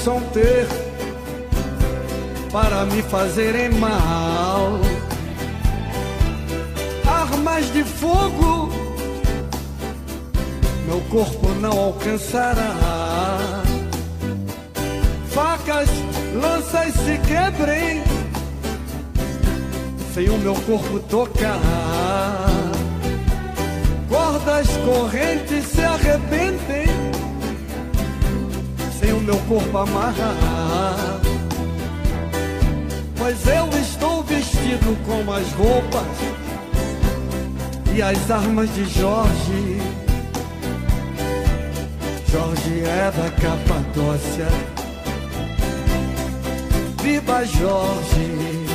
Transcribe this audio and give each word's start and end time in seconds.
Possam 0.00 0.20
ter 0.32 0.66
para 2.50 2.86
me 2.86 3.02
fazerem 3.02 3.68
mal 3.68 4.80
armas 7.06 7.70
de 7.70 7.84
fogo 7.84 8.70
meu 10.86 11.00
corpo 11.02 11.48
não 11.60 11.70
alcançará. 11.70 13.62
Facas, 15.28 15.88
lanças 16.34 16.94
se 16.94 17.18
quebrem 17.18 18.02
sem 20.14 20.30
o 20.30 20.38
meu 20.38 20.54
corpo 20.54 20.98
tocar. 21.00 21.60
Cordas, 24.08 24.66
correntes 24.78 25.66
se 25.66 25.82
arrebentem 25.82 26.89
sem 29.00 29.12
o 29.14 29.20
meu 29.20 29.38
corpo 29.48 29.78
amarrar. 29.78 31.20
Pois 33.16 33.46
eu 33.46 33.68
estou 33.80 34.22
vestido 34.24 34.94
com 35.06 35.32
as 35.32 35.50
roupas 35.52 36.02
e 37.94 38.02
as 38.02 38.30
armas 38.30 38.68
de 38.74 38.84
Jorge. 38.84 39.80
Jorge 42.30 42.84
é 42.84 43.10
da 43.10 43.30
Capadócia. 43.40 44.48
Viva 47.02 47.42
Jorge! 47.46 48.66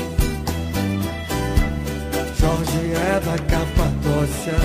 Jorge 2.40 2.94
é 2.94 3.20
da 3.20 3.38
Capadócia. 3.38 4.58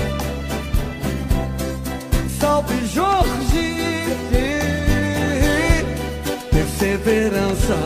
Salve 2.38 2.86
Jorge! 2.86 4.89
Perseverança. 6.80 7.76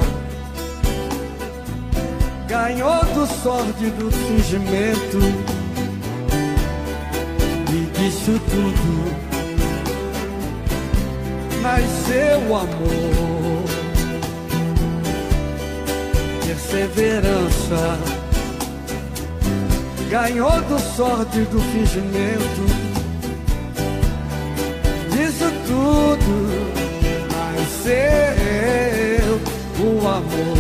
Ganhou 2.47 3.05
do 3.07 3.27
sórdido 3.43 4.09
fingimento. 4.09 5.19
E 7.73 7.99
disso 7.99 8.41
tudo. 8.51 8.95
Nasceu 11.61 12.39
amor, 12.55 13.65
perseverança. 16.47 17.99
Ganhou 20.09 20.61
do 20.63 20.79
sórdido 20.79 21.61
fingimento. 21.73 22.65
Disso 25.11 25.51
tudo. 25.67 26.35
Nasceu 27.33 28.24
amor. 30.15 30.54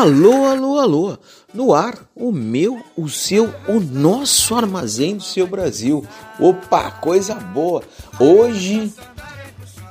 Alô, 0.00 0.46
alô, 0.46 0.78
alô. 0.78 1.18
No 1.52 1.74
ar, 1.74 1.94
o 2.16 2.32
meu, 2.32 2.82
o 2.96 3.06
seu, 3.06 3.54
o 3.68 3.78
nosso 3.78 4.54
armazém 4.54 5.18
do 5.18 5.22
seu 5.22 5.46
Brasil. 5.46 6.02
Opa, 6.38 6.90
coisa 6.90 7.34
boa. 7.34 7.82
Hoje, 8.18 8.94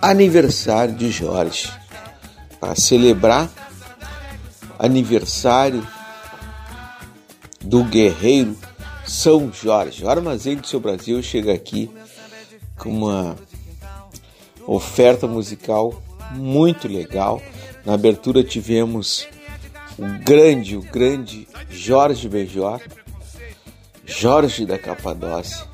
aniversário 0.02 0.96
de 0.96 1.12
Jorge. 1.12 1.72
Para 2.60 2.74
celebrar 2.74 3.52
aniversário 4.80 5.88
do 7.62 7.84
guerreiro 7.84 8.58
São 9.06 9.54
Jorge. 9.54 10.04
O 10.04 10.10
armazém 10.10 10.58
do 10.58 10.66
seu 10.66 10.80
Brasil 10.80 11.22
chega 11.22 11.54
aqui 11.54 11.88
com 12.80 12.90
uma 12.90 13.36
oferta 14.66 15.28
musical 15.28 16.02
muito 16.32 16.88
legal. 16.88 17.40
Na 17.86 17.94
abertura 17.94 18.44
tivemos 18.44 19.28
o 20.00 20.24
grande, 20.24 20.78
o 20.78 20.82
grande 20.82 21.46
Jorge 21.70 22.30
Benjor, 22.30 22.80
Jorge 24.06 24.66
da 24.66 24.80
Capadócia. 24.80 25.68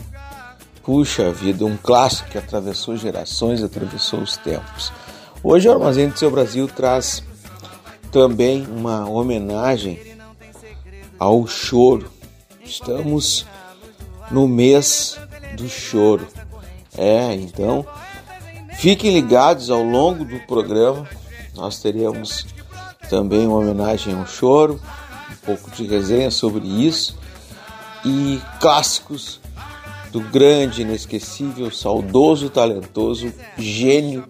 Puxa 0.84 1.32
vida, 1.32 1.64
um 1.64 1.78
clássico 1.78 2.30
que 2.32 2.38
atravessou 2.38 2.98
gerações, 2.98 3.62
atravessou 3.62 4.20
os 4.20 4.36
tempos. 4.38 4.92
Hoje 5.44 5.68
o 5.68 5.72
Armazém 5.72 6.10
do 6.10 6.18
Seu 6.18 6.32
Brasil 6.32 6.68
traz 6.68 7.24
também 8.12 8.66
uma 8.66 9.08
homenagem 9.08 10.00
ao 11.20 11.46
choro. 11.46 12.12
Estamos 12.64 13.46
no 14.32 14.48
mês 14.48 15.20
do 15.56 15.70
choro. 15.70 16.28
É, 16.98 17.36
então 17.36 17.86
fiquem 18.78 19.14
ligados 19.14 19.70
ao 19.70 19.84
longo 19.84 20.26
do 20.26 20.40
programa. 20.48 21.08
Nós 21.56 21.80
teremos 21.80 22.46
também 23.10 23.48
uma 23.48 23.58
homenagem 23.58 24.14
ao 24.14 24.26
choro, 24.26 24.80
um 25.32 25.46
pouco 25.46 25.72
de 25.72 25.86
resenha 25.86 26.32
sobre 26.32 26.68
isso 26.68 27.18
e 28.04 28.40
clássicos 28.60 29.40
do 30.12 30.22
grande, 30.22 30.84
inesquecível, 30.84 31.70
saudoso, 31.72 32.50
talentoso 32.50 33.34
gênio 33.58 34.26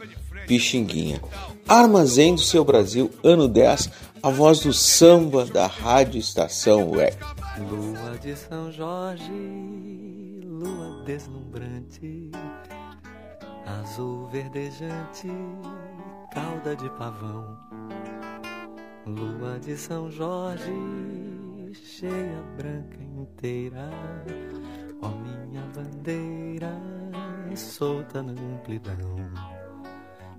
Pixinguinha. 0.48 1.22
Armazém 1.68 2.36
do 2.36 2.42
seu 2.42 2.64
Brasil, 2.64 3.12
ano 3.24 3.48
10, 3.48 3.90
a 4.22 4.30
voz 4.30 4.60
do 4.60 4.72
samba 4.72 5.46
da 5.46 5.68
Rádio 5.68 6.20
Estação 6.20 6.92
Web. 6.92 7.18
Lua 7.70 8.18
de 8.20 8.36
São 8.36 8.72
Jorge, 8.72 9.32
lua 10.44 11.04
deslumbrante, 11.06 12.32
azul 13.66 14.28
verdejante, 14.32 15.28
cauda 16.34 16.76
de 16.76 16.90
pavão. 16.98 17.65
Lua 19.08 19.60
de 19.60 19.78
São 19.78 20.10
Jorge, 20.10 20.74
cheia 21.74 22.42
branca 22.58 22.98
inteira, 23.04 23.88
ó 25.00 25.10
minha 25.10 25.62
bandeira, 25.76 26.74
solta 27.56 28.24
na 28.24 28.32
amplidão. 28.32 29.16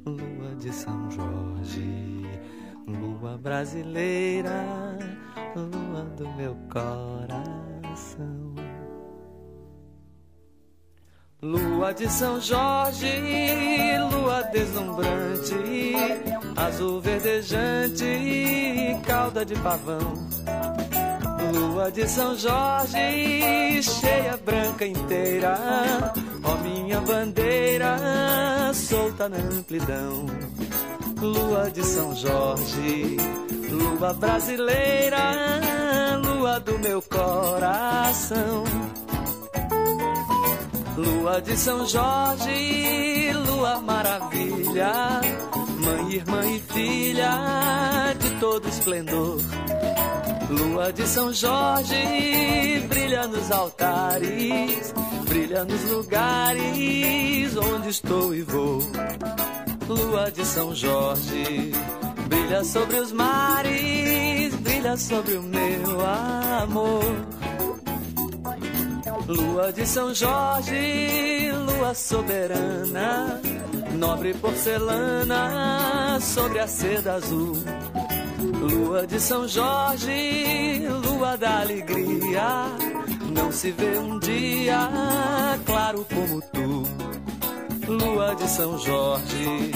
Lua 0.04 0.56
de 0.58 0.72
São 0.72 1.08
Jorge, 1.12 2.24
lua 2.88 3.38
brasileira, 3.38 4.98
lua 5.54 6.02
do 6.16 6.28
meu 6.30 6.56
coração. 6.68 8.52
Lua 11.42 11.92
de 11.92 12.10
São 12.10 12.40
Jorge, 12.40 13.12
lua 14.10 14.42
deslumbrante, 14.44 15.94
azul 16.56 16.98
verdejante, 17.02 18.96
cauda 19.06 19.44
de 19.44 19.54
pavão. 19.56 20.14
Lua 21.52 21.92
de 21.92 22.08
São 22.08 22.34
Jorge, 22.34 23.82
cheia 23.82 24.38
branca 24.42 24.86
inteira, 24.86 25.58
ó 26.42 26.56
minha 26.62 27.02
bandeira, 27.02 28.72
solta 28.72 29.28
na 29.28 29.36
amplidão. 29.36 30.24
lua 31.20 31.70
de 31.70 31.84
São 31.84 32.14
Jorge, 32.14 33.18
lua 33.70 34.14
brasileira, 34.14 35.20
lua 36.24 36.58
do 36.60 36.78
meu 36.78 37.02
coração. 37.02 38.64
Lua 40.96 41.42
de 41.42 41.56
São 41.58 41.86
Jorge, 41.86 43.30
lua 43.46 43.82
maravilha, 43.82 45.20
mãe, 45.78 46.14
irmã 46.14 46.46
e 46.46 46.58
filha 46.60 48.14
de 48.18 48.30
todo 48.40 48.66
esplendor. 48.66 49.38
Lua 50.48 50.90
de 50.94 51.06
São 51.06 51.30
Jorge, 51.34 52.80
brilha 52.88 53.26
nos 53.26 53.50
altares, 53.50 54.94
brilha 55.28 55.64
nos 55.64 55.82
lugares 55.90 57.56
onde 57.56 57.90
estou 57.90 58.34
e 58.34 58.40
vou. 58.40 58.80
Lua 59.86 60.30
de 60.30 60.46
São 60.46 60.74
Jorge, 60.74 61.72
brilha 62.26 62.64
sobre 62.64 62.96
os 62.96 63.12
mares, 63.12 64.54
brilha 64.56 64.96
sobre 64.96 65.34
o 65.34 65.42
meu 65.42 66.00
amor. 66.62 67.35
Lua 69.28 69.72
de 69.72 69.84
São 69.84 70.14
Jorge, 70.14 71.50
lua 71.52 71.94
soberana, 71.94 73.40
nobre 73.98 74.32
porcelana 74.34 76.18
sobre 76.20 76.60
a 76.60 76.68
seda 76.68 77.14
azul. 77.14 77.56
Lua 78.60 79.04
de 79.04 79.20
São 79.20 79.48
Jorge, 79.48 80.86
lua 81.04 81.36
da 81.36 81.60
alegria, 81.62 82.66
não 83.34 83.50
se 83.50 83.72
vê 83.72 83.98
um 83.98 84.16
dia 84.20 84.88
claro 85.64 86.06
como 86.12 86.40
tu. 86.40 86.84
Lua 87.90 88.36
de 88.36 88.48
São 88.48 88.78
Jorge, 88.78 89.72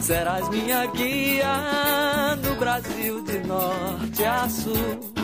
serás 0.00 0.48
minha 0.48 0.86
guia 0.86 2.36
no 2.42 2.56
Brasil 2.56 3.22
de 3.22 3.38
norte 3.40 4.24
a 4.24 4.48
sul. 4.48 5.23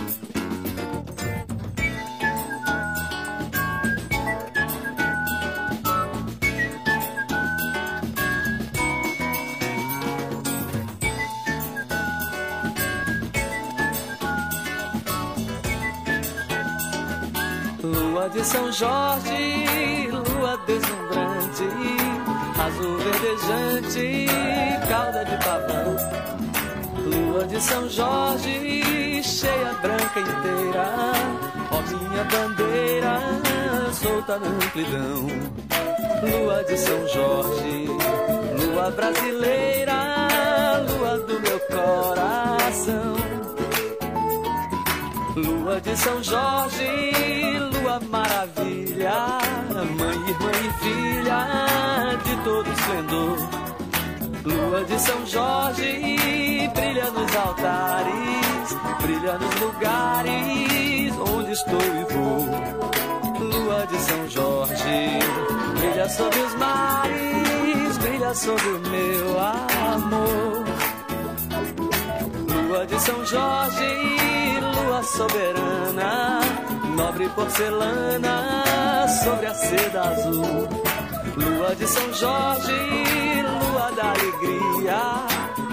Lua 18.20 18.28
de 18.28 18.44
São 18.44 18.70
Jorge, 18.70 20.08
lua 20.12 20.54
deslumbrante, 20.66 21.64
azul 22.60 22.98
verdejante, 22.98 24.26
cauda 24.86 25.24
de 25.24 25.36
pavão. 25.42 25.96
Lua 27.06 27.46
de 27.46 27.58
São 27.62 27.88
Jorge, 27.88 29.22
cheia 29.22 29.72
branca 29.80 30.20
inteira, 30.20 30.92
ó 31.72 31.80
minha 31.80 32.24
bandeira, 32.24 33.20
solta 33.94 34.38
na 34.38 34.48
amplidão. 34.48 35.26
Lua 36.22 36.62
de 36.64 36.76
São 36.76 37.08
Jorge, 37.08 37.86
lua 38.66 38.90
brasileira, 38.90 39.96
lua 40.90 41.18
do 41.20 41.40
meu 41.40 41.58
coração. 41.60 43.29
Lua 45.44 45.80
de 45.80 45.96
São 45.96 46.22
Jorge, 46.22 46.86
lua 47.72 47.98
maravilha, 48.10 49.38
mãe, 49.96 50.18
irmã 50.28 50.50
e 50.52 50.70
filha 50.84 52.18
de 52.24 52.44
todo 52.44 52.70
esplendor. 52.70 53.38
Lua 54.44 54.84
de 54.84 55.00
São 55.00 55.26
Jorge, 55.26 56.70
brilha 56.74 57.10
nos 57.10 57.36
altares, 57.36 58.76
brilha 59.00 59.38
nos 59.38 59.60
lugares 59.60 61.14
onde 61.34 61.52
estou 61.52 61.80
e 61.80 62.12
vou. 62.12 62.44
Lua 63.48 63.86
de 63.86 63.96
São 63.98 64.28
Jorge, 64.28 65.18
brilha 65.78 66.08
sobre 66.08 66.38
os 66.38 66.54
mares, 66.56 67.98
brilha 67.98 68.34
sobre 68.34 68.68
o 68.68 68.80
meu 68.80 69.40
amor. 69.40 70.64
Lua 72.68 72.86
de 72.86 73.00
São 73.00 73.24
Jorge, 73.24 74.19
lua 74.90 75.02
soberana, 75.04 76.40
nobre 76.96 77.28
porcelana 77.28 79.06
sobre 79.22 79.46
a 79.46 79.54
seda 79.54 80.00
azul. 80.02 80.68
Lua 81.36 81.76
de 81.76 81.86
São 81.86 82.12
Jorge, 82.12 82.72
lua 83.52 83.90
da 83.92 84.10
alegria, 84.10 85.00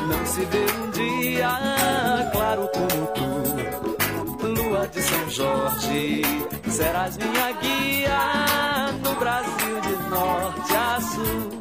não 0.07 0.25
se 0.25 0.45
vê 0.45 0.65
um 0.79 0.89
dia 0.91 2.29
claro 2.31 2.69
como 2.71 3.07
tu. 3.17 4.47
Lua 4.47 4.88
de 4.88 5.01
São 5.01 5.29
Jorge, 5.29 6.21
serás 6.69 7.17
minha 7.17 7.51
guia 7.53 8.91
no 9.03 9.15
Brasil 9.15 9.81
de 9.81 10.09
norte 10.09 10.75
a 10.75 11.01
sul. 11.01 11.56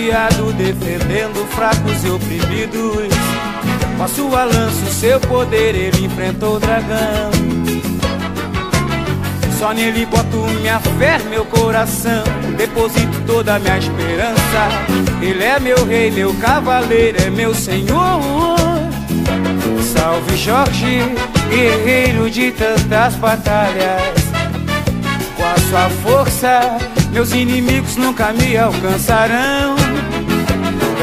Prateado 0.00 0.52
defendendo 0.54 1.46
fracos 1.50 2.04
e 2.04 2.10
oprimidos. 2.10 3.08
Com 3.96 4.02
a 4.02 4.08
sua 4.08 4.44
lança, 4.44 4.86
o 4.86 4.92
seu 4.92 5.20
poder, 5.20 5.74
ele 5.74 6.06
enfrentou 6.06 6.56
o 6.56 6.60
dragão. 6.60 7.30
Só 9.58 9.72
nele 9.72 10.06
boto 10.06 10.38
minha 10.60 10.80
fé, 10.80 11.18
meu 11.28 11.44
coração. 11.44 12.24
Deposito 12.56 13.20
toda 13.26 13.56
a 13.56 13.58
minha 13.58 13.76
esperança. 13.76 14.68
Ele 15.20 15.44
é 15.44 15.60
meu 15.60 15.84
rei, 15.84 16.10
meu 16.10 16.32
cavaleiro, 16.34 17.22
é 17.22 17.28
meu 17.28 17.54
senhor. 17.54 18.20
Salve 19.92 20.36
Jorge, 20.36 21.00
guerreiro 21.50 22.30
de 22.30 22.52
tantas 22.52 23.16
batalhas. 23.16 24.14
Com 25.36 25.44
a 25.44 25.58
sua 25.68 25.90
força, 26.02 26.78
meus 27.12 27.32
inimigos 27.32 27.96
nunca 27.96 28.32
me 28.32 28.56
alcançarão. 28.56 29.79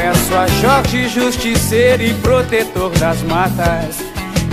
Peço 0.07 0.35
a 0.37 0.47
Jorge, 0.47 1.09
justiceiro 1.09 2.01
e 2.01 2.13
protetor 2.13 2.91
das 2.91 3.21
matas. 3.23 3.97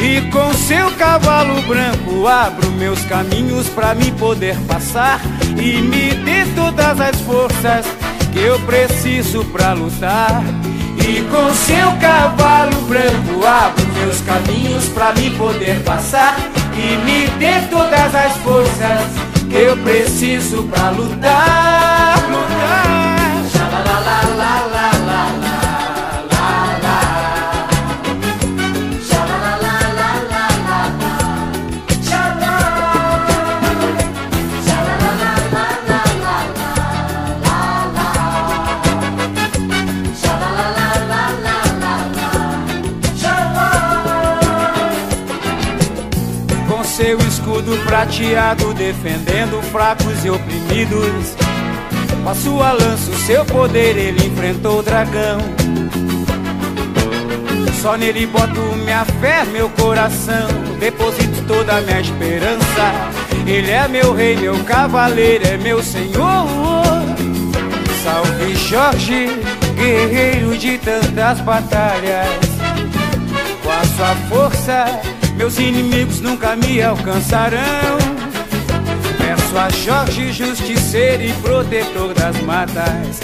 E 0.02 0.20
com 0.32 0.52
seu 0.52 0.90
cavalo 0.98 1.62
branco 1.62 2.26
abro 2.26 2.72
meus 2.72 3.04
caminhos 3.04 3.68
pra 3.68 3.94
me 3.94 4.10
poder 4.10 4.56
passar. 4.66 5.20
E 5.56 5.80
me 5.80 6.12
dê 6.24 6.44
todas 6.56 7.00
as 7.00 7.20
forças 7.20 7.86
que 8.32 8.40
eu 8.40 8.58
preciso 8.62 9.44
pra 9.44 9.74
lutar. 9.74 10.42
E 10.98 11.22
com 11.30 11.54
seu 11.54 11.92
cavalo 12.00 12.80
branco 12.88 13.46
abro 13.46 13.86
meus 14.00 14.20
caminhos 14.22 14.88
pra 14.88 15.12
me 15.12 15.30
poder 15.38 15.78
passar. 15.84 16.36
E 16.76 16.96
me 17.04 17.28
dê 17.38 17.60
todas 17.70 18.12
as 18.12 18.36
forças 18.38 19.02
que 19.48 19.56
eu 19.56 19.76
preciso 19.76 20.64
pra 20.64 20.90
lutar. 20.90 22.16
lutar. 22.28 23.03
Escudo 47.54 47.76
prateado 47.84 48.74
defendendo 48.74 49.62
fracos 49.70 50.24
e 50.24 50.30
oprimidos. 50.30 51.36
Com 52.22 52.28
a 52.28 52.34
sua 52.34 52.72
lança, 52.72 53.10
o 53.10 53.18
seu 53.18 53.44
poder, 53.44 53.96
ele 53.96 54.26
enfrentou 54.26 54.80
o 54.80 54.82
dragão. 54.82 55.38
Só 57.80 57.96
nele 57.96 58.26
boto 58.26 58.60
minha 58.84 59.04
fé, 59.20 59.44
meu 59.44 59.68
coração. 59.70 60.48
Deposito 60.80 61.44
toda 61.46 61.76
a 61.76 61.80
minha 61.82 62.00
esperança. 62.00 62.92
Ele 63.46 63.70
é 63.70 63.86
meu 63.86 64.12
rei, 64.14 64.36
meu 64.36 64.58
cavaleiro, 64.64 65.46
é 65.46 65.56
meu 65.56 65.82
senhor. 65.82 66.46
Salve 68.02 68.56
Jorge, 68.56 69.28
guerreiro 69.76 70.56
de 70.58 70.78
tantas 70.78 71.40
batalhas. 71.40 72.28
Com 73.62 73.70
a 73.70 73.84
sua 73.84 74.16
força, 74.28 75.13
meus 75.36 75.58
inimigos 75.58 76.20
nunca 76.20 76.56
me 76.56 76.82
alcançarão. 76.82 77.98
Peço 79.18 79.58
a 79.58 79.68
Jorge, 79.70 80.32
justiceiro 80.32 81.22
e 81.22 81.32
protetor 81.34 82.14
das 82.14 82.40
matas. 82.42 83.20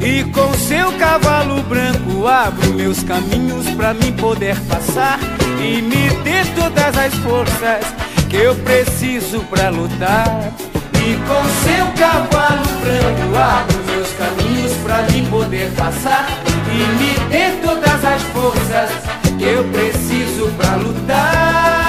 E 0.00 0.24
com 0.24 0.52
seu 0.54 0.92
cavalo 0.98 1.62
branco 1.62 2.26
abro 2.26 2.74
meus 2.74 3.02
caminhos 3.04 3.68
pra 3.76 3.94
mim 3.94 4.12
poder 4.12 4.58
passar 4.62 5.18
e 5.60 5.80
me 5.80 6.10
dê 6.24 6.44
todas 6.56 6.98
as 6.98 7.14
forças 7.14 7.86
que 8.28 8.36
eu 8.36 8.54
preciso 8.56 9.40
pra 9.44 9.68
lutar. 9.68 10.52
E 10.94 11.14
com 11.26 11.44
seu 11.64 11.86
cavalo 11.96 12.64
branco 12.80 13.36
abro 13.36 13.78
meus 13.86 14.08
caminhos 14.14 14.72
pra 14.82 15.02
mim 15.02 15.24
poder 15.26 15.70
passar 15.72 16.28
e 16.72 16.78
me 16.98 17.28
dê 17.30 17.50
todas 17.64 18.04
as 18.04 18.22
forças 18.22 19.11
que 19.42 19.48
eu 19.48 19.64
preciso 19.64 20.46
pra 20.56 20.76
lutar. 20.76 20.92
lutar. 21.02 21.81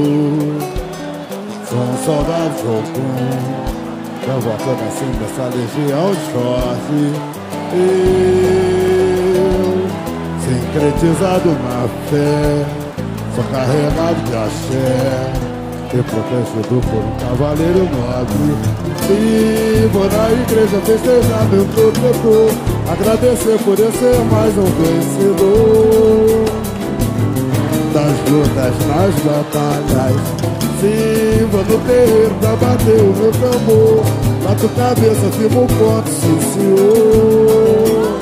Um 0.00 1.96
soldado 2.04 2.54
jogum 2.62 3.18
Eu 4.26 4.40
volto 4.40 4.68
nascendo 4.84 5.16
dessa 5.18 5.44
legião 5.56 6.14
de 6.14 6.20
sorte 6.32 6.98
Eu 7.74 8.98
Sincretizado 10.40 11.50
na 11.50 11.88
fé. 12.08 12.64
Sou 13.34 13.44
carregado 13.44 14.20
de 14.24 14.34
axé. 14.36 15.32
E 15.88 16.02
protegido 16.02 16.80
por 16.86 17.02
um 17.02 17.12
cavaleiro 17.18 17.84
nobre. 17.84 18.52
E 19.10 19.88
vou 19.92 20.04
na 20.04 20.30
igreja 20.30 20.78
festejar 20.84 21.44
meu 21.50 21.64
protetor 21.66 22.50
Agradecer 22.90 23.58
por 23.64 23.78
eu 23.78 23.92
ser 23.92 24.18
mais 24.30 24.56
um 24.56 24.64
vencedor 24.64 26.47
das 27.98 28.30
lutas, 28.30 28.74
nas 28.86 29.14
batalhas. 29.24 30.16
Sirva 30.80 31.58
no 31.58 31.78
terreiro 31.86 32.34
pra 32.40 32.54
bater 32.54 33.00
o 33.00 33.12
meu 33.16 33.32
tambor 33.32 34.04
Bato 34.44 34.68
cabeça, 34.76 35.28
firmo 35.36 35.64
o 35.64 35.66
ponto, 35.66 36.08
sim 36.08 36.40
senhor. 36.54 38.18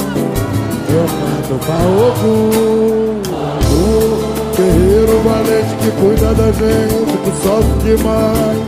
Eu 0.88 1.04
canto 1.04 1.54
pra 1.66 1.76
Ogum 2.06 3.20
O 3.72 4.56
guerreiro 4.56 5.16
valente 5.22 5.74
que 5.82 5.90
cuida 6.00 6.32
da 6.32 6.50
gente 6.50 7.12
Que 7.22 7.32
sofre 7.42 7.76
demais. 7.84 8.62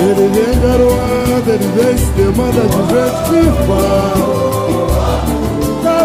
Ele 0.00 0.26
vem 0.32 0.54
garoando, 0.62 1.50
ele 1.50 1.68
vem 1.76 1.94
se 1.98 2.10
demanda 2.12 2.62
de 2.62 2.80
gente 2.94 3.20
que 3.28 3.42
faz 3.66 4.25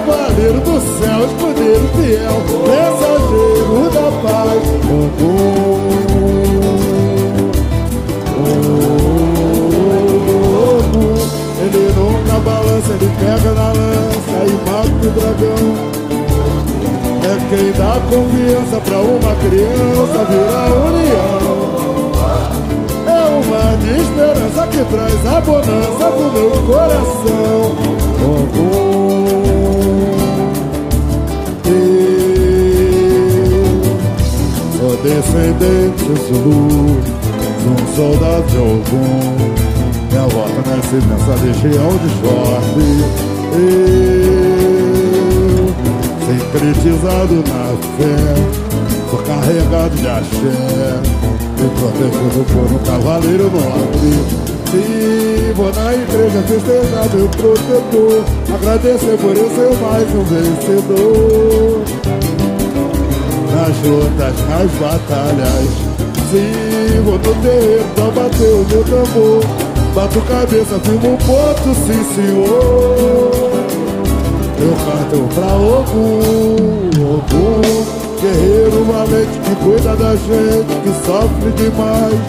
Cavaleiro 0.02 0.60
do 0.62 0.82
céu, 0.98 1.26
escudeiro 1.28 1.88
fiel, 1.96 2.42
mensageiro 2.66 3.86
da 3.94 4.08
paz. 4.24 4.64
Oh, 4.90 5.06
oh, 5.22 5.30
oh, 10.98 11.22
ele 11.62 11.86
nunca 11.94 12.36
balança, 12.40 12.92
ele 12.94 13.10
pega 13.20 13.52
na 13.54 13.68
lança 13.68 14.38
e 14.48 14.50
mata 14.68 14.90
o 14.90 15.12
dragão. 15.12 15.66
É 17.24 17.34
quem 17.50 17.70
dá 17.74 17.94
confiança 18.10 18.78
pra 18.82 18.98
uma 18.98 19.34
criança 19.36 20.20
virar 20.32 20.70
união. 20.88 21.46
É 23.06 23.10
uma 23.38 23.64
de 23.78 23.92
esperança 24.02 24.62
que 24.68 24.82
traz 24.86 25.22
a 25.28 25.42
bonança 25.42 26.06
pro 26.12 26.28
meu 26.32 26.50
coração. 26.66 27.62
Oh, 28.24 28.48
oh. 28.58 29.51
Sou 35.02 35.10
descendente 35.10 36.06
Zulu 36.28 37.02
um 37.64 37.76
soldado 37.96 38.46
de 38.48 38.58
algum. 38.58 39.22
Minha 40.12 40.28
volta 40.28 40.62
nasce 40.70 40.96
nessa 41.08 41.34
legião 41.44 41.90
de 41.98 42.10
sorte 42.22 42.86
Eu, 43.58 44.40
sincretizado 46.28 47.36
na 47.36 47.64
fé 47.98 48.18
Sou 49.10 49.20
carregado 49.24 49.96
de 49.96 50.08
axé 50.08 50.58
E 51.58 51.66
protegido 51.80 52.42
por 52.54 52.68
um 52.72 52.78
cavaleiro 52.86 53.46
nobre 53.46 54.52
e 54.74 55.52
vou 55.54 55.70
na 55.74 55.94
igreja 55.94 56.42
festejar 56.44 57.10
meu 57.14 57.28
protetor 57.28 58.24
Agradecer 58.56 59.18
por 59.18 59.36
eu 59.36 59.50
ser 59.50 59.76
mais 59.82 60.08
um 60.16 60.24
vencedor 60.24 61.84
Nas 63.62 63.78
lutas, 63.84 64.34
nas 64.50 64.72
batalhas. 64.80 65.70
Vou 67.06 67.14
no 67.14 67.36
terreiro 67.44 67.86
pra 67.94 68.06
bater 68.06 68.54
o 68.54 68.66
meu 68.66 68.84
tambor. 68.86 69.44
Bato 69.94 70.20
cabeça, 70.22 70.80
firmo 70.80 71.14
um 71.14 71.18
ponto, 71.18 71.76
sim 71.86 72.04
senhor. 72.16 73.32
Eu 74.58 74.74
canto 74.82 75.30
pra 75.36 75.54
Ogum, 75.58 76.90
Ogum. 77.04 77.62
Guerreiro 78.20 78.84
valente 78.84 79.38
que 79.46 79.56
cuida 79.64 79.96
da 79.96 80.16
gente, 80.16 80.74
que 80.82 80.92
sofre 81.06 81.52
demais. 81.56 82.20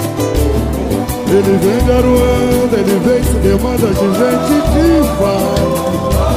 Ele 1.31 1.55
vem 1.63 1.81
garoando, 1.87 2.75
ele 2.77 2.97
vem 3.07 3.23
se 3.25 3.39
demanda 3.39 3.89
de 3.89 4.07
gente 4.19 4.55
que 4.69 4.87
faz 5.17 6.32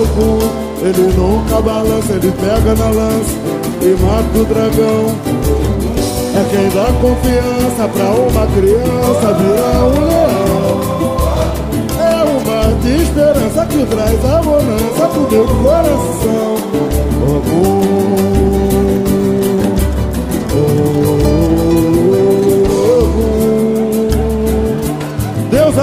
Ogum 0.00 0.38
Ele 0.82 1.12
nunca 1.14 1.60
balança, 1.60 2.12
ele 2.14 2.32
pega 2.32 2.74
na 2.74 2.88
lança 2.90 3.36
e 3.82 3.96
mata 4.02 4.38
o 4.38 4.44
dragão. 4.46 5.14
É 6.34 6.42
quem 6.50 6.68
dá 6.70 6.86
confiança 7.00 7.88
pra 7.88 8.08
uma 8.14 8.46
criança 8.46 9.34
virar 9.34 9.84
um 9.84 10.00
leão. 10.06 10.44
De 12.84 13.02
esperança 13.02 13.64
que 13.64 13.86
traz 13.86 14.24
a 14.26 14.42
bonança 14.42 15.08
pro 15.08 15.30
meu 15.30 15.46
coração. 15.46 16.54
Ogum, 17.26 18.33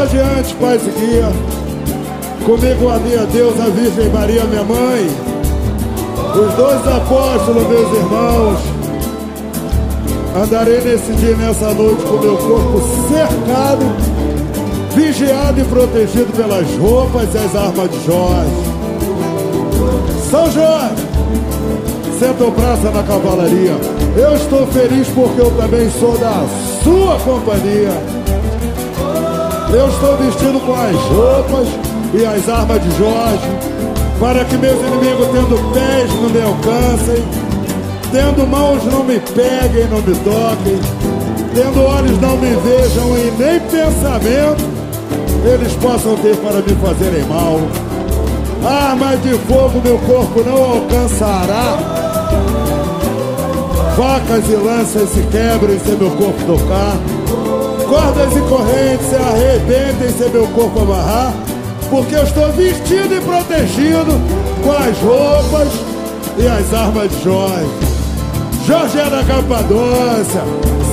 Deus 0.01 0.13
adiante, 0.13 0.55
paz 0.55 0.81
e 0.87 0.89
guia. 0.89 1.27
Comigo 2.45 2.89
a 2.89 2.97
Deus, 3.25 3.59
a 3.59 3.69
Virgem 3.69 4.09
Maria, 4.09 4.43
minha 4.45 4.63
mãe. 4.63 5.07
Os 6.33 6.53
dois 6.55 6.87
apóstolos, 6.87 7.67
meus 7.67 7.97
irmãos. 7.97 8.59
Andarei 10.35 10.81
nesse 10.81 11.11
dia, 11.13 11.35
nessa 11.35 11.73
noite, 11.73 12.03
com 12.03 12.17
meu 12.17 12.37
corpo 12.37 12.81
cercado 13.09 14.11
vigiado 14.95 15.61
e 15.61 15.63
protegido 15.65 16.33
pelas 16.35 16.67
roupas 16.77 17.33
e 17.33 17.37
as 17.37 17.55
armas 17.55 17.91
de 17.91 18.05
Jorge. 18.05 18.51
São 20.29 20.51
Jorge, 20.51 20.95
senta 22.19 22.43
o 22.43 22.51
braço 22.51 22.83
na 22.83 23.03
cavalaria. 23.03 23.75
Eu 24.17 24.35
estou 24.35 24.65
feliz 24.67 25.07
porque 25.09 25.41
eu 25.41 25.51
também 25.51 25.89
sou 25.91 26.17
da 26.17 26.43
sua 26.83 27.17
companhia. 27.19 28.20
Eu 29.73 29.87
estou 29.87 30.17
vestido 30.17 30.59
com 30.59 30.73
as 30.73 30.95
roupas 30.95 31.67
e 32.13 32.25
as 32.25 32.49
armas 32.49 32.83
de 32.83 32.97
Jorge, 32.97 33.47
para 34.19 34.43
que 34.45 34.57
meus 34.57 34.79
inimigos, 34.79 35.27
tendo 35.27 35.73
pés, 35.73 36.13
não 36.21 36.29
me 36.29 36.41
alcancem, 36.41 37.23
tendo 38.11 38.47
mãos, 38.47 38.83
não 38.85 39.03
me 39.03 39.19
peguem, 39.19 39.87
não 39.87 40.01
me 40.01 40.13
toquem, 40.15 40.79
tendo 41.55 41.83
olhos, 41.83 42.19
não 42.19 42.37
me 42.37 42.53
vejam 42.55 43.17
e 43.17 43.31
nem 43.39 43.59
pensamento 43.61 44.81
eles 45.43 45.73
possam 45.73 46.15
ter 46.17 46.35
para 46.37 46.61
me 46.61 46.75
fazerem 46.75 47.23
mal. 47.23 47.59
Armas 48.63 49.21
de 49.23 49.33
fogo 49.47 49.81
meu 49.83 49.97
corpo 49.99 50.43
não 50.43 50.63
alcançará. 50.63 51.77
Facas 53.97 54.47
e 54.49 54.55
lanças 54.55 55.09
se 55.09 55.21
quebram 55.23 55.79
se 55.79 55.91
meu 55.91 56.11
corpo 56.11 56.45
tocar. 56.45 57.20
Cordas 57.91 58.33
e 58.37 58.39
correntes 58.47 59.05
se 59.07 59.15
arrebentem 59.17 60.09
se 60.09 60.29
meu 60.29 60.47
corpo 60.47 60.79
amarrar. 60.79 61.33
Porque 61.89 62.15
eu 62.15 62.23
estou 62.23 62.49
vestido 62.53 63.13
e 63.13 63.19
protegido 63.19 64.13
com 64.63 64.71
as 64.71 64.97
roupas 64.99 65.67
e 66.37 66.47
as 66.47 66.73
armas 66.73 67.11
de 67.11 67.21
Jorge. 67.21 67.69
Jorge 68.65 68.97
é 68.97 69.09
da 69.09 69.21
Capadócia. 69.25 70.41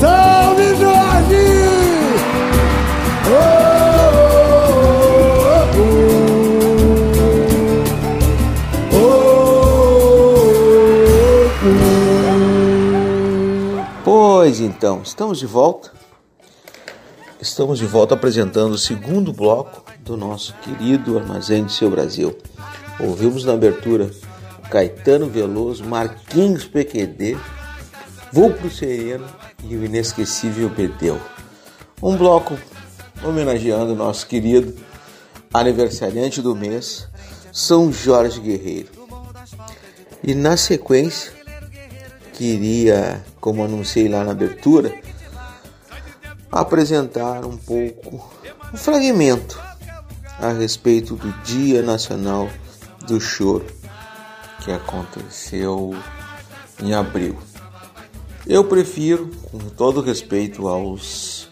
Salve 0.01 0.75
Jorge! 0.75 1.69
Oh! 3.31 4.09
Pois 14.03 14.59
então, 14.59 15.01
estamos 15.05 15.39
de 15.39 15.47
volta. 15.47 15.98
Estamos 17.41 17.79
de 17.79 17.87
volta 17.87 18.17
apresentando 18.17 18.73
o 18.73 18.79
segundo 18.79 19.33
bloco 19.33 19.85
do 20.01 20.17
nosso 20.17 20.53
querido 20.55 21.17
Armazém 21.17 21.65
de 21.65 21.73
Seu 21.73 21.89
Brasil. 21.89 22.37
Ouvimos 22.99 23.45
na 23.45 23.53
abertura 23.53 24.11
Caetano 24.69 25.29
Veloso, 25.29 25.85
Marquinhos 25.85 26.65
PQD, 26.65 27.39
Vou 28.33 28.53
pro 28.53 28.69
Sereno 28.69 29.25
e 29.63 29.77
o 29.77 29.85
inesquecível 29.85 30.69
Bedeu. 30.69 31.21
Um 32.03 32.17
bloco 32.17 32.59
homenageando 33.23 33.93
o 33.93 33.97
nosso 33.97 34.27
querido 34.27 34.75
aniversariante 35.55 36.43
do 36.43 36.57
mês, 36.57 37.09
São 37.53 37.93
Jorge 37.93 38.41
Guerreiro. 38.41 38.89
E 40.25 40.35
na 40.35 40.57
sequência, 40.57 41.33
queria, 42.33 43.25
como 43.41 43.63
anunciei 43.63 44.09
lá 44.09 44.25
na 44.25 44.33
abertura, 44.33 44.93
apresentar 46.51 47.45
um 47.45 47.57
pouco, 47.57 48.31
um 48.73 48.77
fragmento 48.77 49.61
a 50.39 50.53
respeito 50.53 51.15
do 51.15 51.33
Dia 51.43 51.83
Nacional 51.83 52.49
do 53.07 53.21
Choro, 53.21 53.67
que 54.65 54.71
aconteceu 54.71 55.95
em 56.83 56.95
abril. 56.95 57.37
Eu 58.47 58.65
prefiro, 58.65 59.31
com 59.51 59.59
todo 59.59 60.01
respeito 60.01 60.69
aos, 60.69 61.49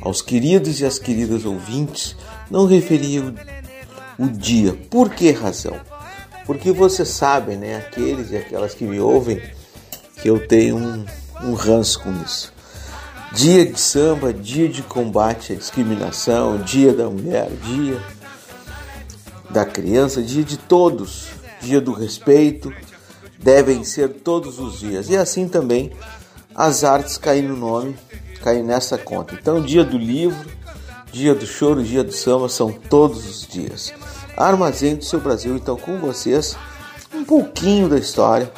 aos 0.00 0.20
queridos 0.20 0.80
e 0.80 0.84
às 0.84 0.98
queridas 0.98 1.44
ouvintes, 1.44 2.16
não 2.50 2.66
referir 2.66 3.20
o, 3.20 4.24
o 4.24 4.28
dia. 4.28 4.74
Por 4.90 5.10
que 5.10 5.30
razão? 5.30 5.78
Porque 6.44 6.72
você 6.72 7.04
sabe, 7.04 7.54
né, 7.54 7.76
aqueles 7.76 8.30
e 8.30 8.36
aquelas 8.36 8.74
que 8.74 8.84
me 8.84 8.98
ouvem, 8.98 9.40
que 10.20 10.28
eu 10.28 10.46
tenho 10.46 10.76
um, 10.76 11.04
um 11.42 11.54
ranço 11.54 12.00
com 12.00 12.12
isso. 12.22 12.51
Dia 13.34 13.64
de 13.64 13.80
samba, 13.80 14.32
dia 14.32 14.68
de 14.68 14.82
combate 14.82 15.54
à 15.54 15.56
discriminação, 15.56 16.58
dia 16.58 16.92
da 16.92 17.08
mulher, 17.08 17.50
dia 17.64 17.98
da 19.48 19.64
criança, 19.64 20.22
dia 20.22 20.44
de 20.44 20.58
todos, 20.58 21.28
dia 21.60 21.80
do 21.80 21.92
respeito, 21.92 22.72
devem 23.38 23.84
ser 23.84 24.08
todos 24.08 24.58
os 24.58 24.78
dias. 24.78 25.08
E 25.08 25.16
assim 25.16 25.48
também 25.48 25.92
as 26.54 26.84
artes 26.84 27.16
caem 27.16 27.42
no 27.42 27.56
nome, 27.56 27.96
caem 28.42 28.62
nessa 28.62 28.98
conta. 28.98 29.34
Então, 29.34 29.62
dia 29.62 29.82
do 29.82 29.96
livro, 29.96 30.50
dia 31.10 31.34
do 31.34 31.46
choro, 31.46 31.82
dia 31.82 32.04
do 32.04 32.12
samba 32.12 32.48
são 32.48 32.70
todos 32.70 33.26
os 33.28 33.46
dias. 33.46 33.92
Armazém 34.36 34.96
do 34.96 35.04
seu 35.04 35.20
Brasil, 35.20 35.56
então 35.56 35.76
com 35.76 35.98
vocês, 35.98 36.56
um 37.14 37.24
pouquinho 37.24 37.88
da 37.88 37.98
história 37.98 38.50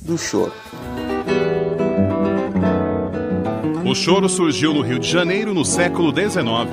do 0.00 0.16
choro. 0.16 0.52
O 3.94 3.96
choro 3.96 4.28
surgiu 4.28 4.74
no 4.74 4.80
Rio 4.80 4.98
de 4.98 5.08
Janeiro 5.08 5.54
no 5.54 5.64
século 5.64 6.10
XIX, 6.10 6.68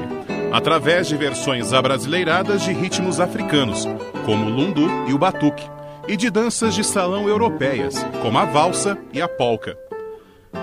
através 0.52 1.08
de 1.08 1.16
versões 1.16 1.72
abrasileiradas 1.72 2.64
de 2.64 2.74
ritmos 2.74 3.20
africanos, 3.20 3.88
como 4.26 4.48
o 4.48 4.50
lundu 4.50 4.90
e 5.08 5.14
o 5.14 5.20
batuque, 5.20 5.70
e 6.08 6.18
de 6.18 6.32
danças 6.32 6.74
de 6.74 6.84
salão 6.84 7.30
europeias, 7.30 8.04
como 8.24 8.40
a 8.40 8.46
valsa 8.46 8.98
e 9.14 9.22
a 9.22 9.28
polca. 9.28 9.78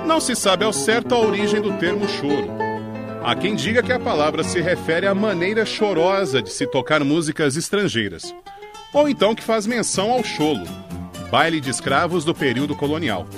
Não 0.05 0.19
se 0.19 0.35
sabe 0.35 0.65
ao 0.65 0.73
certo 0.73 1.15
a 1.15 1.21
origem 1.21 1.63
do 1.63 1.75
termo 1.75 2.09
choro. 2.09 2.51
Há 3.23 3.37
quem 3.37 3.55
diga 3.55 3.81
que 3.81 3.93
a 3.93 4.01
palavra 4.01 4.43
se 4.43 4.61
refere 4.61 5.07
à 5.07 5.15
maneira 5.15 5.65
chorosa 5.65 6.43
de 6.43 6.51
se 6.51 6.67
tocar 6.67 7.05
músicas 7.05 7.57
estrangeiras, 7.57 8.35
ou 8.93 9.09
então 9.09 9.33
que 9.33 9.45
faz 9.45 9.65
menção 9.65 10.11
ao 10.11 10.25
cholo, 10.25 10.65
baile 11.31 11.61
de 11.61 11.71
escravos 11.71 12.25
do 12.25 12.35
período 12.35 12.75
colonial 12.75 13.29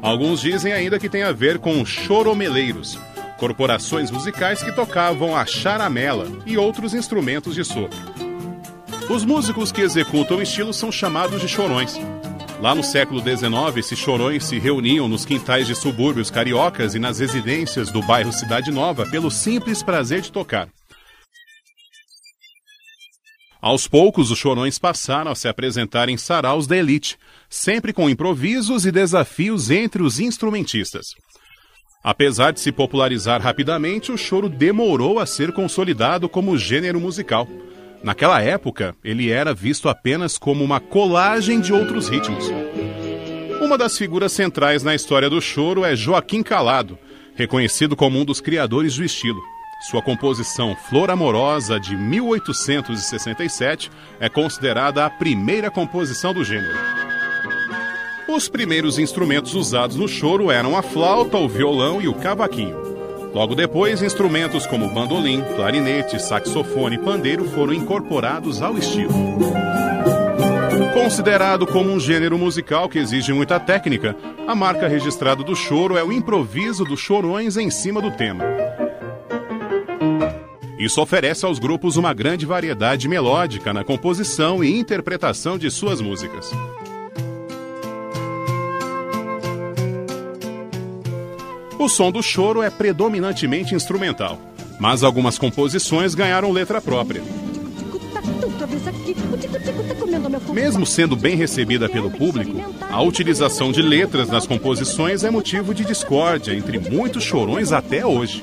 Alguns 0.00 0.40
dizem 0.40 0.72
ainda 0.72 0.98
que 0.98 1.08
tem 1.08 1.22
a 1.22 1.32
ver 1.32 1.58
com 1.58 1.84
choromeleiros, 1.84 2.98
corporações 3.38 4.10
musicais 4.10 4.62
que 4.62 4.72
tocavam 4.72 5.36
a 5.36 5.44
charamela 5.44 6.26
e 6.46 6.56
outros 6.56 6.94
instrumentos 6.94 7.54
de 7.54 7.64
sopro. 7.64 7.98
Os 9.10 9.24
músicos 9.24 9.72
que 9.72 9.80
executam 9.80 10.36
o 10.36 10.42
estilo 10.42 10.72
são 10.72 10.92
chamados 10.92 11.40
de 11.40 11.48
chorões. 11.48 11.98
Lá 12.60 12.74
no 12.74 12.82
século 12.82 13.20
XIX, 13.20 13.76
esses 13.76 13.98
chorões 13.98 14.44
se 14.44 14.58
reuniam 14.58 15.08
nos 15.08 15.24
quintais 15.24 15.66
de 15.66 15.74
subúrbios 15.74 16.30
cariocas 16.30 16.94
e 16.94 16.98
nas 16.98 17.18
residências 17.18 17.90
do 17.90 18.02
bairro 18.02 18.32
Cidade 18.32 18.70
Nova 18.70 19.06
pelo 19.06 19.30
simples 19.30 19.82
prazer 19.82 20.20
de 20.20 20.30
tocar. 20.30 20.68
Aos 23.68 23.86
poucos, 23.86 24.30
os 24.30 24.38
chorões 24.38 24.78
passaram 24.78 25.30
a 25.30 25.34
se 25.34 25.46
apresentar 25.46 26.08
em 26.08 26.16
saraus 26.16 26.66
da 26.66 26.74
elite, 26.74 27.18
sempre 27.50 27.92
com 27.92 28.08
improvisos 28.08 28.86
e 28.86 28.90
desafios 28.90 29.70
entre 29.70 30.02
os 30.02 30.18
instrumentistas. 30.18 31.08
Apesar 32.02 32.54
de 32.54 32.60
se 32.60 32.72
popularizar 32.72 33.42
rapidamente, 33.42 34.10
o 34.10 34.16
choro 34.16 34.48
demorou 34.48 35.18
a 35.18 35.26
ser 35.26 35.52
consolidado 35.52 36.30
como 36.30 36.56
gênero 36.56 36.98
musical. 36.98 37.46
Naquela 38.02 38.40
época, 38.40 38.96
ele 39.04 39.30
era 39.30 39.52
visto 39.52 39.90
apenas 39.90 40.38
como 40.38 40.64
uma 40.64 40.80
colagem 40.80 41.60
de 41.60 41.70
outros 41.70 42.08
ritmos. 42.08 42.50
Uma 43.60 43.76
das 43.76 43.98
figuras 43.98 44.32
centrais 44.32 44.82
na 44.82 44.94
história 44.94 45.28
do 45.28 45.42
choro 45.42 45.84
é 45.84 45.94
Joaquim 45.94 46.42
Calado, 46.42 46.98
reconhecido 47.34 47.94
como 47.94 48.18
um 48.18 48.24
dos 48.24 48.40
criadores 48.40 48.96
do 48.96 49.04
estilo. 49.04 49.57
Sua 49.80 50.02
composição 50.02 50.74
Flor 50.74 51.08
Amorosa, 51.08 51.78
de 51.78 51.96
1867, 51.96 53.92
é 54.18 54.28
considerada 54.28 55.06
a 55.06 55.10
primeira 55.10 55.70
composição 55.70 56.34
do 56.34 56.42
gênero. 56.42 56.76
Os 58.28 58.48
primeiros 58.48 58.98
instrumentos 58.98 59.54
usados 59.54 59.94
no 59.94 60.08
choro 60.08 60.50
eram 60.50 60.76
a 60.76 60.82
flauta, 60.82 61.38
o 61.38 61.48
violão 61.48 62.02
e 62.02 62.08
o 62.08 62.14
cavaquinho. 62.14 62.76
Logo 63.32 63.54
depois, 63.54 64.02
instrumentos 64.02 64.66
como 64.66 64.92
bandolim, 64.92 65.44
clarinete, 65.54 66.20
saxofone 66.20 66.96
e 66.96 66.98
pandeiro 66.98 67.44
foram 67.50 67.72
incorporados 67.72 68.60
ao 68.60 68.76
estilo. 68.76 69.14
Considerado 70.92 71.66
como 71.68 71.90
um 71.90 72.00
gênero 72.00 72.36
musical 72.36 72.88
que 72.88 72.98
exige 72.98 73.32
muita 73.32 73.60
técnica, 73.60 74.16
a 74.46 74.56
marca 74.56 74.88
registrada 74.88 75.44
do 75.44 75.54
choro 75.54 75.96
é 75.96 76.02
o 76.02 76.12
improviso 76.12 76.84
dos 76.84 76.98
chorões 76.98 77.56
em 77.56 77.70
cima 77.70 78.00
do 78.00 78.10
tema. 78.10 78.44
Isso 80.78 81.02
oferece 81.02 81.44
aos 81.44 81.58
grupos 81.58 81.96
uma 81.96 82.14
grande 82.14 82.46
variedade 82.46 83.08
melódica 83.08 83.72
na 83.74 83.82
composição 83.82 84.62
e 84.62 84.78
interpretação 84.78 85.58
de 85.58 85.70
suas 85.70 86.00
músicas. 86.00 86.52
O 91.76 91.88
som 91.88 92.12
do 92.12 92.22
choro 92.22 92.62
é 92.62 92.70
predominantemente 92.70 93.74
instrumental, 93.74 94.38
mas 94.78 95.02
algumas 95.02 95.36
composições 95.36 96.14
ganharam 96.14 96.52
letra 96.52 96.80
própria. 96.80 97.22
Mesmo 100.52 100.86
sendo 100.86 101.16
bem 101.16 101.36
recebida 101.36 101.88
pelo 101.88 102.10
público, 102.10 102.52
a 102.88 103.02
utilização 103.02 103.72
de 103.72 103.82
letras 103.82 104.28
nas 104.28 104.46
composições 104.46 105.24
é 105.24 105.30
motivo 105.30 105.74
de 105.74 105.84
discórdia 105.84 106.54
entre 106.54 106.78
muitos 106.78 107.24
chorões 107.24 107.72
até 107.72 108.06
hoje. 108.06 108.42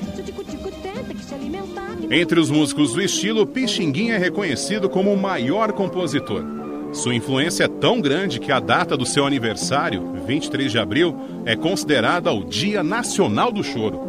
Entre 2.10 2.38
os 2.38 2.50
músicos 2.50 2.92
do 2.92 3.02
estilo, 3.02 3.44
Pixinguinha 3.46 4.14
é 4.14 4.18
reconhecido 4.18 4.88
como 4.88 5.12
o 5.12 5.16
maior 5.16 5.72
compositor. 5.72 6.44
Sua 6.92 7.14
influência 7.14 7.64
é 7.64 7.68
tão 7.68 8.00
grande 8.00 8.38
que 8.38 8.52
a 8.52 8.60
data 8.60 8.96
do 8.96 9.04
seu 9.04 9.26
aniversário, 9.26 10.14
23 10.24 10.70
de 10.70 10.78
abril, 10.78 11.16
é 11.44 11.56
considerada 11.56 12.32
o 12.32 12.44
Dia 12.44 12.82
Nacional 12.82 13.50
do 13.50 13.62
Choro. 13.64 14.00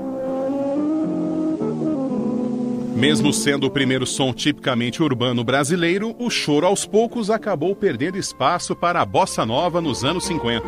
Mesmo 2.96 3.34
sendo 3.34 3.66
o 3.66 3.72
primeiro 3.72 4.06
som 4.06 4.32
tipicamente 4.32 5.02
urbano 5.02 5.44
brasileiro, 5.44 6.16
o 6.20 6.30
choro 6.30 6.66
aos 6.68 6.86
poucos 6.86 7.30
acabou 7.30 7.76
perdendo 7.76 8.18
espaço 8.18 8.76
para 8.76 9.02
a 9.02 9.06
bossa 9.06 9.46
nova 9.46 9.82
nos 9.82 10.04
anos 10.04 10.26
50. 10.26 10.68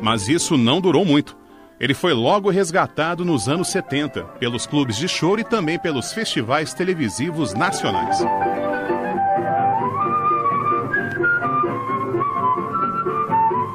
Mas 0.00 0.28
isso 0.28 0.56
não 0.56 0.80
durou 0.80 1.04
muito. 1.04 1.36
Ele 1.80 1.94
foi 1.94 2.12
logo 2.12 2.50
resgatado 2.50 3.24
nos 3.24 3.48
anos 3.48 3.68
70 3.68 4.24
pelos 4.40 4.66
clubes 4.66 4.96
de 4.96 5.06
choro 5.06 5.40
e 5.40 5.44
também 5.44 5.78
pelos 5.78 6.12
festivais 6.12 6.74
televisivos 6.74 7.54
nacionais. 7.54 8.18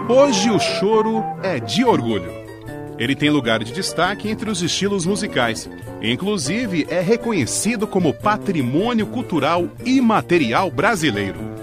Hoje 0.09 0.49
o 0.49 0.59
choro 0.59 1.23
é 1.41 1.59
de 1.61 1.85
orgulho. 1.85 2.29
Ele 2.99 3.15
tem 3.15 3.29
lugar 3.29 3.63
de 3.63 3.71
destaque 3.71 4.29
entre 4.29 4.49
os 4.49 4.61
estilos 4.61 5.05
musicais. 5.05 5.69
Inclusive, 6.01 6.85
é 6.89 6.99
reconhecido 6.99 7.87
como 7.87 8.13
patrimônio 8.13 9.07
cultural 9.07 9.69
imaterial 9.85 10.69
brasileiro. 10.69 11.62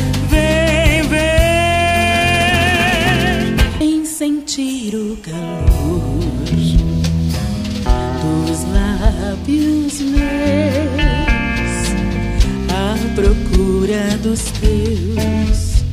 lábios 9.41 10.01
meus, 10.01 10.21
à 12.69 12.95
procura 13.15 14.17
dos 14.21 14.41
teus 14.59 15.83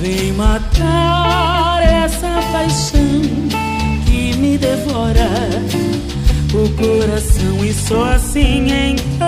Vem 0.00 0.32
matar 0.32 1.82
essa 1.82 2.40
paixão 2.52 3.22
que 4.04 4.36
me 4.36 4.58
devora 4.58 5.30
o 6.52 6.68
coração 6.76 7.64
e 7.64 7.72
só 7.72 8.12
assim 8.12 8.66
então 8.70 9.26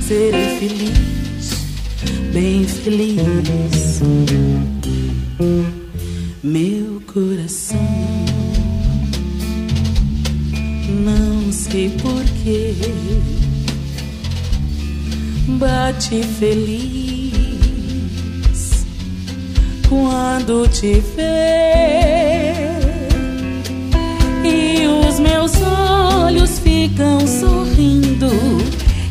serei 0.00 0.58
feliz, 0.58 1.66
bem 2.32 2.64
feliz. 2.64 4.02
Bate 15.94 16.22
feliz 16.22 17.34
quando 19.88 20.68
te 20.68 21.00
ver 21.16 22.64
e 24.44 24.86
os 24.86 25.20
meus 25.20 25.52
olhos 25.62 26.58
ficam 26.58 27.20
sorrindo 27.26 28.28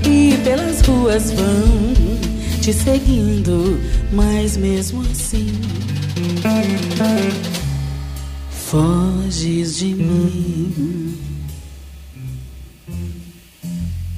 e 0.05 0.37
pelas 0.43 0.81
ruas 0.81 1.31
vão 1.31 1.93
te 2.61 2.73
seguindo, 2.73 3.79
mas 4.11 4.57
mesmo 4.57 5.01
assim 5.01 5.47
foges 8.49 9.77
de 9.77 9.93
mim, 9.93 11.17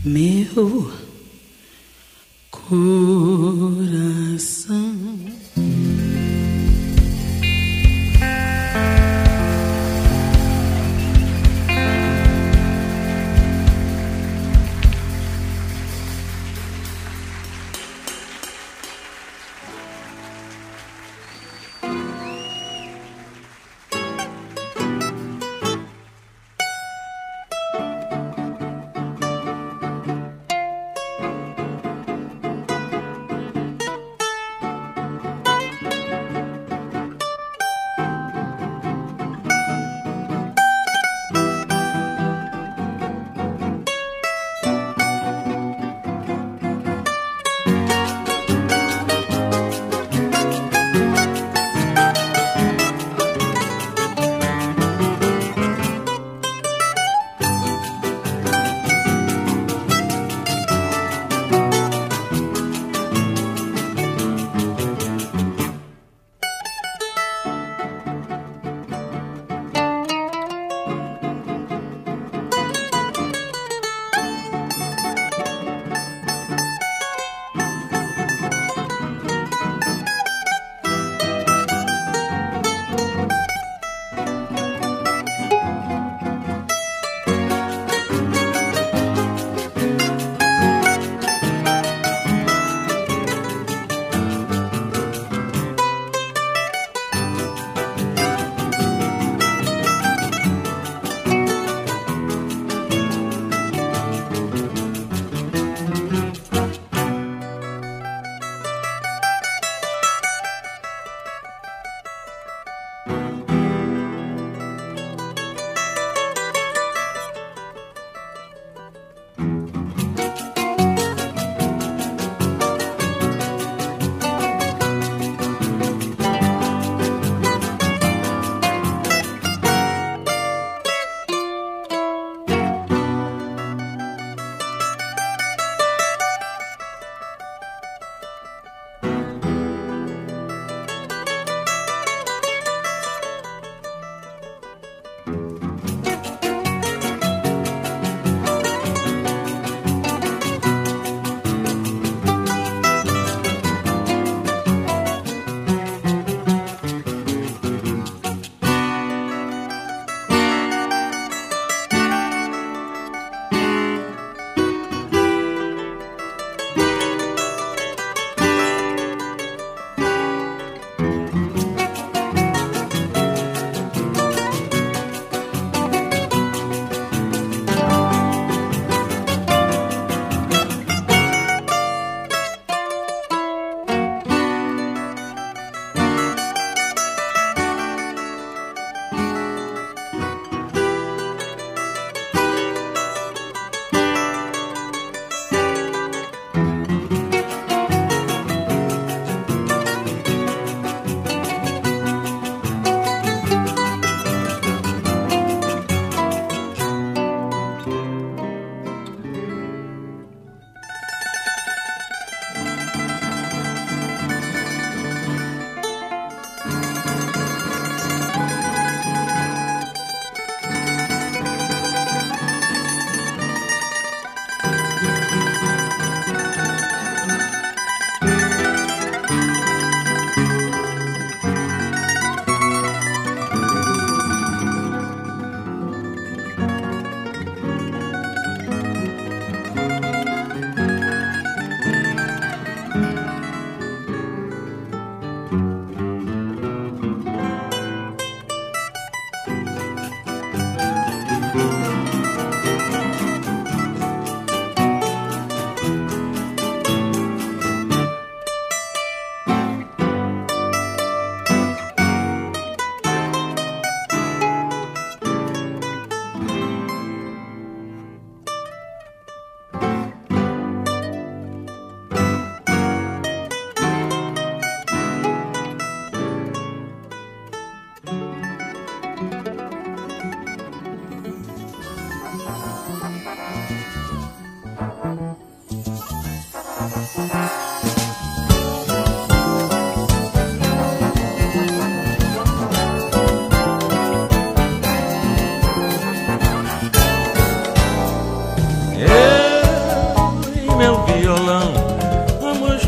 meu 0.04 1.05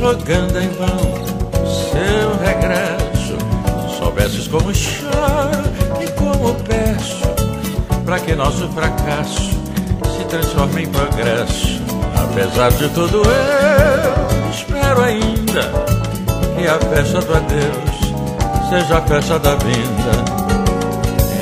rogando 0.07 0.57
em 0.57 0.69
vão 0.69 0.97
seu 1.91 2.37
regresso. 2.39 3.37
Se 3.89 3.97
soubesses 3.97 4.47
como 4.47 4.73
choro 4.73 5.11
e 6.01 6.07
como 6.11 6.55
peço, 6.63 7.27
para 8.05 8.17
que 8.21 8.33
nosso 8.33 8.69
fracasso 8.69 9.51
se 10.15 10.23
transforme 10.29 10.83
em 10.83 10.87
progresso. 10.87 11.81
Apesar 12.15 12.71
de 12.71 12.87
tudo, 12.89 13.21
eu 13.21 14.49
espero 14.49 15.01
ainda 15.01 15.73
que 16.55 16.67
a 16.67 16.79
festa 16.79 17.19
do 17.19 17.35
adeus 17.35 18.69
seja 18.69 18.99
a 18.99 19.01
festa 19.01 19.37
da 19.39 19.55
vinda. 19.55 20.37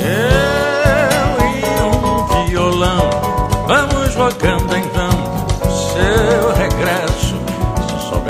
Eu 0.02 1.46
e 1.46 2.44
um 2.44 2.46
violão 2.48 3.10
vamos 3.68 4.12
rogando 4.16 4.76
em 4.76 4.85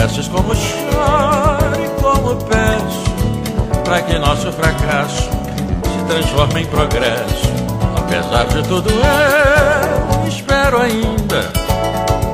soubesses 0.07 0.29
como 0.29 0.55
choro 0.55 1.85
e 1.85 2.01
como 2.01 2.37
peço, 2.45 3.85
para 3.85 4.03
que 4.03 4.19
nosso 4.19 4.53
fracasso 4.53 5.23
se 5.23 6.05
transforme 6.09 6.63
em 6.63 6.67
progresso. 6.67 7.57
Apesar 7.97 8.45
de 8.47 8.63
tudo, 8.69 8.89
eu 8.91 10.29
espero 10.29 10.81
ainda 10.81 11.53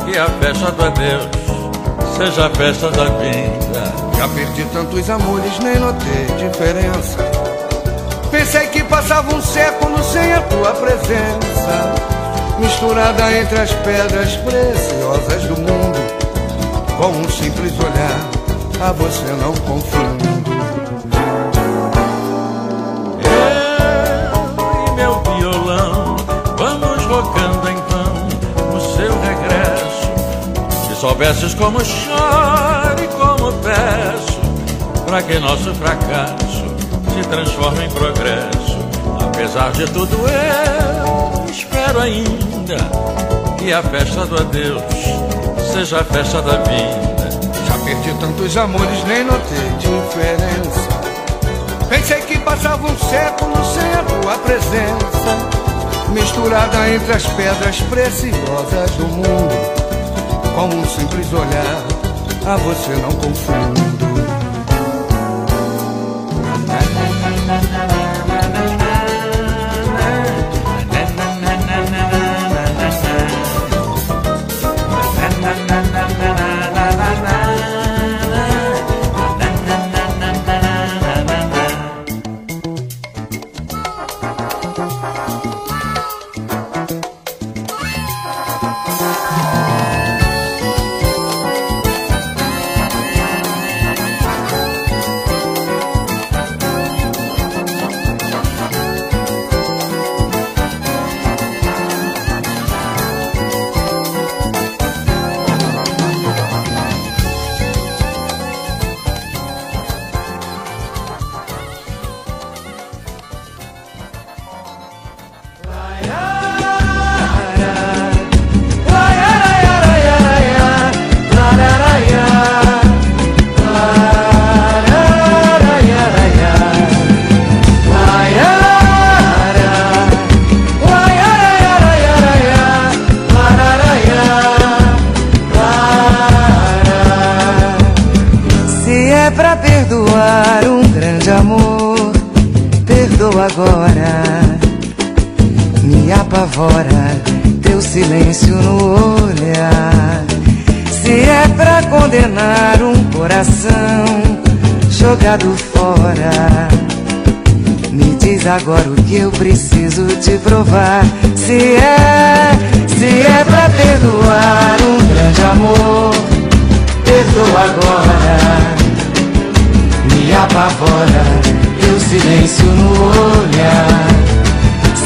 que 0.05 0.19
a 0.19 0.27
festa 0.27 0.71
do 0.73 0.85
adeus 0.85 1.29
seja 2.17 2.47
a 2.47 2.51
festa 2.51 2.91
da 2.91 3.05
vida. 3.05 4.03
Já 4.19 4.29
perdi 4.29 4.65
tantos 4.67 5.11
amores, 5.11 5.59
nem 5.61 5.79
notei 5.79 6.27
diferença. 6.39 7.19
Pensei 8.31 8.67
que 8.69 8.85
passava 8.85 9.35
um 9.35 9.43
século 9.43 10.03
sem 10.05 10.33
a 10.33 10.41
tua 10.43 10.73
presença, 10.73 11.95
misturada 12.59 13.33
entre 13.33 13.61
as 13.61 13.73
pedras 13.73 14.37
preciosas 14.37 15.43
do 15.45 15.57
mundo 15.61 15.92
com 17.03 17.09
um 17.09 17.29
simples 17.29 17.73
olhar, 17.81 18.31
a 18.81 18.93
você 18.93 19.25
não 19.33 19.53
confundo. 19.55 20.25
Eu 23.25 24.87
e 24.87 24.91
meu 24.95 25.21
violão, 25.37 26.17
vamos 26.57 27.05
rocando 27.07 27.69
em 27.69 27.75
vão 27.75 28.77
o 28.77 28.81
seu 28.95 29.21
regresso. 29.21 30.87
Se 30.87 31.01
soubesses 31.01 31.55
como 31.55 31.85
choro 31.85 33.03
e 33.03 33.09
como 33.09 33.53
peço, 33.55 34.41
para 35.05 35.23
que 35.25 35.41
nosso 35.41 35.75
fracasso 35.75 36.65
se 37.15 37.29
transforme 37.29 37.85
em 37.85 37.91
progresso. 37.91 38.79
Apesar 39.21 39.73
de 39.73 39.87
tudo, 39.87 40.17
eu 40.19 41.51
espero 41.51 41.99
ainda 41.99 42.77
que 43.59 43.73
a 43.73 43.83
festa 43.83 44.25
do 44.25 44.37
adeus 44.37 45.32
seja 45.73 46.01
a 46.01 46.05
festa 46.05 46.43
da 46.43 46.59
vida. 46.59 47.31
Já 47.67 47.79
perdi 47.85 48.13
tantos 48.21 48.57
amores, 48.57 49.05
nem 49.05 49.25
notei 49.25 49.71
diferença. 49.79 51.03
Pensei 51.89 52.21
que 52.23 52.39
passava 52.41 52.87
um 52.87 52.99
século 52.99 53.55
sem 53.65 53.93
a 53.95 54.03
tua 54.03 54.39
presença. 54.39 55.53
Misturada 56.11 56.89
entre 56.91 57.13
as 57.13 57.27
pedras 57.27 57.81
preciosas 57.83 58.91
do 58.93 59.07
mundo. 59.07 59.83
Com 60.55 60.67
um 60.67 60.85
simples 60.87 61.33
olhar, 61.33 61.83
a 62.47 62.57
você 62.57 62.93
não 62.97 63.13
confundo. 63.13 63.92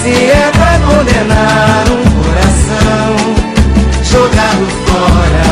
Se 0.07 0.13
é 0.13 0.51
pra 0.53 0.79
condenar 0.87 1.85
um 1.91 2.05
coração 2.23 3.17
jogado 4.05 4.65
fora, 4.87 5.51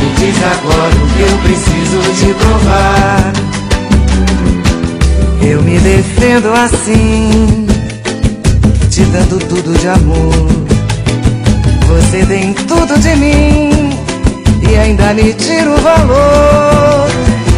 me 0.00 0.08
diz 0.16 0.36
agora 0.42 0.94
o 0.94 1.06
que 1.12 1.20
eu 1.20 1.36
preciso 1.42 2.00
te 2.14 2.32
provar. 2.32 3.32
Eu 5.42 5.62
me 5.64 5.78
defendo 5.80 6.50
assim, 6.54 7.66
te 8.88 9.02
dando 9.02 9.38
tudo 9.38 9.78
de 9.78 9.88
amor. 9.88 10.48
Você 11.88 12.24
tem 12.24 12.54
tudo 12.54 12.98
de 12.98 13.14
mim 13.16 13.90
e 14.66 14.76
ainda 14.78 15.12
me 15.12 15.34
tira 15.34 15.70
o 15.70 15.76
valor. 15.76 17.06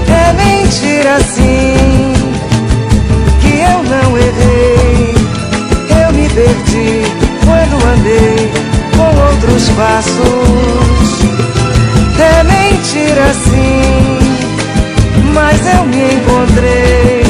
É 0.09 0.33
mentira 0.33 1.15
assim 1.19 2.15
que 3.41 3.61
eu 3.61 3.81
não 3.85 4.19
errei. 4.19 5.20
Perdi 6.35 7.03
quando 7.45 7.75
andei 7.93 8.53
com 8.97 9.09
outros 9.27 9.69
passos. 9.71 11.21
É 12.19 12.43
mentira 12.45 13.33
sim, 13.33 14.19
mas 15.35 15.61
eu 15.75 15.85
me 15.87 16.15
encontrei 16.15 17.23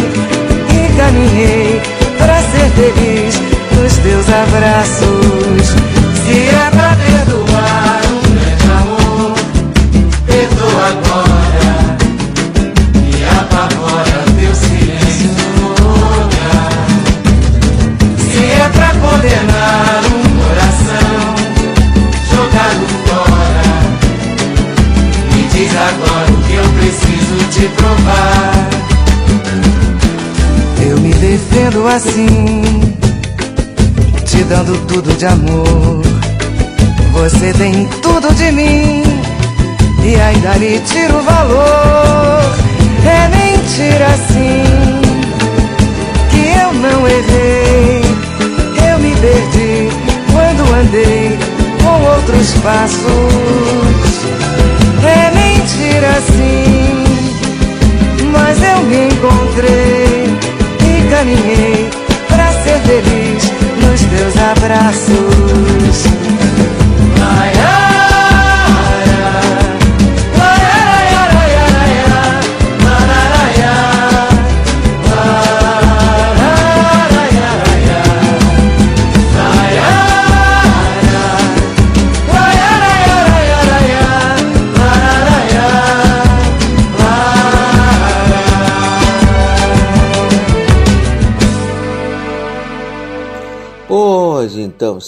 e 0.69 0.97
caminhei 0.97 1.81
pra 2.19 2.37
ser 2.43 2.71
feliz 2.77 3.41
nos 3.77 3.97
teus 3.99 4.27
abraços. 4.29 5.67
Se 6.25 6.37
é 6.49 6.71
pra 6.71 6.97
perdoar 6.97 7.50
condenar 19.21 20.01
um 20.07 20.23
coração 20.41 21.21
jogado 22.31 22.85
fora, 23.07 23.71
me 25.35 25.43
diz 25.49 25.71
agora 25.77 26.31
o 26.31 26.37
que 26.45 26.55
eu 26.55 26.65
preciso 26.79 27.37
te 27.51 27.69
provar. 27.77 28.53
Eu 30.89 30.99
me 31.01 31.13
defendo 31.15 31.87
assim, 31.87 32.63
te 34.25 34.43
dando 34.45 34.79
tudo 34.87 35.15
de 35.17 35.27
amor. 35.27 36.03
Você 37.13 37.53
tem 37.53 37.87
tudo 38.01 38.33
de 38.35 38.51
mim 38.53 39.03
e 40.03 40.15
ainda 40.19 40.55
me 40.59 40.79
tira 40.81 41.15
o 41.15 41.23
valor. 41.23 42.55
É 43.05 43.29
mentira 43.29 44.07
assim 44.07 44.65
que 46.31 46.59
eu 46.59 46.73
não 46.73 47.07
errei. 47.07 48.10
Perdi 49.21 49.89
quando 50.33 50.63
andei 50.75 51.39
com 51.83 52.03
outros 52.05 52.55
passos. 52.63 54.25
É 55.05 55.31
mentira 55.35 56.09
assim, 56.09 57.05
mas 58.33 58.63
eu 58.63 58.83
me 58.85 59.09
encontrei 59.09 60.39
e 60.81 61.03
caminhei 61.11 61.91
pra 62.29 62.51
ser 62.63 62.81
feliz 62.81 63.53
nos 63.83 64.01
teus 64.01 64.37
abraços. 64.37 66.07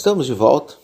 Estamos 0.02 0.26
de 0.26 0.34
volta. 0.34 0.74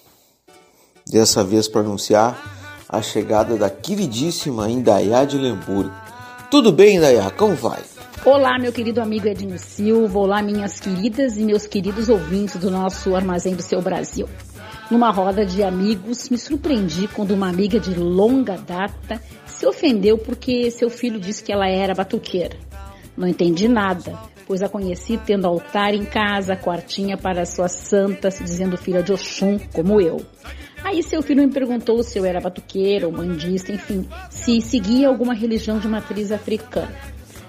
Dessa 1.04 1.42
vez 1.42 1.66
para 1.66 1.80
anunciar 1.80 2.40
a 2.88 3.02
chegada 3.02 3.56
da 3.56 3.68
queridíssima 3.68 4.70
Indaiá 4.70 5.24
de 5.24 5.36
Lemburgo. 5.36 5.92
Tudo 6.48 6.70
bem, 6.70 6.98
Indaiá? 6.98 7.28
Como 7.28 7.56
vai? 7.56 7.82
Olá, 8.24 8.56
meu 8.60 8.72
querido 8.72 9.00
amigo 9.00 9.26
Edno 9.26 9.58
Silva. 9.58 10.20
Olá, 10.20 10.40
minhas 10.40 10.78
queridas 10.78 11.36
e 11.36 11.42
meus 11.42 11.66
queridos 11.66 12.08
ouvintes 12.08 12.58
do 12.58 12.70
nosso 12.70 13.16
Armazém 13.16 13.56
do 13.56 13.62
Seu 13.62 13.82
Brasil. 13.82 14.28
Numa 14.88 15.10
roda 15.10 15.44
de 15.44 15.64
amigos, 15.64 16.28
me 16.28 16.38
surpreendi 16.38 17.08
quando 17.08 17.32
uma 17.32 17.48
amiga 17.48 17.80
de 17.80 17.94
longa 17.94 18.56
data 18.56 19.20
se 19.46 19.66
ofendeu 19.66 20.16
porque 20.16 20.70
seu 20.70 20.88
filho 20.88 21.18
disse 21.18 21.42
que 21.42 21.52
ela 21.52 21.68
era 21.68 21.92
batuqueira. 21.92 22.67
Não 23.18 23.26
entendi 23.26 23.66
nada, 23.66 24.16
pois 24.46 24.62
a 24.62 24.68
conheci 24.68 25.18
tendo 25.18 25.44
altar 25.44 25.92
em 25.92 26.04
casa, 26.04 26.54
quartinha 26.54 27.16
para 27.16 27.44
sua 27.44 27.66
santa, 27.66 28.30
se 28.30 28.44
dizendo 28.44 28.78
filha 28.78 29.02
de 29.02 29.12
Oxum, 29.12 29.58
como 29.72 30.00
eu. 30.00 30.24
Aí 30.84 31.02
seu 31.02 31.20
filho 31.20 31.42
me 31.42 31.52
perguntou 31.52 32.00
se 32.04 32.16
eu 32.16 32.24
era 32.24 32.40
batuqueira 32.40 33.08
ou 33.08 33.12
mandista, 33.12 33.72
enfim, 33.72 34.08
se 34.30 34.60
seguia 34.60 35.08
alguma 35.08 35.34
religião 35.34 35.80
de 35.80 35.88
matriz 35.88 36.30
africana. 36.30 36.94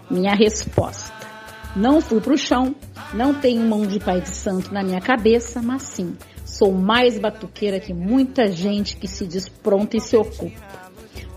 Minha 0.09 0.33
resposta: 0.33 1.13
não 1.75 2.01
fui 2.01 2.19
pro 2.19 2.35
chão, 2.35 2.73
não 3.13 3.35
tenho 3.35 3.61
mão 3.61 3.85
de 3.85 3.99
pai 3.99 4.21
de 4.21 4.29
santo 4.29 4.73
na 4.73 4.81
minha 4.81 4.99
cabeça, 4.99 5.61
mas 5.61 5.83
sim, 5.83 6.17
sou 6.43 6.71
mais 6.71 7.19
batuqueira 7.19 7.79
que 7.79 7.93
muita 7.93 8.47
gente 8.47 8.97
que 8.97 9.07
se 9.07 9.27
diz 9.27 9.47
pronta 9.47 9.97
e 9.97 10.01
se 10.01 10.17
ocupa. 10.17 10.78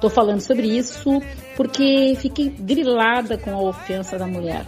Tô 0.00 0.10
falando 0.10 0.40
sobre 0.40 0.66
isso 0.66 1.20
porque 1.56 2.14
fiquei 2.18 2.48
grilada 2.48 3.38
com 3.38 3.50
a 3.50 3.62
ofensa 3.62 4.18
da 4.18 4.26
mulher. 4.26 4.66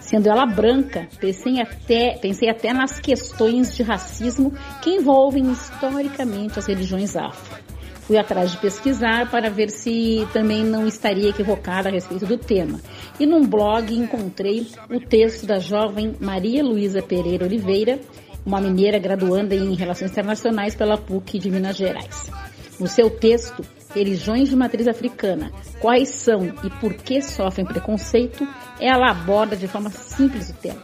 Sendo 0.00 0.28
ela 0.28 0.44
branca, 0.44 1.08
pensei 1.18 1.60
até, 1.60 2.18
pensei 2.18 2.50
até 2.50 2.72
nas 2.72 3.00
questões 3.00 3.74
de 3.74 3.82
racismo 3.82 4.52
que 4.82 4.90
envolvem 4.90 5.50
historicamente 5.50 6.58
as 6.58 6.66
religiões 6.66 7.16
afro. 7.16 7.64
Fui 8.02 8.18
atrás 8.18 8.52
de 8.52 8.58
pesquisar 8.58 9.30
para 9.30 9.48
ver 9.48 9.70
se 9.70 10.28
também 10.30 10.62
não 10.62 10.86
estaria 10.86 11.30
equivocada 11.30 11.88
a 11.88 11.92
respeito 11.92 12.26
do 12.26 12.36
tema. 12.36 12.78
E 13.18 13.24
num 13.24 13.46
blog 13.46 13.94
encontrei 13.94 14.66
o 14.90 15.00
texto 15.00 15.46
da 15.46 15.58
jovem 15.58 16.14
Maria 16.20 16.62
Luísa 16.62 17.00
Pereira 17.00 17.46
Oliveira, 17.46 17.98
uma 18.44 18.60
mineira 18.60 18.98
graduanda 18.98 19.54
em 19.54 19.74
Relações 19.74 20.10
Internacionais 20.10 20.74
pela 20.74 20.98
PUC 20.98 21.38
de 21.38 21.50
Minas 21.50 21.76
Gerais. 21.78 22.30
No 22.78 22.86
seu 22.86 23.08
texto, 23.08 23.64
Religiões 23.94 24.48
de 24.48 24.56
Matriz 24.56 24.88
Africana, 24.88 25.52
quais 25.80 26.08
são 26.08 26.52
e 26.64 26.70
por 26.80 26.94
que 26.94 27.22
sofrem 27.22 27.66
preconceito, 27.66 28.46
ela 28.80 29.10
aborda 29.10 29.56
de 29.56 29.68
forma 29.68 29.90
simples 29.90 30.50
o 30.50 30.54
tema. 30.54 30.82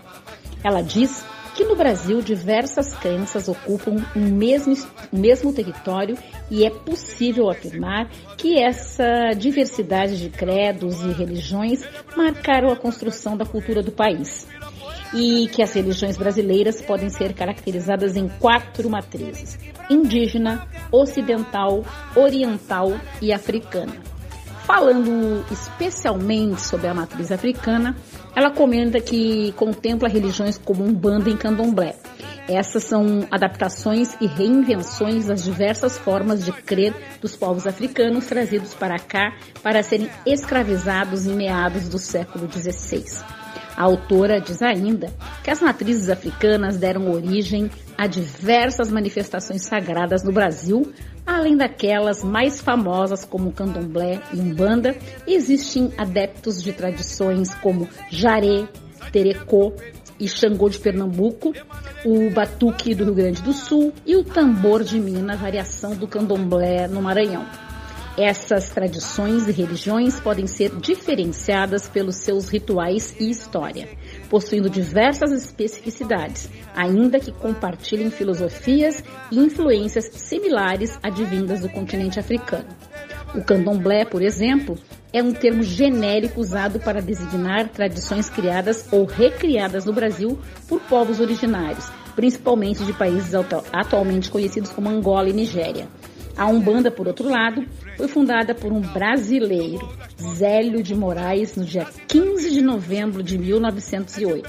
Ela 0.62 0.82
diz 0.82 1.24
que 1.56 1.64
no 1.64 1.74
Brasil 1.74 2.22
diversas 2.22 2.94
crenças 2.94 3.48
ocupam 3.48 3.96
um 4.14 4.20
mesmo, 4.20 4.74
mesmo 5.12 5.52
território 5.52 6.16
e 6.50 6.64
é 6.64 6.70
possível 6.70 7.50
afirmar 7.50 8.08
que 8.36 8.58
essa 8.58 9.32
diversidade 9.36 10.18
de 10.18 10.30
credos 10.30 11.02
e 11.02 11.12
religiões 11.12 11.84
marcaram 12.16 12.70
a 12.70 12.76
construção 12.76 13.36
da 13.36 13.44
cultura 13.44 13.82
do 13.82 13.92
país 13.92 14.46
e 15.12 15.48
que 15.48 15.62
as 15.62 15.72
religiões 15.72 16.16
brasileiras 16.16 16.80
podem 16.80 17.08
ser 17.08 17.32
caracterizadas 17.34 18.16
em 18.16 18.28
quatro 18.28 18.88
matrizes: 18.88 19.58
indígena, 19.88 20.66
ocidental, 20.90 21.84
oriental 22.14 22.92
e 23.20 23.32
africana. 23.32 23.94
Falando 24.64 25.44
especialmente 25.50 26.60
sobre 26.60 26.86
a 26.86 26.94
matriz 26.94 27.32
africana, 27.32 27.96
ela 28.36 28.50
comenta 28.50 29.00
que 29.00 29.52
contempla 29.56 30.08
religiões 30.08 30.56
como 30.58 30.84
Umbanda 30.84 31.28
e 31.28 31.36
Candomblé. 31.36 31.96
Essas 32.48 32.84
são 32.84 33.26
adaptações 33.30 34.16
e 34.20 34.26
reinvenções 34.26 35.26
das 35.26 35.42
diversas 35.42 35.98
formas 35.98 36.44
de 36.44 36.52
crer 36.52 36.94
dos 37.20 37.34
povos 37.34 37.66
africanos 37.66 38.26
trazidos 38.26 38.74
para 38.74 38.98
cá 38.98 39.36
para 39.62 39.82
serem 39.82 40.08
escravizados 40.24 41.26
em 41.26 41.34
meados 41.34 41.88
do 41.88 41.98
século 41.98 42.48
XVI. 42.50 43.39
A 43.80 43.84
autora 43.84 44.38
diz 44.38 44.60
ainda 44.60 45.10
que 45.42 45.50
as 45.50 45.62
matrizes 45.62 46.10
africanas 46.10 46.76
deram 46.76 47.10
origem 47.10 47.70
a 47.96 48.06
diversas 48.06 48.90
manifestações 48.90 49.62
sagradas 49.62 50.22
no 50.22 50.30
Brasil, 50.30 50.92
além 51.26 51.56
daquelas 51.56 52.22
mais 52.22 52.60
famosas 52.60 53.24
como 53.24 53.52
candomblé 53.52 54.20
e 54.34 54.36
umbanda, 54.38 54.94
existem 55.26 55.90
adeptos 55.96 56.62
de 56.62 56.74
tradições 56.74 57.54
como 57.54 57.88
jaré, 58.10 58.68
terecô 59.10 59.72
e 60.20 60.28
xangô 60.28 60.68
de 60.68 60.78
Pernambuco, 60.78 61.54
o 62.04 62.28
batuque 62.28 62.94
do 62.94 63.04
Rio 63.04 63.14
Grande 63.14 63.40
do 63.40 63.54
Sul 63.54 63.94
e 64.04 64.14
o 64.14 64.22
tambor 64.22 64.84
de 64.84 65.00
Minas, 65.00 65.40
variação 65.40 65.96
do 65.96 66.06
candomblé 66.06 66.86
no 66.86 67.00
Maranhão. 67.00 67.46
Essas 68.22 68.68
tradições 68.68 69.48
e 69.48 69.50
religiões 69.50 70.20
podem 70.20 70.46
ser 70.46 70.76
diferenciadas 70.76 71.88
pelos 71.88 72.16
seus 72.16 72.50
rituais 72.50 73.16
e 73.18 73.30
história, 73.30 73.88
possuindo 74.28 74.68
diversas 74.68 75.32
especificidades, 75.32 76.46
ainda 76.76 77.18
que 77.18 77.32
compartilhem 77.32 78.10
filosofias 78.10 79.02
e 79.32 79.38
influências 79.38 80.10
similares 80.12 80.98
advindas 81.02 81.60
do 81.60 81.70
continente 81.70 82.20
africano. 82.20 82.66
O 83.34 83.42
candomblé, 83.42 84.04
por 84.04 84.20
exemplo, 84.20 84.76
é 85.14 85.22
um 85.22 85.32
termo 85.32 85.62
genérico 85.62 86.42
usado 86.42 86.78
para 86.78 87.00
designar 87.00 87.70
tradições 87.70 88.28
criadas 88.28 88.86
ou 88.92 89.06
recriadas 89.06 89.86
no 89.86 89.94
Brasil 89.94 90.38
por 90.68 90.78
povos 90.82 91.20
originários, 91.20 91.90
principalmente 92.14 92.84
de 92.84 92.92
países 92.92 93.32
atualmente 93.72 94.30
conhecidos 94.30 94.70
como 94.72 94.90
Angola 94.90 95.30
e 95.30 95.32
Nigéria. 95.32 95.88
A 96.36 96.46
Umbanda, 96.46 96.90
por 96.90 97.06
outro 97.06 97.28
lado, 97.28 97.66
foi 97.96 98.08
fundada 98.08 98.54
por 98.54 98.72
um 98.72 98.80
brasileiro, 98.80 99.88
Zélio 100.34 100.82
de 100.82 100.94
Moraes, 100.94 101.54
no 101.56 101.64
dia 101.64 101.86
15 102.08 102.50
de 102.50 102.62
novembro 102.62 103.22
de 103.22 103.36
1908, 103.36 104.48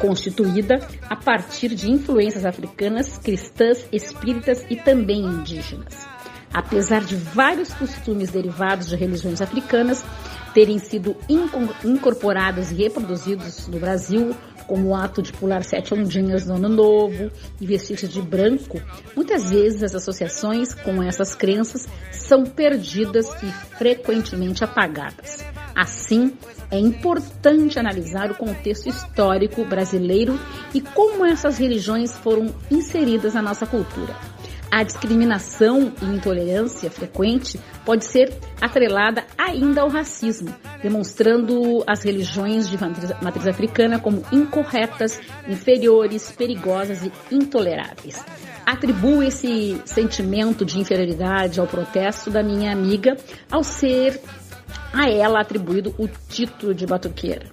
constituída 0.00 0.80
a 1.08 1.16
partir 1.16 1.74
de 1.74 1.90
influências 1.90 2.44
africanas, 2.44 3.18
cristãs, 3.18 3.86
espíritas 3.92 4.64
e 4.68 4.76
também 4.76 5.20
indígenas. 5.20 6.06
Apesar 6.52 7.04
de 7.04 7.14
vários 7.14 7.72
costumes 7.74 8.30
derivados 8.30 8.88
de 8.88 8.96
religiões 8.96 9.40
africanas 9.40 10.02
terem 10.54 10.78
sido 10.78 11.14
incorporados 11.84 12.72
e 12.72 12.74
reproduzidos 12.74 13.68
no 13.68 13.78
Brasil, 13.78 14.34
como 14.68 14.90
o 14.90 14.94
ato 14.94 15.20
de 15.20 15.32
pular 15.32 15.64
sete 15.64 15.94
ondinhas 15.94 16.46
no 16.46 16.54
ano 16.54 16.68
novo 16.68 17.32
e 17.60 17.66
vestir-se 17.66 18.06
de 18.06 18.22
branco, 18.22 18.80
muitas 19.16 19.50
vezes 19.50 19.82
as 19.82 19.94
associações 19.94 20.74
com 20.74 21.02
essas 21.02 21.34
crenças 21.34 21.88
são 22.12 22.44
perdidas 22.44 23.26
e 23.42 23.50
frequentemente 23.76 24.62
apagadas. 24.62 25.38
Assim, 25.74 26.34
é 26.70 26.78
importante 26.78 27.78
analisar 27.78 28.30
o 28.30 28.34
contexto 28.34 28.88
histórico 28.88 29.64
brasileiro 29.64 30.38
e 30.74 30.80
como 30.80 31.24
essas 31.24 31.56
religiões 31.56 32.12
foram 32.18 32.54
inseridas 32.70 33.34
na 33.34 33.42
nossa 33.42 33.66
cultura. 33.66 34.37
A 34.70 34.82
discriminação 34.82 35.92
e 36.02 36.04
intolerância 36.04 36.90
frequente 36.90 37.58
pode 37.86 38.04
ser 38.04 38.36
atrelada 38.60 39.24
ainda 39.36 39.80
ao 39.80 39.88
racismo, 39.88 40.54
demonstrando 40.82 41.82
as 41.86 42.02
religiões 42.02 42.68
de 42.68 42.76
matriz 43.22 43.46
africana 43.46 43.98
como 43.98 44.22
incorretas, 44.30 45.18
inferiores, 45.48 46.30
perigosas 46.32 47.02
e 47.02 47.12
intoleráveis. 47.34 48.22
Atribuo 48.66 49.22
esse 49.22 49.80
sentimento 49.86 50.64
de 50.66 50.78
inferioridade 50.78 51.58
ao 51.58 51.66
protesto 51.66 52.30
da 52.30 52.42
minha 52.42 52.70
amiga 52.70 53.16
ao 53.50 53.64
ser 53.64 54.20
a 54.92 55.08
ela 55.08 55.40
atribuído 55.40 55.94
o 55.98 56.06
título 56.06 56.74
de 56.74 56.86
batuqueira. 56.86 57.46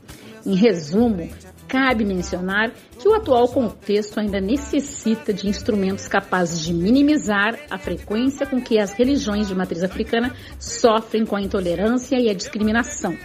Em 0.45 0.55
resumo, 0.55 1.29
cabe 1.67 2.05
mencionar 2.05 2.71
que 2.99 3.07
o 3.07 3.13
atual 3.13 3.47
contexto 3.47 4.19
ainda 4.19 4.39
necessita 4.39 5.33
de 5.33 5.47
instrumentos 5.47 6.07
capazes 6.07 6.61
de 6.61 6.73
minimizar 6.73 7.57
a 7.69 7.77
frequência 7.77 8.45
com 8.45 8.61
que 8.61 8.79
as 8.79 8.93
religiões 8.93 9.47
de 9.47 9.55
matriz 9.55 9.83
africana 9.83 10.33
sofrem 10.59 11.25
com 11.25 11.35
a 11.35 11.41
intolerância 11.41 12.19
e 12.19 12.29
a 12.29 12.33
discriminação. 12.33 13.17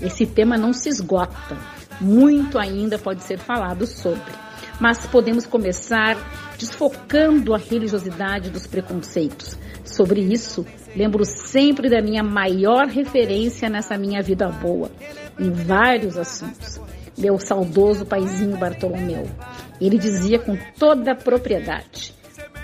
Esse 0.00 0.26
tema 0.26 0.56
não 0.56 0.72
se 0.72 0.88
esgota, 0.88 1.58
muito 2.00 2.58
ainda 2.58 2.98
pode 2.98 3.22
ser 3.22 3.38
falado 3.38 3.86
sobre, 3.86 4.32
mas 4.80 5.06
podemos 5.06 5.46
começar 5.46 6.16
desfocando 6.58 7.54
a 7.54 7.58
religiosidade 7.58 8.50
dos 8.50 8.66
preconceitos. 8.66 9.58
Sobre 9.84 10.20
isso, 10.20 10.64
lembro 10.94 11.24
sempre 11.24 11.90
da 11.90 12.00
minha 12.00 12.22
maior 12.22 12.86
referência 12.86 13.68
nessa 13.68 13.98
minha 13.98 14.22
vida 14.22 14.48
boa, 14.48 14.90
em 15.38 15.50
vários 15.50 16.16
assuntos 16.16 16.80
meu 17.20 17.38
saudoso 17.38 18.06
paizinho 18.06 18.56
Bartolomeu. 18.56 19.28
Ele 19.80 19.98
dizia 19.98 20.38
com 20.38 20.56
toda 20.78 21.14
propriedade: 21.14 22.14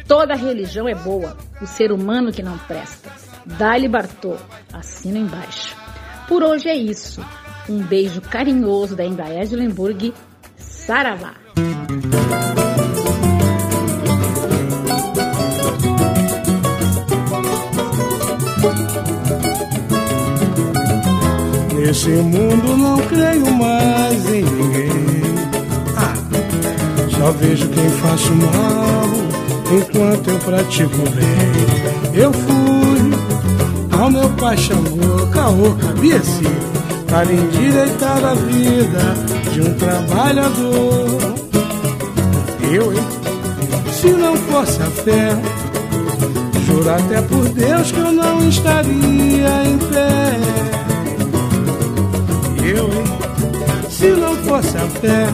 toda 0.08 0.34
religião 0.34 0.88
é 0.88 0.94
boa, 0.94 1.36
o 1.60 1.66
ser 1.66 1.92
humano 1.92 2.32
que 2.32 2.42
não 2.42 2.58
presta. 2.58 3.10
Dá-lhe 3.44 3.88
Bartô, 3.88 4.34
assina 4.72 5.18
embaixo. 5.18 5.76
Por 6.26 6.42
hoje 6.42 6.68
é 6.68 6.74
isso. 6.74 7.24
Um 7.68 7.78
beijo 7.78 8.20
carinhoso 8.20 8.96
da 8.96 9.04
Embraer 9.04 9.46
de 9.46 9.56
Lemburg. 9.56 10.12
Saravá! 10.56 11.34
Nesse 21.86 22.08
mundo 22.08 22.76
não 22.76 22.98
creio 22.98 23.48
mais 23.54 24.26
em 24.28 24.42
ninguém. 24.42 25.22
Ah, 25.96 26.14
só 27.16 27.30
vejo 27.30 27.68
quem 27.68 27.88
faço 27.90 28.32
mal 28.34 29.06
enquanto 29.70 30.30
eu 30.30 30.38
pratico 30.40 30.96
bem. 31.10 32.20
Eu 32.20 32.32
fui 32.32 34.00
ao 34.00 34.10
meu 34.10 34.28
pai 34.30 34.56
chamou, 34.58 35.28
caô, 35.32 35.76
cabeça, 35.80 36.42
para 37.06 37.32
endireitar 37.32 38.24
a 38.24 38.34
vida 38.34 39.14
de 39.52 39.60
um 39.60 39.74
trabalhador. 39.74 41.34
Eu, 42.68 42.92
hein? 42.92 43.06
Se 43.92 44.08
não 44.08 44.36
fosse 44.36 44.82
a 44.82 44.86
fé, 44.86 45.36
juro 46.66 46.90
até 46.90 47.22
por 47.22 47.48
Deus 47.50 47.92
que 47.92 48.00
eu 48.00 48.10
não 48.10 48.48
estaria 48.48 49.62
em 49.64 49.78
pé 49.78 50.65
hein? 52.84 53.26
Se 53.88 54.08
não 54.08 54.36
fosse 54.36 54.76
a 54.76 54.86
fé, 55.00 55.26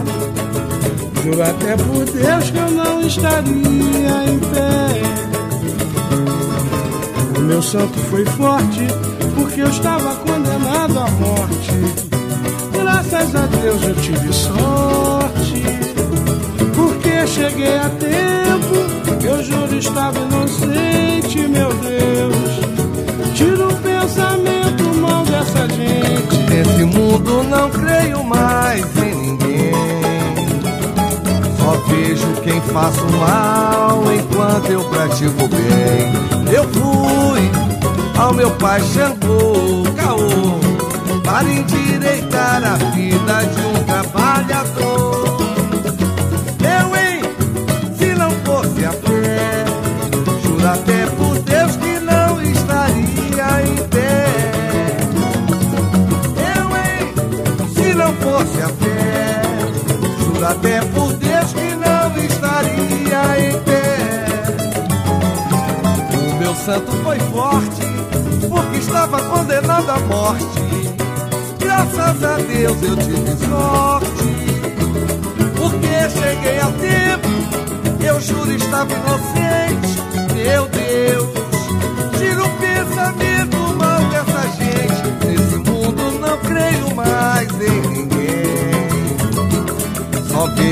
juro 1.22 1.42
até 1.42 1.76
por 1.76 2.04
Deus 2.04 2.50
que 2.50 2.58
eu 2.58 2.70
não 2.70 3.00
estaria 3.00 4.24
em 4.28 4.38
pé. 4.38 5.02
O 7.36 7.40
meu 7.40 7.62
santo 7.62 7.98
foi 8.10 8.24
forte, 8.24 8.86
porque 9.34 9.62
eu 9.62 9.68
estava 9.68 10.14
condenado 10.16 10.98
à 10.98 11.10
morte. 11.10 12.12
Graças 12.72 13.34
a 13.34 13.46
Deus 13.46 13.82
eu 13.82 13.94
tive 13.96 14.32
sorte, 14.32 15.62
porque 16.74 17.26
cheguei 17.26 17.76
a 17.76 17.88
tempo. 17.90 19.02
Eu 19.24 19.42
juro 19.42 19.76
estava 19.76 20.18
inocente, 20.18 21.38
meu 21.48 21.72
Deus. 21.74 23.34
Tira 23.34 23.68
o 23.68 23.76
pensamento 23.76 24.94
mal 25.00 25.24
dessa 25.24 25.68
gente. 25.68 26.31
Nesse 26.64 26.84
mundo 26.84 27.42
não 27.42 27.68
creio 27.70 28.22
mais 28.22 28.84
em 28.98 29.14
ninguém. 29.16 29.72
Só 31.58 31.72
vejo 31.88 32.40
quem 32.44 32.60
faço 32.72 33.04
mal 33.18 34.04
enquanto 34.14 34.70
eu 34.70 34.84
pratico 34.84 35.48
bem. 35.48 36.54
Eu 36.54 36.62
fui 36.68 37.50
ao 38.16 38.32
meu 38.32 38.52
pai 38.52 38.80
Xangô, 38.80 39.82
caô, 39.96 40.60
para 41.24 41.50
endireitar 41.50 42.62
a 42.64 42.76
vida 42.94 43.42
de 43.42 43.60
um 43.66 43.84
trabalhador. 43.84 45.11
Até 60.44 60.80
por 60.80 61.12
Deus 61.12 61.52
que 61.52 61.74
não 61.76 62.24
estaria 62.24 63.48
em 63.48 63.60
pé. 63.62 63.98
O 66.18 66.38
meu 66.38 66.54
santo 66.54 66.90
foi 67.04 67.18
forte, 67.20 67.82
porque 68.48 68.78
estava 68.78 69.22
condenado 69.22 69.90
à 69.90 69.98
morte. 70.00 70.62
Graças 71.60 72.24
a 72.24 72.36
Deus 72.38 72.82
eu 72.82 72.96
tive 72.96 73.36
sorte, 73.46 74.06
porque 75.54 76.10
cheguei 76.10 76.58
a 76.58 76.72
tempo. 76.72 77.32
Eu 78.04 78.20
juro 78.20 78.52
estava 78.52 78.92
inocente, 78.92 80.02
meu 80.34 80.66
Deus. 80.68 81.28
Tira 82.18 82.42
o 82.42 82.50
pensamento 82.58 83.56
mal 83.76 84.00
dessa 84.10 84.42
gente. 84.56 85.02
Nesse 85.24 85.56
mundo 85.58 86.18
não 86.18 86.38
creio 86.38 86.94
mais 86.94 87.48
em 87.60 87.88
ninguém. 87.88 88.11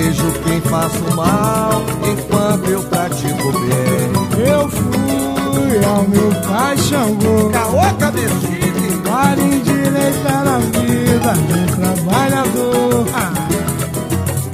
Vejo 0.00 0.32
quem 0.44 0.60
faço 0.62 1.16
mal 1.16 1.82
enquanto 2.10 2.68
eu 2.70 2.82
pratico 2.84 3.52
bem. 3.52 4.46
Eu 4.46 4.68
fui 4.68 5.84
ao 5.84 6.08
meu 6.08 6.30
pai 6.48 6.76
Xangô. 6.78 7.50
Caô, 7.50 7.94
cabecinha. 7.98 8.70
Para 9.04 9.40
endireitar 9.40 10.46
a 10.46 10.58
vida 10.58 11.32
do 11.34 11.76
trabalhador. 11.76 13.06
Ah. 13.14 13.32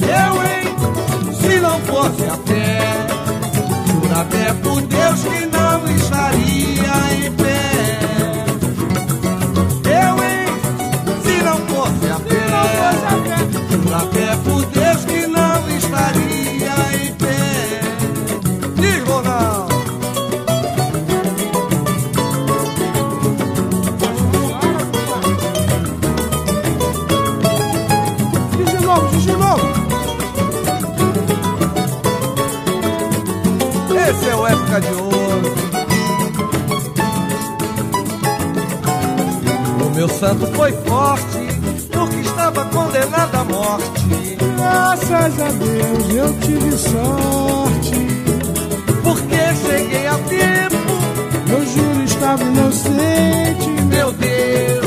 Eu, 0.02 0.42
hein? 0.42 1.34
Se 1.40 1.60
não 1.60 1.78
fosse 1.80 2.24
a 2.24 2.36
fé, 2.46 3.06
juro 3.86 4.20
até 4.20 4.52
por 4.54 4.80
Deus 4.82 5.22
que 5.22 5.45
santo 40.26 40.46
foi 40.56 40.72
forte, 40.72 41.38
porque 41.92 42.16
estava 42.16 42.64
condenado 42.64 43.34
à 43.36 43.44
morte. 43.44 44.36
Graças 44.56 45.40
a 45.40 45.48
Deus 45.50 46.14
eu 46.14 46.40
tive 46.40 46.72
sorte. 46.76 47.92
Porque 49.04 49.36
cheguei 49.64 50.06
a 50.08 50.18
tempo, 50.18 50.76
Eu 51.48 51.64
juro 51.64 52.02
estava 52.02 52.42
inocente. 52.42 53.70
meu 53.88 54.12
Deus. 54.14 54.86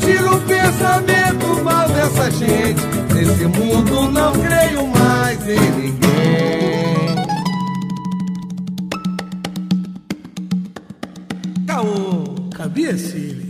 Tira 0.00 0.32
o 0.34 0.40
pensamento 0.42 1.64
mal 1.64 1.88
dessa 1.88 2.30
gente. 2.30 2.82
Nesse 3.14 3.46
mundo 3.46 4.10
não 4.12 4.32
creio 4.32 4.86
mais 4.88 5.48
em 5.48 5.70
ninguém. 5.80 7.16
Caô. 11.66 12.36
Cabeça, 12.54 13.16
Quero 13.16 13.47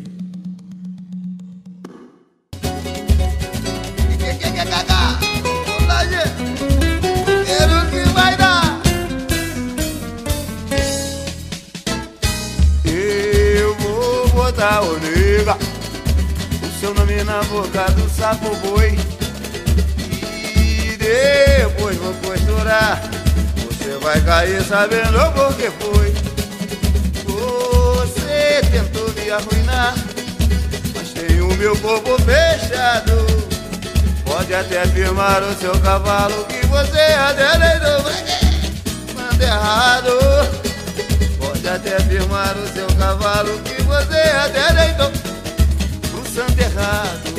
boca 17.49 17.85
do 17.93 18.09
sapo 18.09 18.55
boi. 18.57 18.99
E 20.57 20.97
depois 20.97 21.97
vou 21.97 22.15
costurar. 22.15 23.03
Você 23.57 23.99
vai 24.03 24.21
cair 24.21 24.63
sabendo 24.63 25.19
por 25.33 25.55
que 25.55 25.71
foi. 25.71 26.15
Você 27.25 28.61
tentou 28.71 29.09
me 29.15 29.31
arruinar, 29.31 29.95
mas 30.95 31.09
tem 31.11 31.41
o 31.41 31.55
meu 31.57 31.77
corpo 31.79 32.17
fechado. 32.23 33.27
Pode 34.25 34.55
até 34.55 34.87
firmar 34.87 35.43
o 35.43 35.55
seu 35.59 35.73
cavalo 35.81 36.45
que 36.45 36.67
você 36.67 36.99
até 36.99 37.59
deitou 37.59 38.13
manda 39.15 39.45
errado. 39.45 40.11
Pode 41.39 41.69
até 41.69 41.99
firmar 42.01 42.57
o 42.57 42.69
seu 42.73 42.87
cavalo 42.99 43.59
que 43.61 43.83
você 43.83 44.17
até 44.17 44.73
deitou 44.75 45.29
santo 46.39 46.61
errado. 46.61 47.38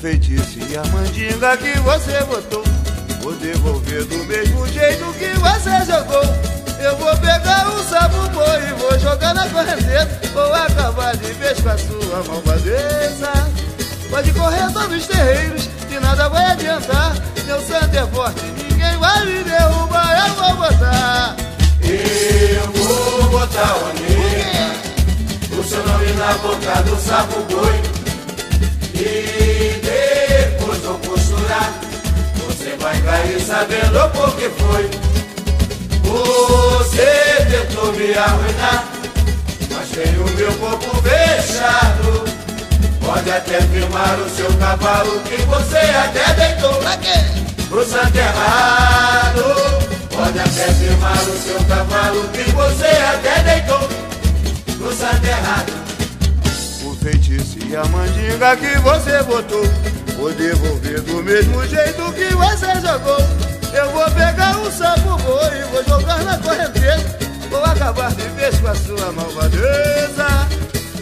Feitiço 0.00 0.60
e 0.60 0.76
a 0.76 0.84
mandinga 0.92 1.56
que 1.56 1.76
você 1.80 2.22
botou, 2.26 2.62
vou 3.20 3.34
devolver 3.34 4.04
do 4.04 4.24
mesmo 4.26 4.64
jeito 4.68 5.04
que 5.14 5.26
você 5.40 5.84
jogou. 5.90 6.22
Eu 6.78 6.96
vou 6.98 7.16
pegar 7.16 7.66
um 7.66 7.82
sapo 7.82 8.28
boi 8.28 8.68
e 8.68 8.72
vou 8.74 8.96
jogar 9.00 9.34
na 9.34 9.48
correnteza. 9.48 10.08
Vou 10.32 10.54
acabar 10.54 11.16
de 11.16 11.32
vez 11.32 11.58
com 11.58 11.70
a 11.70 11.78
sua 11.78 12.22
malvadeza. 12.28 13.32
Pode 14.08 14.32
correr 14.34 14.72
todos 14.72 14.98
os 14.98 15.06
terreiros, 15.08 15.68
que 15.88 15.98
nada 15.98 16.28
vai 16.28 16.52
adiantar. 16.52 17.16
Meu 17.44 17.60
santo 17.60 17.96
é 17.96 18.06
forte, 18.06 18.44
ninguém 18.44 18.96
vai 18.98 19.24
me 19.24 19.42
derrubar. 19.42 20.28
Eu 20.28 20.34
vou 20.34 20.56
botar. 20.58 21.36
Eu 21.82 22.70
vou 22.70 23.30
botar 23.30 23.74
o 23.74 23.92
nega, 23.94 25.58
o 25.58 25.64
seu 25.64 25.84
nome 25.84 26.12
na 26.12 26.32
boca 26.34 26.82
do 26.82 26.96
sapo 27.02 27.42
boi. 27.52 27.97
E 29.00 29.80
depois 29.80 30.80
vou 30.80 30.98
costurar, 30.98 31.72
você 32.36 32.76
vai 32.80 33.00
cair 33.02 33.40
sabendo 33.40 34.10
por 34.10 34.34
que 34.36 34.50
foi. 34.50 34.90
Você 36.02 37.46
tentou 37.48 37.92
me 37.92 38.12
arruinar, 38.18 38.84
mas 39.70 39.88
tem 39.90 40.18
o 40.18 40.28
meu 40.36 40.52
corpo 40.54 41.02
fechado. 41.02 42.24
Pode 43.00 43.30
até 43.30 43.60
firmar 43.60 44.18
o 44.18 44.28
seu 44.30 44.52
cavalo 44.54 45.20
que 45.20 45.36
você 45.42 45.76
até 45.76 46.34
deitou 46.34 46.74
pro 47.68 47.86
santo 47.86 48.16
errado. 48.16 49.44
Pode 50.10 50.38
até 50.40 50.72
firmar 50.74 51.22
o 51.22 51.38
seu 51.38 51.64
cavalo 51.68 52.28
que 52.30 52.50
você 52.50 52.86
até 52.86 53.42
deitou 53.44 53.88
pro 54.76 54.92
santo 54.92 55.24
errado. 55.24 55.72
O 56.84 56.94
feitiço 56.96 57.57
e 57.68 57.76
a 57.76 57.84
mandinga 57.84 58.56
que 58.56 58.78
você 58.78 59.22
botou, 59.24 59.62
vou 60.16 60.32
devolver 60.32 61.02
do 61.02 61.22
mesmo 61.22 61.66
jeito 61.66 62.12
que 62.12 62.34
você 62.34 62.80
jogou. 62.80 63.18
Eu 63.74 63.90
vou 63.90 64.10
pegar 64.12 64.56
um 64.58 64.70
sapo 64.70 65.16
boi 65.18 65.58
e 65.58 65.62
vou 65.70 65.84
jogar 65.84 66.22
na 66.24 66.38
correnteza. 66.38 67.18
Vou 67.50 67.62
acabar 67.64 68.10
de 68.14 68.22
vez 68.28 68.58
com 68.60 68.68
a 68.68 68.74
sua 68.74 69.12
malvadeza. 69.12 70.48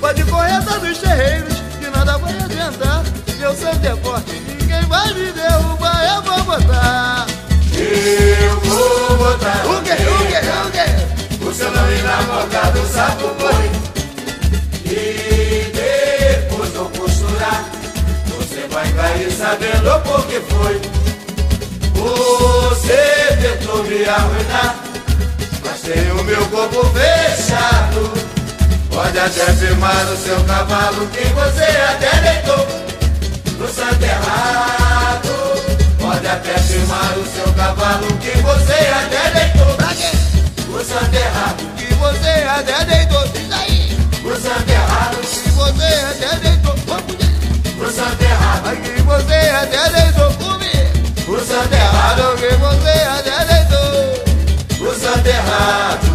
Pode 0.01 0.25
correr 0.25 0.63
todos 0.65 0.91
os 0.91 0.99
terreiros, 0.99 1.55
que 1.79 1.89
nada 1.89 2.19
vai 2.19 2.37
adiantar. 2.37 3.05
Meu 3.39 3.55
santo 3.55 3.87
é 3.87 3.97
forte, 3.97 4.33
ninguém 4.61 4.83
vai 4.87 5.15
me 5.15 5.33
derrubar. 5.33 6.15
Eu 6.17 6.23
vou 6.23 6.45
botar. 6.45 7.27
Eu 7.77 8.61
vou 8.61 9.17
botar 9.19 9.67
O 9.67 9.83
que, 9.83 9.93
o 9.93 9.95
que, 10.27 10.39
o 10.67 10.71
que? 10.73 11.45
o 11.45 11.55
seu 11.55 11.71
nome 11.71 12.03
na 12.03 12.17
boca 12.23 12.71
do 12.73 12.87
sapo 12.93 13.29
boi. 13.39 13.71
E 14.85 15.73
costurar, 17.37 17.65
você 18.27 18.67
vai 18.69 18.91
cair 18.93 19.31
sabendo 19.31 20.01
por 20.03 20.27
que 20.27 20.41
foi. 20.41 20.81
Você 21.95 23.37
tentou 23.41 23.83
me 23.85 24.05
arruinar, 24.05 24.77
Mas 25.65 25.81
tem 25.81 26.11
o 26.13 26.25
meu 26.25 26.47
corpo 26.47 26.85
fechado. 26.91 28.13
pode 28.91 29.19
até 29.19 29.53
firmar 29.55 30.07
o 30.13 30.17
seu 30.17 30.43
cavalo 30.45 31.07
que 31.09 31.25
você 31.29 31.65
até 31.65 32.21
deitou 32.21 32.67
no 33.59 33.69
santo 33.69 34.03
errado. 34.03 35.37
Pode 35.99 36.27
até 36.27 36.59
firmar 36.59 37.19
o 37.19 37.27
seu 37.27 37.53
cavalo 37.55 38.07
que 38.19 38.31
você 38.39 38.73
até 38.73 39.31
deitou 39.31 39.67
no 40.69 40.85
santo 40.85 41.15
errado. 41.15 41.77
Que 41.77 41.95
você 41.95 42.29
até 42.49 42.85
deitou, 42.85 43.27
diz 43.29 43.53
aí. 43.53 43.97
No 44.23 44.37
santo 44.37 44.71
errado, 44.71 45.17
Que 45.21 45.51
você 45.51 45.85
até 45.85 46.37
deitou, 46.37 46.66
no 47.87 47.93
santo 47.93 48.21
errado, 48.21 48.77
você 49.05 49.35
até 49.35 49.91
deitou 49.91 50.33
comigo. 50.35 51.29
no 51.29 51.39
santo 51.47 51.73
errado, 51.73 52.37
Que 52.37 52.57
você 52.57 52.89
até 53.07 53.45
deitou. 53.45 54.87
no 54.87 54.95
santo 54.95 55.27
errado. 55.29 56.07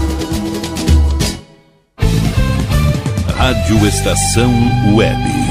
Rádio 3.38 3.88
Estação 3.88 4.52
Web. 4.96 5.51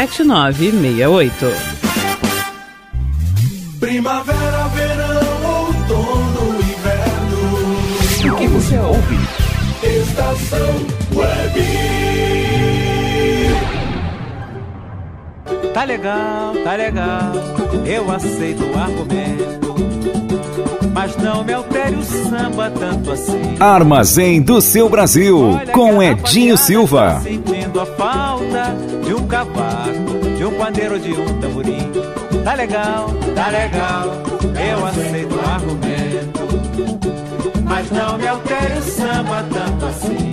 7968. 0.07 1.45
Primavera, 3.79 4.67
verão, 4.69 5.45
outono, 5.45 6.59
inverno. 6.59 8.33
O 8.33 8.35
que 8.35 8.47
você 8.47 8.79
ouve? 8.79 9.15
Estação 9.83 10.87
Web. 11.13 11.61
Tá 15.71 15.83
legal, 15.83 16.53
tá 16.63 16.75
legal, 16.75 17.31
eu 17.85 18.11
aceito 18.11 18.63
o 18.63 18.77
argumento. 18.79 19.61
Mas 20.93 21.15
não 21.17 21.43
me 21.43 21.53
altere 21.53 21.95
o 21.95 22.03
samba 22.03 22.71
tanto 22.71 23.11
assim. 23.11 23.55
Armazém 23.59 24.41
do 24.41 24.61
seu 24.61 24.89
Brasil, 24.89 25.59
com 25.73 26.01
Edinho 26.03 26.57
Silva. 26.57 27.21
Sentindo 27.21 27.79
a 27.79 27.85
falta 27.85 28.75
de 29.05 29.13
um 29.13 29.25
cavaco, 29.27 30.19
de 30.37 30.45
um 30.45 30.51
pandeiro, 30.57 30.99
de 30.99 31.13
um 31.13 31.39
tamborim. 31.39 31.91
Tá 32.43 32.55
legal, 32.55 33.09
tá 33.35 33.47
legal, 33.49 34.23
eu 34.69 34.85
aceito 34.85 35.35
o 35.35 35.49
argumento. 35.49 36.41
Mas 37.63 37.89
não 37.89 38.17
me 38.17 38.27
altere 38.27 38.77
o 38.77 38.81
samba 38.81 39.45
tanto 39.53 39.85
assim. 39.85 40.31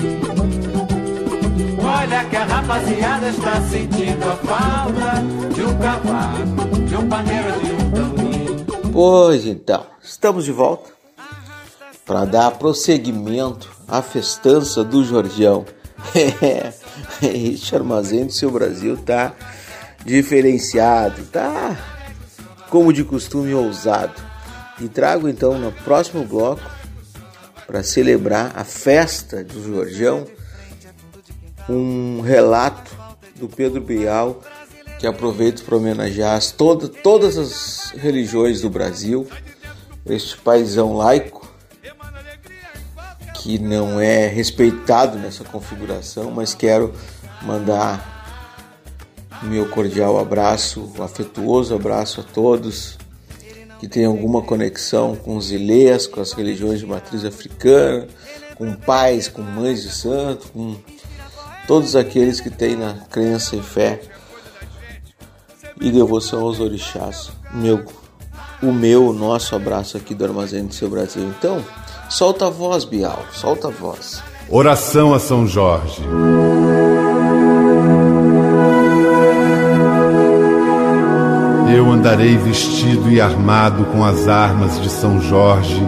Olha 1.80 2.24
que 2.24 2.36
a 2.36 2.44
rapaziada 2.44 3.28
está 3.28 3.61
sentindo 3.62 4.24
a 4.24 4.36
falta 4.36 5.22
de 5.54 5.62
um 5.62 5.78
cavaco, 5.78 6.80
de 6.86 6.96
um 6.96 7.09
pandeiro, 7.09 7.52
de 7.61 7.72
um 7.72 7.90
tamborim. 7.90 8.18
Pois 8.93 9.45
então, 9.45 9.86
estamos 10.03 10.45
de 10.45 10.53
volta 10.53 10.91
para 12.07 12.24
dar 12.24 12.53
prosseguimento 12.53 13.70
à 13.86 14.01
festança 14.01 14.82
do 14.82 15.05
Jordião. 15.05 15.66
este 17.22 17.74
armazém 17.74 18.26
do 18.26 18.32
seu 18.32 18.51
Brasil 18.51 18.97
tá 18.97 19.34
diferenciado, 20.05 21.24
tá 21.26 21.76
como 22.70 22.93
de 22.93 23.05
costume 23.05 23.53
ousado. 23.53 24.14
E 24.80 24.89
trago 24.89 25.28
então 25.28 25.59
no 25.59 25.70
próximo 25.70 26.24
bloco 26.24 26.62
para 27.66 27.82
celebrar 27.82 28.53
a 28.57 28.64
festa 28.64 29.45
do 29.45 29.62
Jordião 29.62 30.26
um 31.68 32.22
relato 32.22 32.91
do 33.36 33.49
Pedro 33.49 33.80
Bial 33.80 34.41
que 34.99 35.07
aproveito 35.07 35.64
para 35.64 35.76
homenagear 35.76 36.40
toda, 36.57 36.88
todas 36.88 37.38
as 37.38 37.92
religiões 37.96 38.61
do 38.61 38.68
Brasil, 38.68 39.26
este 40.07 40.36
paisão 40.38 40.96
laico 40.96 41.46
que 43.34 43.59
não 43.59 44.01
é 44.01 44.26
respeitado 44.26 45.18
nessa 45.18 45.44
configuração, 45.44 46.30
mas 46.30 46.55
quero 46.55 46.92
mandar 47.42 48.18
meu 49.42 49.68
cordial 49.68 50.18
abraço, 50.18 50.92
um 50.99 51.03
afetuoso 51.03 51.74
abraço 51.74 52.20
a 52.20 52.24
todos 52.24 52.99
que 53.78 53.86
têm 53.86 54.07
alguma 54.07 54.42
conexão 54.42 55.14
com 55.14 55.36
os 55.36 55.53
ilês, 55.53 56.09
com 56.09 56.20
as 56.20 56.32
religiões 56.32 56.80
de 56.80 56.86
matriz 56.86 57.24
africana, 57.24 58.09
com 58.57 58.74
pais, 58.74 59.28
com 59.28 59.40
mães 59.40 59.82
de 59.82 59.90
santo, 59.90 60.49
com 60.49 60.76
todos 61.68 61.94
aqueles 61.94 62.40
que 62.40 62.51
têm 62.51 62.74
na 62.74 62.94
crença 63.09 63.55
e 63.55 63.62
fé 63.62 64.01
e 65.81 65.91
devoção 65.91 66.43
aos 66.43 66.61
orixás. 66.61 67.31
Meu, 67.55 67.85
o 68.62 68.72
meu, 68.72 69.09
o 69.09 69.12
nosso 69.12 69.55
abraço 69.55 69.97
aqui 69.97 70.14
do 70.14 70.24
Armazém 70.24 70.66
do 70.66 70.74
Seu 70.74 70.89
Brasil. 70.89 71.22
Então, 71.22 71.64
solta 72.09 72.47
a 72.47 72.51
voz, 72.51 72.85
Bial, 72.85 73.22
solta 73.33 73.68
a 73.68 73.70
voz. 73.70 74.22
Oração 74.51 75.14
a 75.14 75.18
São 75.18 75.47
Jorge. 75.47 76.03
Eu 81.74 81.91
andarei 81.91 82.37
vestido 82.37 83.11
e 83.11 83.20
armado 83.20 83.85
com 83.87 84.05
as 84.05 84.26
armas 84.26 84.81
de 84.81 84.89
São 84.89 85.20
Jorge, 85.20 85.81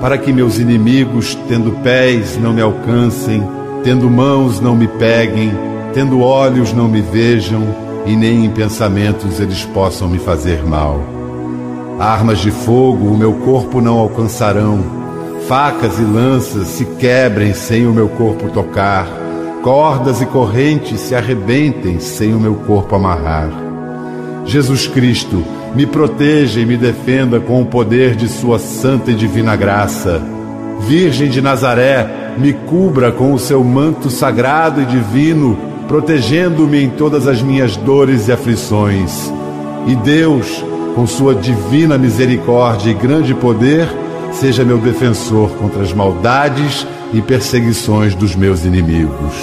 para 0.00 0.16
que 0.16 0.32
meus 0.32 0.58
inimigos, 0.58 1.34
tendo 1.48 1.70
pés, 1.82 2.36
não 2.38 2.52
me 2.52 2.62
alcancem, 2.62 3.46
tendo 3.84 4.08
mãos, 4.08 4.58
não 4.58 4.74
me 4.74 4.88
peguem, 4.88 5.52
tendo 5.92 6.20
olhos, 6.20 6.72
não 6.72 6.88
me 6.88 7.00
vejam, 7.00 7.87
e 8.08 8.16
nem 8.16 8.46
em 8.46 8.50
pensamentos 8.50 9.38
eles 9.38 9.64
possam 9.66 10.08
me 10.08 10.18
fazer 10.18 10.64
mal. 10.64 10.98
Armas 12.00 12.38
de 12.38 12.50
fogo 12.50 13.06
o 13.06 13.16
meu 13.16 13.34
corpo 13.34 13.82
não 13.82 13.98
alcançarão, 13.98 14.82
facas 15.46 15.98
e 15.98 16.02
lanças 16.02 16.68
se 16.68 16.86
quebrem 16.86 17.52
sem 17.52 17.86
o 17.86 17.92
meu 17.92 18.08
corpo 18.08 18.48
tocar, 18.48 19.06
cordas 19.62 20.22
e 20.22 20.26
correntes 20.26 21.00
se 21.00 21.14
arrebentem 21.14 22.00
sem 22.00 22.34
o 22.34 22.40
meu 22.40 22.54
corpo 22.54 22.94
amarrar. 22.94 23.50
Jesus 24.46 24.86
Cristo, 24.86 25.44
me 25.74 25.84
proteja 25.84 26.60
e 26.60 26.64
me 26.64 26.78
defenda 26.78 27.38
com 27.38 27.60
o 27.60 27.66
poder 27.66 28.16
de 28.16 28.26
Sua 28.26 28.58
santa 28.58 29.10
e 29.10 29.14
divina 29.14 29.54
graça. 29.54 30.22
Virgem 30.80 31.28
de 31.28 31.42
Nazaré, 31.42 32.34
me 32.38 32.54
cubra 32.54 33.12
com 33.12 33.34
o 33.34 33.38
seu 33.38 33.62
manto 33.62 34.08
sagrado 34.08 34.80
e 34.80 34.86
divino, 34.86 35.58
protegendo-me 35.88 36.84
em 36.84 36.90
todas 36.90 37.26
as 37.26 37.40
minhas 37.40 37.74
dores 37.76 38.28
e 38.28 38.32
aflições. 38.32 39.32
E 39.86 39.96
Deus, 39.96 40.62
com 40.94 41.06
sua 41.06 41.34
divina 41.34 41.96
misericórdia 41.96 42.90
e 42.90 42.94
grande 42.94 43.34
poder, 43.34 43.88
seja 44.32 44.64
meu 44.64 44.78
defensor 44.78 45.48
contra 45.52 45.82
as 45.82 45.92
maldades 45.92 46.86
e 47.12 47.22
perseguições 47.22 48.14
dos 48.14 48.36
meus 48.36 48.66
inimigos. 48.66 49.34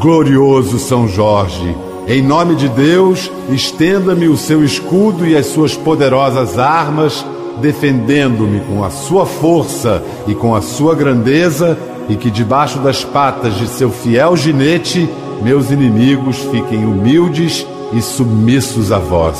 Glorioso 0.00 0.78
São 0.78 1.08
Jorge, 1.08 1.74
em 2.06 2.22
nome 2.22 2.54
de 2.54 2.68
Deus, 2.68 3.32
estenda-me 3.48 4.28
o 4.28 4.36
seu 4.36 4.62
escudo 4.62 5.26
e 5.26 5.34
as 5.34 5.46
suas 5.46 5.74
poderosas 5.74 6.58
armas, 6.58 7.24
defendendo-me 7.62 8.60
com 8.60 8.84
a 8.84 8.90
sua 8.90 9.24
força 9.24 10.02
e 10.28 10.34
com 10.34 10.54
a 10.54 10.60
sua 10.60 10.94
grandeza, 10.94 11.78
e 12.08 12.14
que 12.14 12.30
debaixo 12.30 12.78
das 12.78 13.02
patas 13.02 13.54
de 13.54 13.66
seu 13.66 13.90
fiel 13.90 14.36
ginete, 14.36 15.08
meus 15.42 15.70
inimigos 15.70 16.38
fiquem 16.50 16.84
humildes 16.84 17.66
e 17.92 18.02
submissos 18.02 18.92
a 18.92 18.98
vós. 18.98 19.38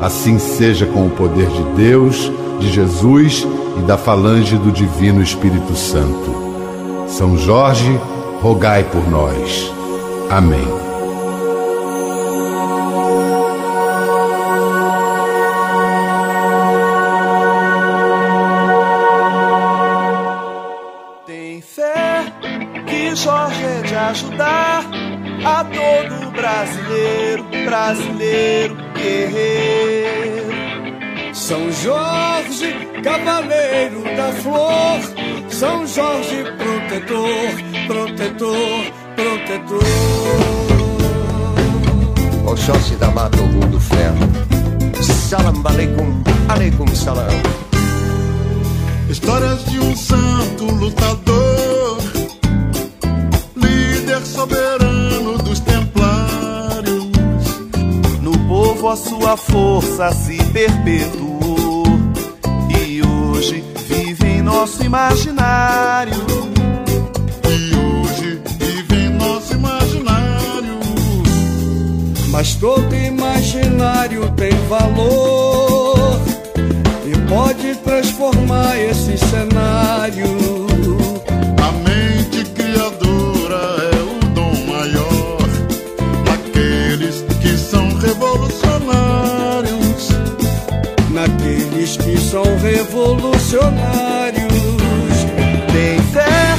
Assim 0.00 0.38
seja 0.38 0.86
com 0.86 1.06
o 1.06 1.10
poder 1.10 1.48
de 1.48 1.62
Deus, 1.76 2.30
de 2.60 2.70
Jesus 2.70 3.46
e 3.78 3.82
da 3.82 3.96
falange 3.96 4.56
do 4.56 4.70
Divino 4.70 5.22
Espírito 5.22 5.74
Santo. 5.74 6.48
São 7.08 7.36
Jorge, 7.36 7.98
rogai 8.40 8.84
por 8.84 9.08
nós. 9.08 9.72
Amém. 10.30 10.87
Brasileiro, 27.88 28.76
guerreiro. 28.94 30.48
São 31.32 31.72
Jorge, 31.72 32.74
cavaleiro 33.02 34.04
da 34.14 34.30
flor, 34.42 35.00
São 35.48 35.86
Jorge, 35.86 36.44
protetor, 36.58 37.50
protetor, 37.86 38.92
protetor. 39.16 39.82
Oxóssi 42.46 42.94
da 42.96 43.10
mata, 43.10 43.40
ogum 43.40 43.70
do 43.70 43.80
ferro. 43.80 44.28
Salam 45.02 45.62
aleikum, 45.66 46.22
aleikum 46.48 46.86
salam. 46.94 47.28
Histórias 49.08 49.64
de 49.64 49.78
um 49.78 49.96
santo 49.96 50.64
lutador, 50.64 51.98
líder 53.56 54.20
soberano 54.20 54.87
A 58.90 58.96
sua 58.96 59.36
força 59.36 60.10
se 60.12 60.42
perpetuou 60.44 61.84
e 62.74 63.02
hoje 63.02 63.62
vive 63.86 64.26
em 64.26 64.40
nosso 64.40 64.82
imaginário. 64.82 66.14
E 67.44 67.76
hoje 67.76 68.40
vive 68.58 68.96
em 68.96 69.10
nosso 69.10 69.52
imaginário. 69.52 70.78
Mas 72.30 72.54
todo 72.54 72.94
imaginário 72.94 74.30
tem 74.30 74.52
valor 74.70 76.18
e 77.04 77.28
pode 77.28 77.74
transformar 77.84 78.78
esse 78.78 79.18
cenário. 79.18 80.24
A 81.62 81.72
revolucionários. 92.62 94.52
Tem 95.72 95.98
fé 96.12 96.56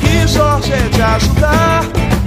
que 0.00 0.26
Jorge 0.28 0.72
é 0.72 0.88
de 0.88 1.02
ajudar 1.02 1.84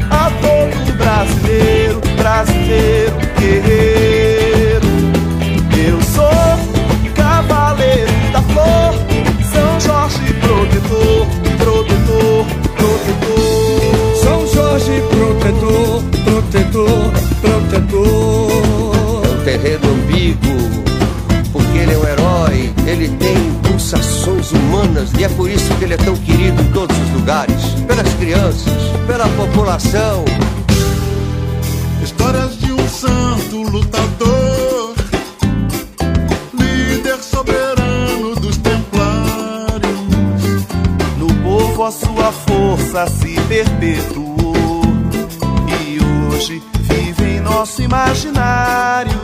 a 0.09 0.31
todo 0.41 0.97
brasileiro, 0.97 2.01
brasileiro 2.17 3.15
guerreiro. 3.39 4.87
Eu 5.87 6.01
sou 6.01 6.29
cavaleiro 7.15 8.11
da 8.31 8.41
flor, 8.41 8.93
São 9.51 9.79
Jorge 9.79 10.33
protetor, 10.41 11.27
protetor, 11.57 12.45
protetor. 12.77 14.15
São 14.21 14.47
Jorge 14.47 15.01
protetor, 15.09 16.03
protetor, 16.23 17.11
protetor. 17.41 18.49
É 19.25 19.29
um 19.29 19.43
terreno 19.43 19.87
ambíguo, 19.93 20.58
e 25.19 25.23
é 25.25 25.27
por 25.27 25.49
isso 25.49 25.75
que 25.75 25.83
ele 25.83 25.95
é 25.95 25.97
tão 25.97 26.15
querido 26.15 26.61
em 26.61 26.71
todos 26.71 26.97
os 26.97 27.09
lugares 27.11 27.61
pelas 27.85 28.13
crianças, 28.13 28.73
pela 29.05 29.27
população. 29.29 30.23
Histórias 32.01 32.57
de 32.57 32.71
um 32.71 32.87
santo 32.87 33.63
lutador, 33.63 34.95
líder 36.53 37.17
soberano 37.21 38.33
dos 38.35 38.55
templários. 38.59 39.99
No 41.17 41.27
povo 41.43 41.83
a 41.83 41.91
sua 41.91 42.31
força 42.31 43.07
se 43.07 43.35
perpetuou 43.41 44.83
e 45.85 45.99
hoje 46.31 46.63
vive 46.83 47.25
em 47.25 47.39
nosso 47.41 47.81
imaginário. 47.81 49.19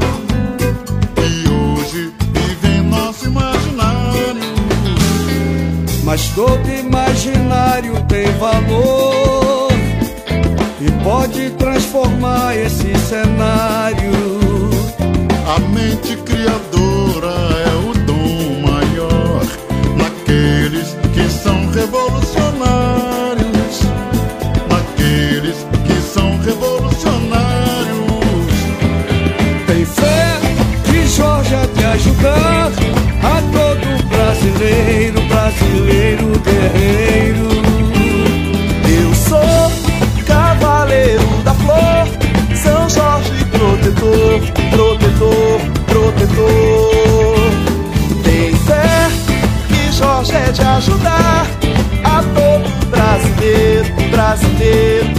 Mas 6.16 6.30
todo 6.30 6.72
imaginário 6.72 7.94
tem 8.08 8.32
valor 8.38 9.68
e 10.80 10.90
pode 11.04 11.50
transformar 11.58 12.56
esse 12.56 12.98
cenário. 13.00 14.14
A 15.46 15.60
mente 15.60 16.16
criadora 16.24 17.36
é 17.66 17.76
o 17.90 17.94
dom 18.06 18.62
maior 18.62 19.44
naqueles 19.98 20.96
que 21.14 21.30
são 21.30 21.70
revolucionários. 21.72 23.82
Naqueles 24.70 25.68
que 25.86 26.00
são 26.14 26.38
revolucionários. 26.38 28.56
Tem 29.68 29.84
fé 29.84 30.40
que 30.86 31.06
Jorge 31.10 31.56
há 31.56 31.66
de 31.66 31.84
ajudar 31.84 32.72
a 33.22 33.42
todo 33.52 33.96
brasileiro, 34.08 35.05
brasileiro 35.46 36.32
guerreiro. 36.40 37.48
Eu 39.00 39.14
sou 39.14 39.72
cavaleiro 40.26 41.22
da 41.44 41.54
flor, 41.54 42.08
São 42.56 42.90
Jorge 42.90 43.46
protetor, 43.52 44.42
protetor, 44.72 45.62
protetor. 45.86 47.52
Tem 48.24 48.56
fé 48.56 49.08
que 49.68 49.92
Jorge 49.92 50.34
é 50.34 50.52
de 50.52 50.62
ajudar 50.62 51.46
a 52.04 52.24
todo 52.24 52.88
brasileiro, 52.90 53.94
brasileiro 54.10 55.14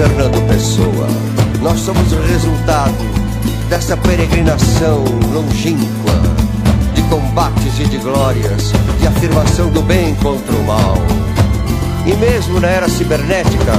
Fernando 0.00 0.48
Pessoa. 0.48 1.06
Nós 1.60 1.78
somos 1.80 2.10
o 2.10 2.22
resultado 2.22 2.94
dessa 3.68 3.98
peregrinação 3.98 5.04
longínqua 5.30 6.14
de 6.94 7.02
combates 7.02 7.78
e 7.78 7.84
de 7.84 7.98
glórias, 7.98 8.72
de 8.98 9.06
afirmação 9.06 9.68
do 9.68 9.82
bem 9.82 10.14
contra 10.14 10.56
o 10.56 10.64
mal. 10.64 10.96
E 12.06 12.14
mesmo 12.14 12.58
na 12.60 12.68
era 12.68 12.88
cibernética, 12.88 13.72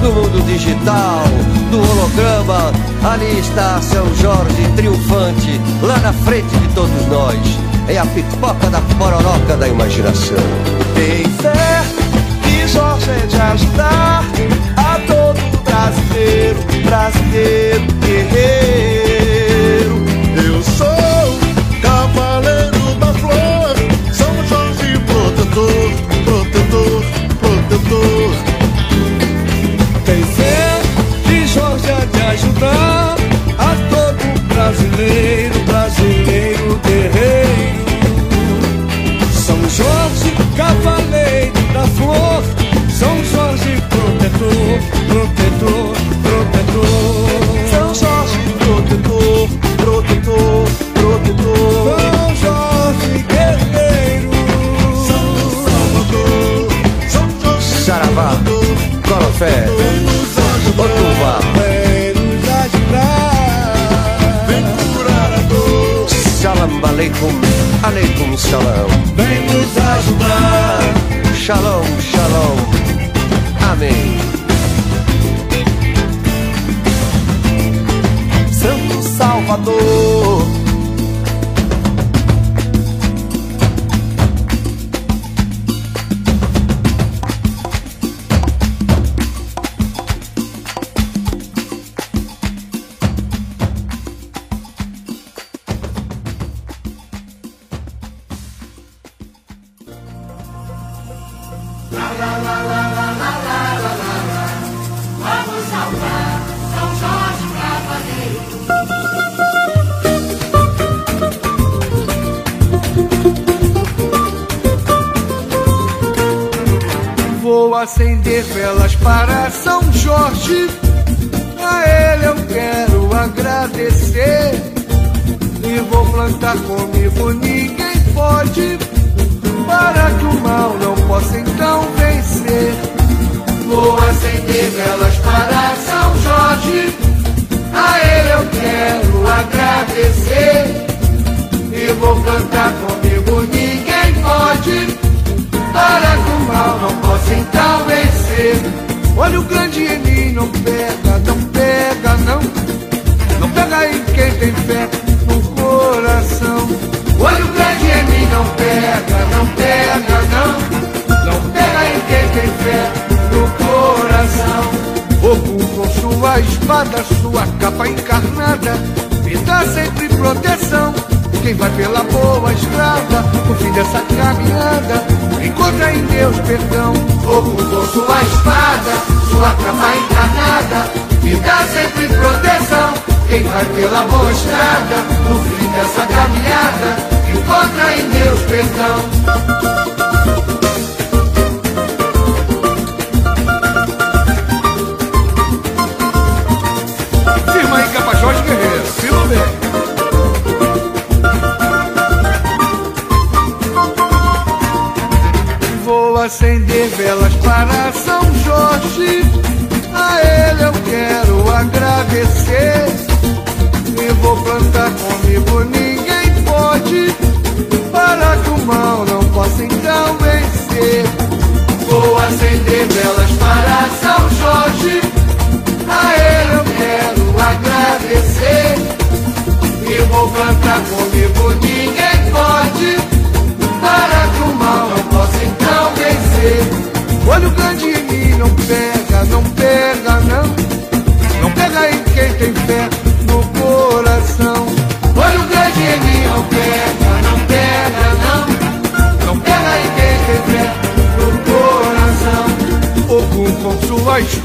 do 0.00 0.12
mundo 0.12 0.46
digital, 0.46 1.24
do 1.70 1.78
holograma, 1.78 2.72
ali 3.04 3.38
está 3.38 3.78
São 3.82 4.06
Jorge 4.14 4.72
triunfante, 4.76 5.60
lá 5.82 5.98
na 5.98 6.14
frente 6.14 6.56
de 6.56 6.68
todos 6.68 7.06
nós. 7.08 7.38
É 7.86 7.98
a 7.98 8.06
pipoca 8.06 8.70
da 8.70 8.80
pororoca 8.98 9.58
da 9.58 9.68
imaginação. 9.68 10.38
Tem 10.94 11.22
fé 11.34 11.84
que 12.42 12.66
Jorge 12.66 13.26
te 13.28 13.36
ajudar. 13.36 14.24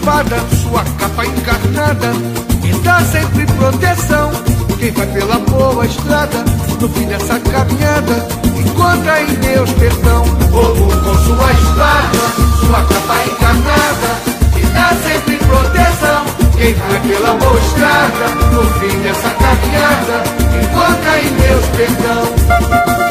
Espada, 0.01 0.37
sua 0.63 0.83
capa 0.97 1.27
encarnada, 1.27 2.11
que 2.59 2.73
dá 2.79 2.99
sempre 3.01 3.45
proteção. 3.45 4.31
Quem 4.79 4.91
vai 4.93 5.05
pela 5.05 5.37
boa 5.37 5.85
estrada, 5.85 6.43
no 6.79 6.89
fim 6.89 7.05
dessa 7.05 7.39
caminhada, 7.39 8.27
encontra 8.57 9.21
em 9.21 9.27
Deus 9.35 9.69
perdão. 9.73 10.23
Como 10.49 10.87
com 10.87 11.15
sua 11.19 11.51
espada, 11.51 12.17
sua 12.61 12.83
capa 12.83 13.25
encarnada, 13.27 14.09
que 14.55 14.65
dá 14.73 14.89
sempre 15.07 15.37
proteção. 15.37 16.25
Quem 16.57 16.73
vai 16.73 16.99
pela 17.01 17.33
boa 17.35 17.59
estrada, 17.59 18.27
no 18.53 18.63
fim 18.79 18.99
dessa 19.03 19.29
caminhada, 19.29 20.23
encontra 20.63 21.19
em 21.19 21.31
Deus 21.35 21.65
perdão. 21.77 23.10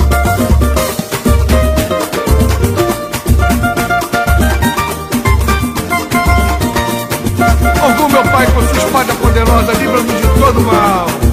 todo 10.53 10.61
mal. 10.63 11.30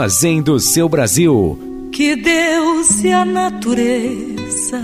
Armazém 0.00 0.40
do 0.40 0.58
seu 0.58 0.88
Brasil. 0.88 1.58
Que 1.92 2.16
Deus 2.16 3.04
e 3.04 3.12
a 3.12 3.22
natureza, 3.22 4.80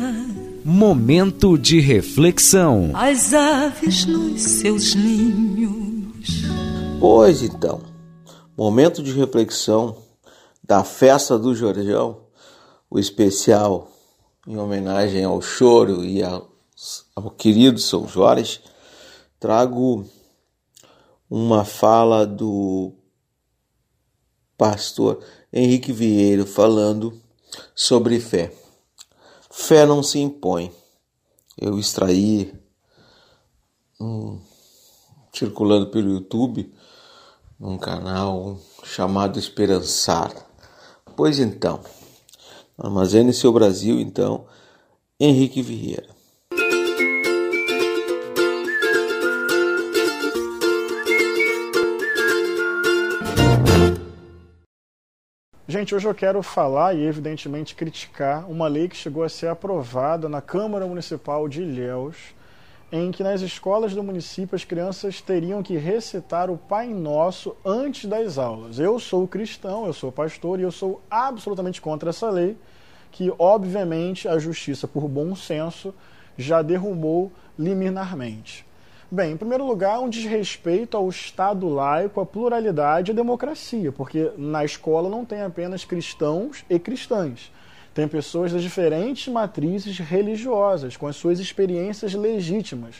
Momento 0.63 1.57
de 1.57 1.81
reflexão. 1.81 2.91
as 2.93 3.33
aves 3.33 4.05
nos 4.05 4.43
seus 4.43 4.95
ninhos. 4.95 6.43
Pois 7.01 7.43
então, 7.43 7.81
momento 8.55 9.03
de 9.03 9.11
reflexão 9.13 9.97
da 10.63 10.85
festa 10.85 11.39
do 11.39 11.55
Jorjão, 11.55 12.19
o 12.91 12.99
especial 12.99 13.91
em 14.47 14.59
homenagem 14.59 15.25
ao 15.25 15.41
choro 15.41 16.05
e 16.05 16.23
ao, 16.23 16.47
ao 17.15 17.31
querido 17.31 17.81
São 17.81 18.07
Jorge, 18.07 18.61
trago 19.41 20.05
uma 21.31 21.65
fala 21.65 22.27
do 22.27 22.93
pastor 24.57 25.23
Henrique 25.53 25.93
Vieira 25.93 26.47
falando 26.47 27.21
sobre 27.75 28.21
fé. 28.21 28.53
Fé 29.51 29.87
não 29.87 30.03
se 30.03 30.19
impõe. 30.19 30.73
Eu 31.57 31.79
extraí 31.79 32.53
um, 34.01 34.39
circulando 35.33 35.87
pelo 35.89 36.11
YouTube 36.11 36.73
num 37.59 37.79
canal 37.79 38.59
chamado 38.85 39.39
Esperançar. 39.39 40.33
Pois 41.17 41.39
então, 41.39 41.81
Armazene 42.77 43.33
seu 43.33 43.53
Brasil, 43.53 43.99
então, 43.99 44.47
Henrique 45.19 45.63
Vieira. 45.63 46.16
Gente, 55.69 55.97
hoje 55.97 56.07
eu 56.07 56.15
quero 56.15 56.41
falar 56.45 56.95
e, 56.95 57.05
evidentemente, 57.05 57.75
criticar 57.75 58.49
uma 58.49 58.69
lei 58.69 58.89
que 58.89 58.95
chegou 58.95 59.25
a 59.25 59.29
ser 59.29 59.49
aprovada 59.49 60.29
na 60.29 60.41
Câmara 60.41 60.87
Municipal 60.87 61.49
de 61.49 61.61
Ilhéus, 61.61 62.17
em 62.93 63.11
que 63.11 63.25
nas 63.25 63.41
escolas 63.41 63.93
do 63.93 64.01
município 64.01 64.55
as 64.55 64.65
crianças 64.65 65.21
teriam 65.21 65.65
que 65.65 65.77
recitar 65.77 66.51
o 66.51 66.57
Pai 66.57 66.87
Nosso 66.87 67.57
antes 67.65 68.09
das 68.09 68.39
aulas. 68.39 68.79
Eu 68.79 69.01
sou 69.01 69.27
cristão, 69.27 69.87
eu 69.87 69.93
sou 69.93 70.13
pastor 70.13 70.61
e 70.61 70.63
eu 70.63 70.71
sou 70.71 71.03
absolutamente 71.11 71.81
contra 71.81 72.11
essa 72.11 72.31
lei, 72.31 72.57
que, 73.11 73.33
obviamente, 73.37 74.29
a 74.29 74.39
justiça, 74.39 74.87
por 74.87 75.09
bom 75.09 75.35
senso, 75.35 75.93
já 76.39 76.63
derrubou 76.63 77.33
liminarmente. 77.59 78.66
Bem, 79.09 79.35
em 79.35 79.37
primeiro 79.37 79.65
lugar, 79.65 80.01
um 80.01 80.09
desrespeito 80.09 80.97
ao 80.97 81.09
Estado 81.09 81.69
laico, 81.69 82.21
à 82.21 82.27
pluralidade 82.27 83.11
e 83.11 83.13
à 83.13 83.15
democracia, 83.15 83.93
porque 83.93 84.33
na 84.37 84.65
escola 84.65 85.09
não 85.09 85.25
tem 85.25 85.43
apenas 85.43 85.85
cristãos 85.85 86.65
e 86.69 86.77
cristãs. 86.77 87.53
Tem 87.95 88.09
pessoas 88.09 88.53
das 88.53 88.63
diferentes 88.63 89.33
matrizes 89.33 90.01
religiosas, 90.01 90.97
com 90.97 91.07
as 91.07 91.15
suas 91.15 91.39
experiências 91.39 92.15
legítimas. 92.15 92.97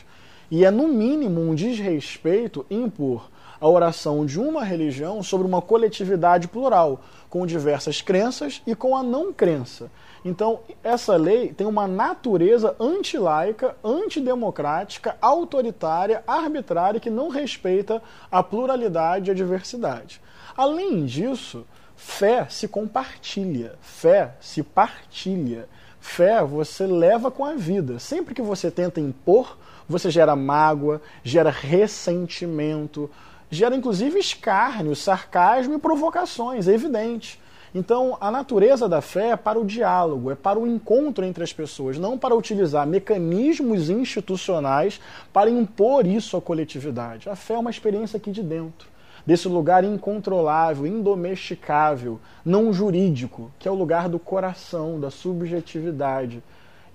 E 0.49 0.63
é, 0.63 0.71
no 0.71 0.87
mínimo, 0.87 1.41
um 1.41 1.53
desrespeito 1.53 2.65
impor 2.71 3.29
a 3.59 3.67
oração 3.67 4.25
de 4.25 4.39
uma 4.39 4.63
religião 4.63 5.21
sobre 5.21 5.45
uma 5.45 5.61
coletividade 5.61 6.47
plural, 6.47 7.01
com 7.29 7.45
diversas 7.45 8.01
crenças 8.01 8.61
e 8.65 8.73
com 8.73 8.95
a 8.95 9.03
não 9.03 9.33
crença. 9.33 9.91
Então, 10.27 10.59
essa 10.83 11.15
lei 11.15 11.53
tem 11.53 11.65
uma 11.65 11.87
natureza 11.87 12.75
antilaica, 12.81 13.77
antidemocrática, 13.81 15.15
autoritária, 15.21 16.21
arbitrária, 16.27 16.99
que 16.99 17.09
não 17.09 17.29
respeita 17.29 18.03
a 18.29 18.43
pluralidade 18.43 19.29
e 19.29 19.31
a 19.31 19.33
diversidade. 19.33 20.21
Além 20.57 21.05
disso, 21.05 21.65
fé 21.95 22.45
se 22.49 22.67
compartilha, 22.67 23.75
fé 23.79 24.35
se 24.41 24.61
partilha. 24.61 25.69
Fé 25.97 26.43
você 26.43 26.85
leva 26.85 27.31
com 27.31 27.45
a 27.45 27.53
vida. 27.53 27.97
Sempre 27.97 28.35
que 28.35 28.41
você 28.41 28.69
tenta 28.69 28.99
impor, 28.99 29.57
você 29.87 30.11
gera 30.11 30.35
mágoa, 30.35 31.01
gera 31.23 31.49
ressentimento, 31.49 33.09
gera 33.49 33.77
inclusive 33.77 34.19
escárnio, 34.19 34.93
sarcasmo 34.93 35.75
e 35.75 35.79
provocações, 35.79 36.67
é 36.67 36.73
evidente. 36.73 37.39
Então, 37.75 38.17
a 38.21 38.31
natureza 38.31 38.87
da 38.87 39.01
fé 39.01 39.31
é 39.31 39.35
para 39.35 39.59
o 39.59 39.65
diálogo, 39.65 40.31
é 40.31 40.35
para 40.35 40.57
o 40.57 40.65
encontro 40.65 41.25
entre 41.25 41.43
as 41.43 41.51
pessoas, 41.51 41.97
não 41.97 42.17
para 42.17 42.35
utilizar 42.35 42.87
mecanismos 42.87 43.89
institucionais 43.89 45.01
para 45.33 45.49
impor 45.49 46.07
isso 46.07 46.37
à 46.37 46.41
coletividade. 46.41 47.29
A 47.29 47.35
fé 47.35 47.55
é 47.55 47.59
uma 47.59 47.69
experiência 47.69 48.17
aqui 48.17 48.31
de 48.31 48.41
dentro, 48.41 48.87
desse 49.25 49.49
lugar 49.49 49.83
incontrolável, 49.83 50.87
indomesticável, 50.87 52.19
não 52.45 52.71
jurídico, 52.71 53.51
que 53.59 53.67
é 53.67 53.71
o 53.71 53.75
lugar 53.75 54.07
do 54.07 54.17
coração, 54.17 54.97
da 54.99 55.11
subjetividade. 55.11 56.41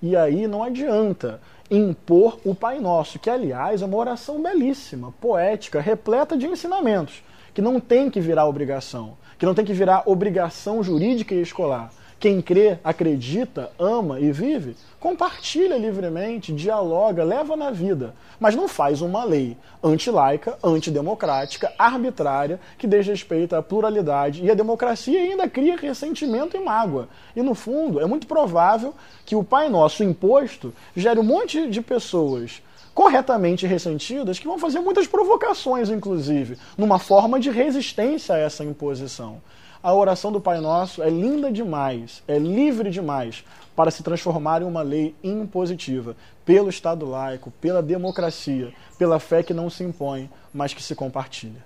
E 0.01 0.17
aí 0.17 0.47
não 0.47 0.63
adianta 0.63 1.39
impor 1.69 2.39
o 2.43 2.55
Pai 2.55 2.79
Nosso, 2.79 3.19
que 3.19 3.29
aliás 3.29 3.81
é 3.81 3.85
uma 3.85 3.97
oração 3.97 4.41
belíssima, 4.41 5.13
poética, 5.21 5.79
repleta 5.79 6.35
de 6.35 6.47
ensinamentos, 6.47 7.23
que 7.53 7.61
não 7.61 7.79
tem 7.79 8.09
que 8.09 8.19
virar 8.19 8.47
obrigação 8.47 9.15
que 9.43 9.45
não 9.45 9.53
tem 9.53 9.65
que 9.65 9.73
virar 9.73 10.03
obrigação 10.05 10.81
jurídica 10.81 11.35
e 11.35 11.41
escolar. 11.41 11.91
Quem 12.17 12.41
crê, 12.41 12.79
acredita, 12.81 13.69
ama 13.77 14.17
e 14.17 14.31
vive, 14.31 14.77
compartilha 15.01 15.77
livremente, 15.77 16.53
dialoga, 16.53 17.25
leva 17.25 17.53
na 17.57 17.69
vida, 17.69 18.15
mas 18.39 18.55
não 18.55 18.69
faz 18.69 19.01
uma 19.01 19.25
lei 19.25 19.57
antilaica, 19.83 20.57
antidemocrática, 20.63 21.73
arbitrária, 21.77 22.57
que 22.77 22.87
desrespeita 22.87 23.57
a 23.57 23.61
pluralidade 23.61 24.41
e 24.41 24.49
a 24.49 24.53
democracia 24.53 25.19
e 25.19 25.31
ainda 25.31 25.49
cria 25.49 25.75
ressentimento 25.75 26.55
e 26.55 26.61
mágoa. 26.61 27.09
E 27.35 27.41
no 27.41 27.53
fundo, 27.53 27.99
é 27.99 28.05
muito 28.05 28.25
provável 28.25 28.93
que 29.25 29.35
o 29.35 29.43
Pai 29.43 29.67
Nosso 29.67 30.05
imposto 30.05 30.73
gere 30.95 31.19
um 31.19 31.23
monte 31.23 31.67
de 31.69 31.81
pessoas 31.81 32.61
corretamente 32.93 33.65
ressentidas 33.65 34.39
que 34.39 34.47
vão 34.47 34.59
fazer 34.59 34.79
muitas 34.79 35.07
provocações, 35.07 35.89
inclusive, 35.89 36.57
numa 36.77 36.99
forma 36.99 37.39
de 37.39 37.49
resistência 37.49 38.35
a 38.35 38.37
essa 38.37 38.63
imposição. 38.63 39.41
A 39.81 39.93
oração 39.93 40.31
do 40.31 40.39
Pai 40.39 40.61
Nosso 40.61 41.03
é 41.03 41.09
linda 41.09 41.51
demais, 41.51 42.23
é 42.27 42.37
livre 42.37 42.89
demais 42.89 43.43
para 43.75 43.91
se 43.91 44.01
transformar 44.01 44.61
em 44.61 44.65
uma 44.65 44.81
lei 44.81 45.13
impositiva 45.23 46.15
pelo 46.45 46.69
Estado 46.69 47.05
laico, 47.05 47.51
pela 47.59 47.81
democracia, 47.81 48.73
pela 48.97 49.19
fé 49.19 49.43
que 49.43 49.53
não 49.53 49.69
se 49.69 49.83
impõe, 49.83 50.29
mas 50.53 50.73
que 50.73 50.81
se 50.81 50.95
compartilha. 50.95 51.65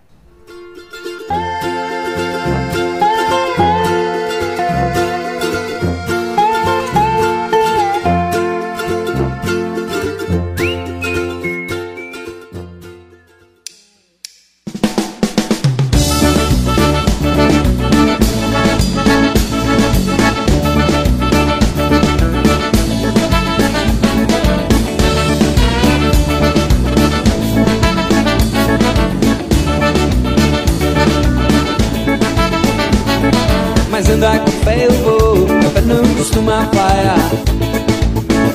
Mas 34.17 34.25
andar 34.25 34.39
com 34.39 34.51
fé 34.51 34.85
eu 34.87 34.91
vou, 35.03 35.45
café 35.61 35.81
não 35.81 36.01
costuma 36.15 36.67
falhar. 36.73 37.19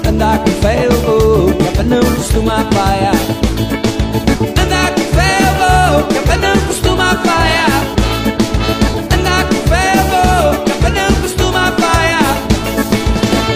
Andar 0.08 0.38
com 0.38 0.50
fé 0.60 0.86
eu 0.86 0.92
vou, 1.02 1.54
café 1.54 1.82
não 1.84 2.00
costuma 2.00 2.66
falhar. 2.72 3.14
Andar 4.60 4.90
com 4.90 5.02
fé 5.14 5.38
eu 5.38 5.54
vou, 5.62 6.02
café 6.08 6.36
não 6.38 6.56
costuma 6.66 7.14
falhar. 7.14 7.82
Andar 9.16 9.44
com 9.44 9.54
fé 9.68 9.92
eu 9.94 10.02
vou, 10.10 10.64
café 10.64 10.90
não 10.90 11.12
costuma. 11.22 11.62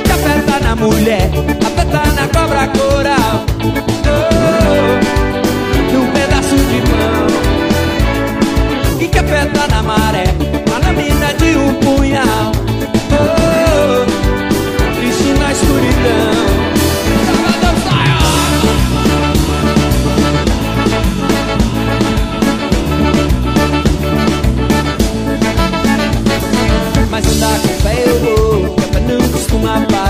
Café 0.04 0.34
tá 0.46 0.60
na 0.60 0.76
mulher, 0.76 1.28
tá 1.90 2.04
na 2.14 2.28
cobra 2.28 2.68
coral. 2.68 3.44
Oh, 4.06 4.94
num 5.92 6.06
pedaço 6.12 6.56
de 6.56 6.80
pão. 6.88 7.26
E 9.00 9.08
café 9.08 9.46
tá 9.46 9.66
na 9.68 9.82
maré, 9.82 10.05
my 29.66 29.84
body. 29.86 30.05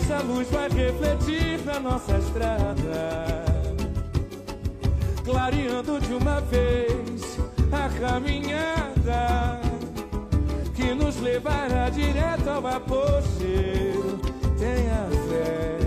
Essa 0.00 0.22
luz 0.22 0.48
vai 0.50 0.68
refletir 0.68 1.64
na 1.64 1.78
nossa 1.78 2.16
estrada 2.16 3.50
clareando 5.24 6.00
de 6.00 6.14
uma 6.14 6.40
vez 6.40 7.38
a 7.70 7.88
caminhada 8.00 9.60
que 10.74 10.94
nos 10.94 11.20
levará 11.20 11.88
direto 11.90 12.48
ao 12.48 12.66
apogeu. 12.66 14.18
Tenha 14.58 15.06
fé, 15.28 15.78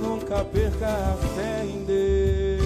nunca 0.00 0.44
perca 0.44 0.86
a 0.86 1.16
fé 1.34 1.64
em 1.64 1.84
Deus. 1.84 2.58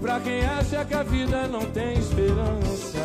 Pra 0.00 0.20
quem 0.20 0.44
acha 0.44 0.84
que 0.84 0.94
a 0.94 1.02
vida 1.02 1.48
não 1.48 1.66
tem 1.72 1.98
esperança, 1.98 3.00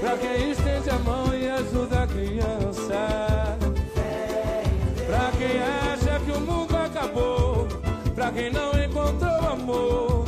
pra 0.00 0.16
quem 0.18 0.50
estende 0.50 0.90
a 0.90 0.98
mão 0.98 1.32
e 1.34 1.37
ajuda 1.68 2.02
a 2.02 2.06
criança. 2.06 3.58
Pra 5.06 5.30
quem 5.38 5.60
acha 5.62 6.20
que 6.24 6.30
o 6.30 6.40
mundo 6.40 6.74
acabou, 6.76 7.68
pra 8.14 8.30
quem 8.30 8.50
não 8.50 8.72
encontrou 8.82 9.48
amor, 9.50 10.24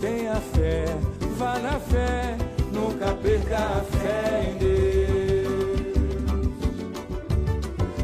tenha 0.00 0.34
fé, 0.36 0.84
vá 1.38 1.58
na 1.58 1.78
fé, 1.80 2.36
nunca 2.72 3.14
perca 3.14 3.56
a 3.56 3.80
fé 3.98 4.50
em 4.50 4.58
Deus. 4.58 5.46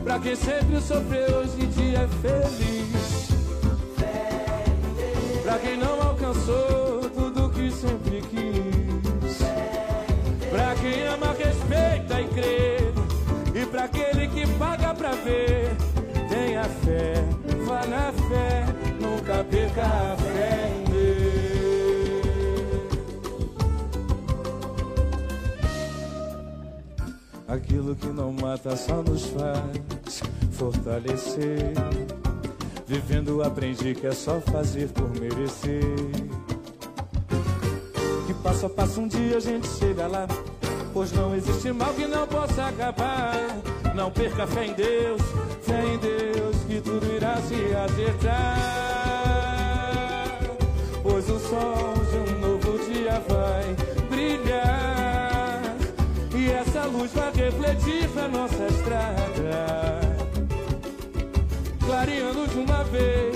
Pra 0.02 0.18
quem 0.18 0.36
sempre 0.36 0.80
sofreu, 0.80 1.38
hoje 1.38 1.62
em 1.62 1.68
dia 1.68 1.98
é 2.00 2.08
feliz. 2.22 3.28
Pra 5.42 5.58
quem 5.58 5.76
não 5.76 6.00
alcançou 6.02 7.10
tudo 7.10 7.50
que 7.50 7.70
sempre 7.70 8.22
quis. 8.22 8.71
Respeita 11.62 12.20
e 12.20 12.28
crê. 12.28 13.60
E 13.62 13.66
pra 13.66 13.84
aquele 13.84 14.26
que 14.28 14.46
paga 14.58 14.94
pra 14.94 15.12
ver, 15.12 15.76
tenha 16.28 16.64
fé, 16.64 17.14
vá 17.66 17.86
na 17.86 18.12
fé, 18.12 18.64
nunca 19.00 19.44
perca 19.44 19.82
a 19.82 20.16
fé. 20.16 20.72
Aquilo 27.46 27.94
que 27.94 28.06
não 28.06 28.32
mata 28.32 28.74
só 28.76 29.02
nos 29.02 29.26
faz 29.26 30.22
fortalecer. 30.52 31.74
Vivendo 32.86 33.42
aprendi 33.42 33.94
que 33.94 34.06
é 34.06 34.12
só 34.12 34.40
fazer 34.40 34.88
por 34.88 35.10
merecer. 35.20 35.84
Que 38.26 38.34
passo 38.42 38.66
a 38.66 38.70
passo 38.70 39.02
um 39.02 39.06
dia 39.06 39.36
a 39.36 39.40
gente 39.40 39.68
chega 39.68 40.06
lá. 40.06 40.26
Pois 40.92 41.10
não 41.12 41.34
existe 41.34 41.72
mal 41.72 41.94
que 41.94 42.06
não 42.06 42.26
possa 42.26 42.66
acabar. 42.66 43.34
Não 43.94 44.10
perca 44.10 44.46
fé 44.46 44.66
em 44.66 44.74
Deus, 44.74 45.22
fé 45.62 45.82
em 45.86 45.98
Deus, 45.98 46.56
que 46.66 46.80
tudo 46.80 47.06
irá 47.14 47.36
se 47.36 47.74
acertar. 47.74 48.58
Pois 51.02 51.28
o 51.30 51.38
sol 51.38 51.94
de 52.10 52.16
um 52.18 52.38
novo 52.40 52.78
dia 52.84 53.22
vai 53.28 53.74
brilhar. 54.10 55.62
E 56.34 56.50
essa 56.50 56.84
luz 56.84 57.10
vai 57.12 57.32
refletir 57.32 58.08
na 58.14 58.28
nossa 58.28 58.66
estrada. 58.66 60.00
Clareando 61.84 62.46
de 62.48 62.58
uma 62.58 62.84
vez 62.84 63.34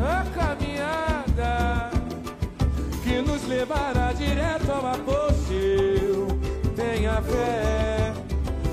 a 0.00 0.24
caminhada 0.34 1.90
que 3.02 3.20
nos 3.22 3.46
levará 3.48 4.12
direto 4.12 4.70
ao 4.70 4.86
apogeu. 4.86 5.43
Tenha 7.14 7.22
fé, 7.22 8.12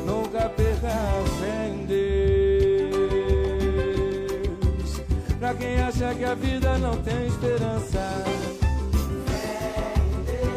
nunca 0.03 0.49
perca 0.49 0.87
a 0.87 1.23
fé 1.39 1.67
em 1.67 1.85
Deus. 1.85 3.11
Pra 5.37 5.53
quem 5.53 5.79
acha 5.79 6.15
que 6.15 6.23
a 6.23 6.33
vida 6.33 6.75
não 6.79 6.97
tem 7.03 7.27
esperança, 7.27 8.23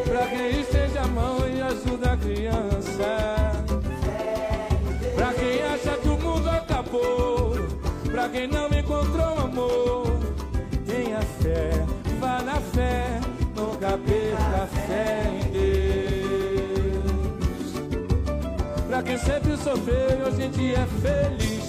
pra 0.04 0.26
quem 0.28 0.60
estende 0.60 0.96
a 0.96 1.06
mão 1.08 1.46
e 1.46 1.60
ajuda 1.60 2.12
a 2.12 2.16
criança, 2.16 3.52
pra 5.14 5.34
quem 5.34 5.62
acha 5.62 5.98
que 5.98 6.08
o 6.08 6.18
mundo 6.18 6.48
acabou, 6.48 7.54
pra 8.10 8.30
quem 8.30 8.46
não 8.46 8.68
encontrou 8.68 9.40
amor, 9.40 10.06
tenha 10.86 11.20
fé, 11.20 11.84
vá 12.18 12.40
na 12.40 12.58
fé, 12.60 13.20
nunca 13.54 13.98
perca 13.98 14.62
a 14.62 14.66
fé 14.86 15.30
em 15.38 15.43
Quem 19.04 19.18
sempre 19.18 19.56
sofreu 19.58 20.18
e 20.18 20.22
hoje 20.28 20.42
em 20.44 20.50
dia 20.50 20.78
é 20.78 20.86
feliz. 21.02 21.64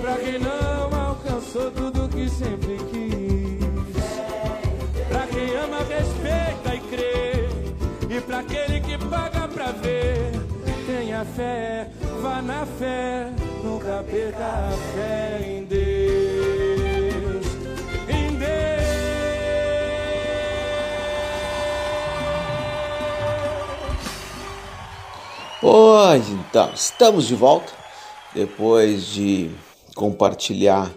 Pra 0.00 0.16
quem 0.16 0.38
não 0.38 1.08
alcançou 1.08 1.70
tudo 1.70 2.08
que 2.08 2.28
sempre 2.30 2.78
quis. 2.90 4.08
Pra 5.08 5.26
quem 5.26 5.54
ama, 5.56 5.78
respeita 5.78 6.74
e 6.74 6.80
crê. 6.88 8.16
E 8.16 8.20
pra 8.22 8.38
aquele 8.38 8.80
que 8.80 8.98
paga 9.06 9.46
pra 9.48 9.72
ver, 9.72 10.32
tenha 10.86 11.24
fé, 11.24 11.88
vá 12.22 12.40
na 12.40 12.64
fé, 12.64 13.30
nunca 13.62 14.02
perca 14.10 14.44
a 14.44 14.70
fé 14.94 15.44
em 15.46 15.64
Deus. 15.64 16.57
Pois 25.60 26.28
então, 26.28 26.70
estamos 26.72 27.26
de 27.26 27.34
volta 27.34 27.72
depois 28.32 29.06
de 29.06 29.50
compartilhar 29.96 30.88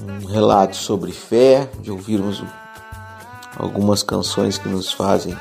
um 0.00 0.26
relato 0.26 0.74
sobre 0.74 1.12
fé, 1.12 1.70
de 1.80 1.92
ouvirmos 1.92 2.42
algumas 3.56 4.02
canções 4.02 4.58
que 4.58 4.68
nos 4.68 4.90
fazem 4.90 5.36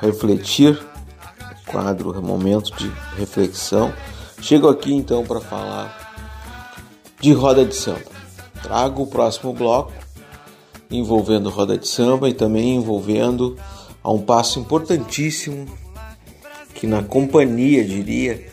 refletir, 0.00 0.80
quadro 1.66 2.22
momento 2.22 2.72
de 2.76 2.88
reflexão. 3.16 3.92
Chego 4.40 4.68
aqui 4.68 4.94
então 4.94 5.24
para 5.24 5.40
falar 5.40 6.14
de 7.20 7.32
roda 7.32 7.64
de 7.64 7.74
samba. 7.74 8.04
Trago 8.62 9.02
o 9.02 9.06
próximo 9.08 9.52
bloco 9.52 9.92
envolvendo 10.88 11.50
roda 11.50 11.76
de 11.76 11.88
samba 11.88 12.28
e 12.28 12.34
também 12.34 12.76
envolvendo 12.76 13.58
a 14.00 14.12
um 14.12 14.22
passo 14.22 14.60
importantíssimo 14.60 15.66
na 16.86 17.02
companhia 17.02 17.84
diria 17.84 18.46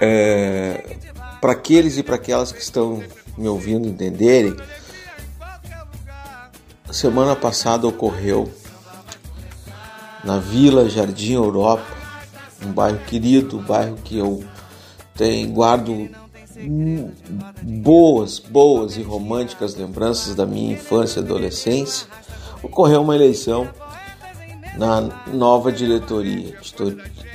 é, 0.00 0.96
para 1.40 1.52
aqueles 1.52 1.98
e 1.98 2.02
para 2.02 2.16
aquelas 2.16 2.52
que 2.52 2.60
estão 2.60 3.02
me 3.36 3.48
ouvindo 3.48 3.88
entenderem 3.88 4.56
semana 6.92 7.36
passada 7.36 7.86
ocorreu 7.86 8.50
na 10.24 10.38
Vila 10.38 10.88
Jardim 10.88 11.34
Europa, 11.34 11.84
um 12.64 12.72
bairro 12.72 12.98
querido, 13.06 13.58
um 13.58 13.62
bairro 13.62 13.96
que 14.02 14.18
eu 14.18 14.42
tenho, 15.14 15.50
guardo 15.50 16.08
boas, 17.62 18.38
boas 18.38 18.96
e 18.96 19.02
românticas 19.02 19.76
lembranças 19.76 20.34
da 20.34 20.44
minha 20.44 20.72
infância 20.72 21.20
e 21.20 21.22
adolescência. 21.22 22.06
Ocorreu 22.62 23.02
uma 23.02 23.14
eleição 23.14 23.68
na 24.78 25.00
nova 25.26 25.72
diretoria, 25.72 26.56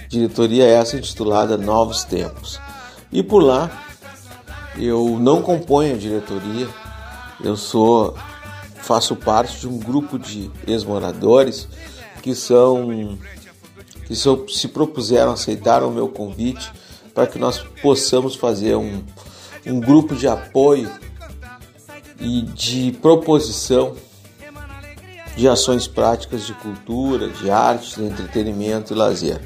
diretoria 0.07 0.65
essa 0.65 0.95
intitulada 0.95 1.57
Novos 1.57 2.05
Tempos. 2.05 2.57
E 3.11 3.21
por 3.21 3.43
lá 3.43 3.69
eu 4.77 5.19
não 5.19 5.41
componho 5.41 5.93
a 5.93 5.97
diretoria, 5.97 6.67
eu 7.43 7.57
sou 7.57 8.15
faço 8.77 9.15
parte 9.15 9.59
de 9.59 9.67
um 9.67 9.77
grupo 9.77 10.17
de 10.17 10.49
ex-moradores 10.65 11.67
que 12.21 12.33
são 12.33 13.17
que 14.07 14.15
se 14.15 14.67
propuseram 14.67 15.33
aceitar 15.33 15.83
o 15.83 15.91
meu 15.91 16.07
convite 16.07 16.71
para 17.13 17.27
que 17.27 17.37
nós 17.37 17.59
possamos 17.81 18.35
fazer 18.35 18.75
um, 18.75 19.03
um 19.65 19.79
grupo 19.79 20.15
de 20.15 20.27
apoio 20.27 20.89
e 22.19 22.41
de 22.41 22.91
proposição 23.01 23.95
de 25.35 25.47
ações 25.47 25.87
práticas 25.87 26.45
de 26.45 26.53
cultura, 26.53 27.29
de 27.29 27.49
arte, 27.49 27.95
de 27.95 28.05
entretenimento 28.05 28.93
e 28.93 28.95
lazer, 28.95 29.41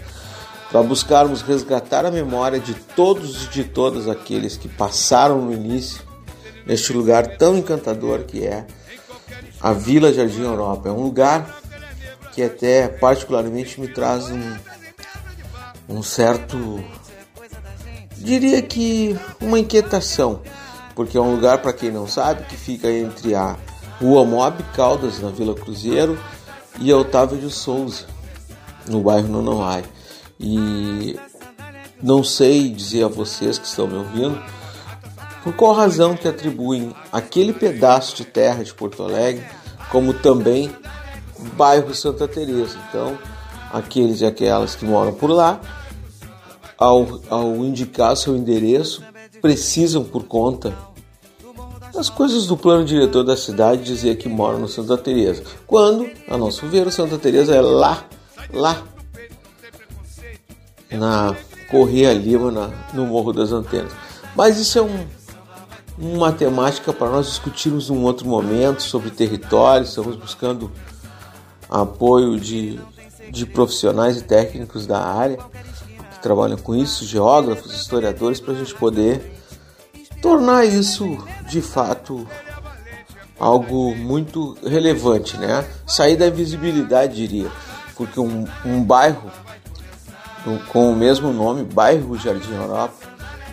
para 0.71 0.83
buscarmos 0.83 1.41
resgatar 1.41 2.05
a 2.05 2.11
memória 2.11 2.59
de 2.59 2.73
todos 2.73 3.45
e 3.45 3.49
de 3.49 3.63
todas 3.63 4.07
aqueles 4.07 4.57
que 4.57 4.67
passaram 4.67 5.41
no 5.41 5.53
início 5.53 6.01
neste 6.65 6.91
lugar 6.91 7.37
tão 7.37 7.57
encantador 7.57 8.23
que 8.23 8.45
é 8.45 8.67
a 9.61 9.71
Vila 9.71 10.11
Jardim 10.11 10.41
Europa. 10.41 10.89
É 10.89 10.91
um 10.91 11.01
lugar 11.01 11.61
que 12.33 12.43
até 12.43 12.87
particularmente 12.87 13.79
me 13.79 13.87
traz 13.87 14.29
um, 14.29 14.55
um 15.87 16.03
certo, 16.03 16.83
diria 18.17 18.61
que 18.61 19.17
uma 19.41 19.57
inquietação, 19.57 20.41
porque 20.93 21.17
é 21.17 21.21
um 21.21 21.33
lugar, 21.33 21.61
para 21.61 21.73
quem 21.73 21.89
não 21.91 22.07
sabe, 22.07 22.43
que 22.43 22.57
fica 22.57 22.91
entre 22.91 23.33
a 23.33 23.55
Rua 23.99 24.25
Moab 24.25 24.61
Caldas, 24.75 25.19
na 25.19 25.29
Vila 25.29 25.55
Cruzeiro, 25.55 26.17
e 26.79 26.93
Otávio 26.93 27.37
de 27.37 27.49
Souza, 27.49 28.05
no 28.87 29.01
bairro 29.01 29.27
Nonoai. 29.27 29.83
E 30.39 31.19
não 32.01 32.23
sei 32.23 32.69
dizer 32.69 33.05
a 33.05 33.07
vocês 33.07 33.57
que 33.57 33.65
estão 33.65 33.87
me 33.87 33.95
ouvindo 33.95 34.39
por 35.43 35.53
qual 35.53 35.73
razão 35.73 36.15
que 36.15 36.27
atribuem 36.27 36.93
aquele 37.11 37.53
pedaço 37.53 38.15
de 38.15 38.25
terra 38.25 38.63
de 38.63 38.73
Porto 38.73 39.01
Alegre 39.01 39.43
como 39.89 40.13
também 40.13 40.69
bairro 41.53 41.93
Santa 41.95 42.27
Teresa. 42.27 42.77
Então, 42.89 43.17
aqueles 43.71 44.21
e 44.21 44.25
aquelas 44.25 44.75
que 44.75 44.85
moram 44.85 45.13
por 45.13 45.29
lá, 45.29 45.59
ao, 46.77 47.21
ao 47.29 47.55
indicar 47.57 48.15
seu 48.15 48.35
endereço, 48.35 49.01
precisam 49.41 50.03
por 50.03 50.23
conta 50.23 50.73
das 51.97 52.09
coisas 52.11 52.45
do 52.45 52.55
plano 52.55 52.85
diretor 52.85 53.23
da 53.23 53.35
cidade 53.35 53.83
dizer 53.83 54.17
que 54.17 54.29
moram 54.29 54.59
no 54.59 54.67
Santa 54.67 54.95
Teresa. 54.95 55.41
Quando, 55.65 56.07
a 56.29 56.37
nosso 56.37 56.67
ver, 56.67 56.85
o 56.85 56.91
Santa 56.91 57.17
Teresa 57.17 57.55
é 57.55 57.59
lá, 57.59 58.05
lá 58.53 58.83
na 60.91 61.35
Correia 61.71 62.13
Lima, 62.13 62.51
na, 62.51 62.69
no 62.93 63.07
Morro 63.07 63.33
das 63.33 63.51
Antenas. 63.51 63.91
Mas 64.35 64.59
isso 64.59 64.77
é 64.77 64.81
um, 64.83 65.07
uma 65.97 66.31
temática 66.31 66.93
para 66.93 67.09
nós 67.09 67.25
discutirmos 67.25 67.89
um 67.89 68.03
outro 68.03 68.27
momento 68.27 68.83
sobre 68.83 69.09
território. 69.09 69.83
Estamos 69.83 70.15
buscando 70.15 70.71
apoio 71.67 72.39
de, 72.39 72.79
de 73.31 73.43
profissionais 73.47 74.17
e 74.17 74.23
técnicos 74.23 74.85
da 74.85 74.99
área 74.99 75.39
que 76.11 76.19
trabalham 76.21 76.59
com 76.59 76.75
isso, 76.75 77.03
geógrafos, 77.07 77.73
historiadores, 77.73 78.39
para 78.39 78.53
a 78.53 78.57
gente 78.57 78.75
poder 78.75 79.36
tornar 80.21 80.65
isso 80.65 81.17
de 81.47 81.61
fato 81.61 82.27
algo 83.39 83.95
muito 83.95 84.57
relevante, 84.65 85.37
né? 85.37 85.65
Sair 85.85 86.15
da 86.15 86.27
invisibilidade, 86.27 87.15
diria, 87.15 87.51
porque 87.95 88.19
um, 88.19 88.45
um 88.65 88.83
bairro 88.83 89.31
com 90.71 90.91
o 90.91 90.95
mesmo 90.95 91.33
nome, 91.33 91.63
bairro 91.63 92.17
Jardim 92.17 92.53
Europa, 92.53 93.05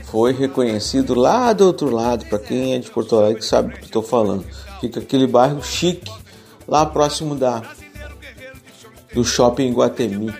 foi 0.04 0.32
reconhecido 0.32 1.14
lá 1.14 1.52
do 1.52 1.66
outro 1.66 1.90
lado, 1.90 2.24
para 2.26 2.38
quem 2.38 2.74
é 2.74 2.78
de 2.78 2.88
Porto 2.88 3.16
Alegre 3.16 3.42
sabe 3.42 3.72
do 3.72 3.78
que 3.80 3.86
estou 3.86 4.02
falando. 4.02 4.44
Fica 4.80 5.00
aquele 5.00 5.26
bairro 5.26 5.62
chique, 5.62 6.10
lá 6.68 6.86
próximo 6.86 7.34
da 7.34 7.62
do 9.12 9.24
shopping 9.24 9.72
Guatemi, 9.72 10.34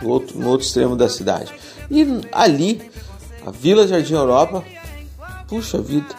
do 0.00 0.08
outro, 0.08 0.38
no 0.38 0.48
outro 0.48 0.66
extremo 0.66 0.96
da 0.96 1.08
cidade. 1.08 1.52
E 1.90 2.04
ali, 2.32 2.90
a 3.44 3.50
Vila 3.50 3.86
Jardim 3.86 4.14
Europa, 4.14 4.64
puxa 5.48 5.80
vida, 5.80 6.14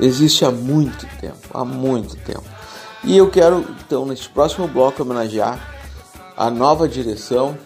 existe 0.00 0.44
há 0.44 0.50
muito 0.50 1.06
tempo, 1.20 1.48
há 1.52 1.64
muito 1.64 2.16
tempo. 2.16 2.44
E 3.02 3.16
eu 3.16 3.30
quero, 3.30 3.66
então, 3.84 4.06
neste 4.06 4.28
próximo 4.28 4.66
bloco, 4.66 5.02
homenagear 5.02 5.74
a 6.36 6.50
nova 6.50 6.88
direção 6.88 7.56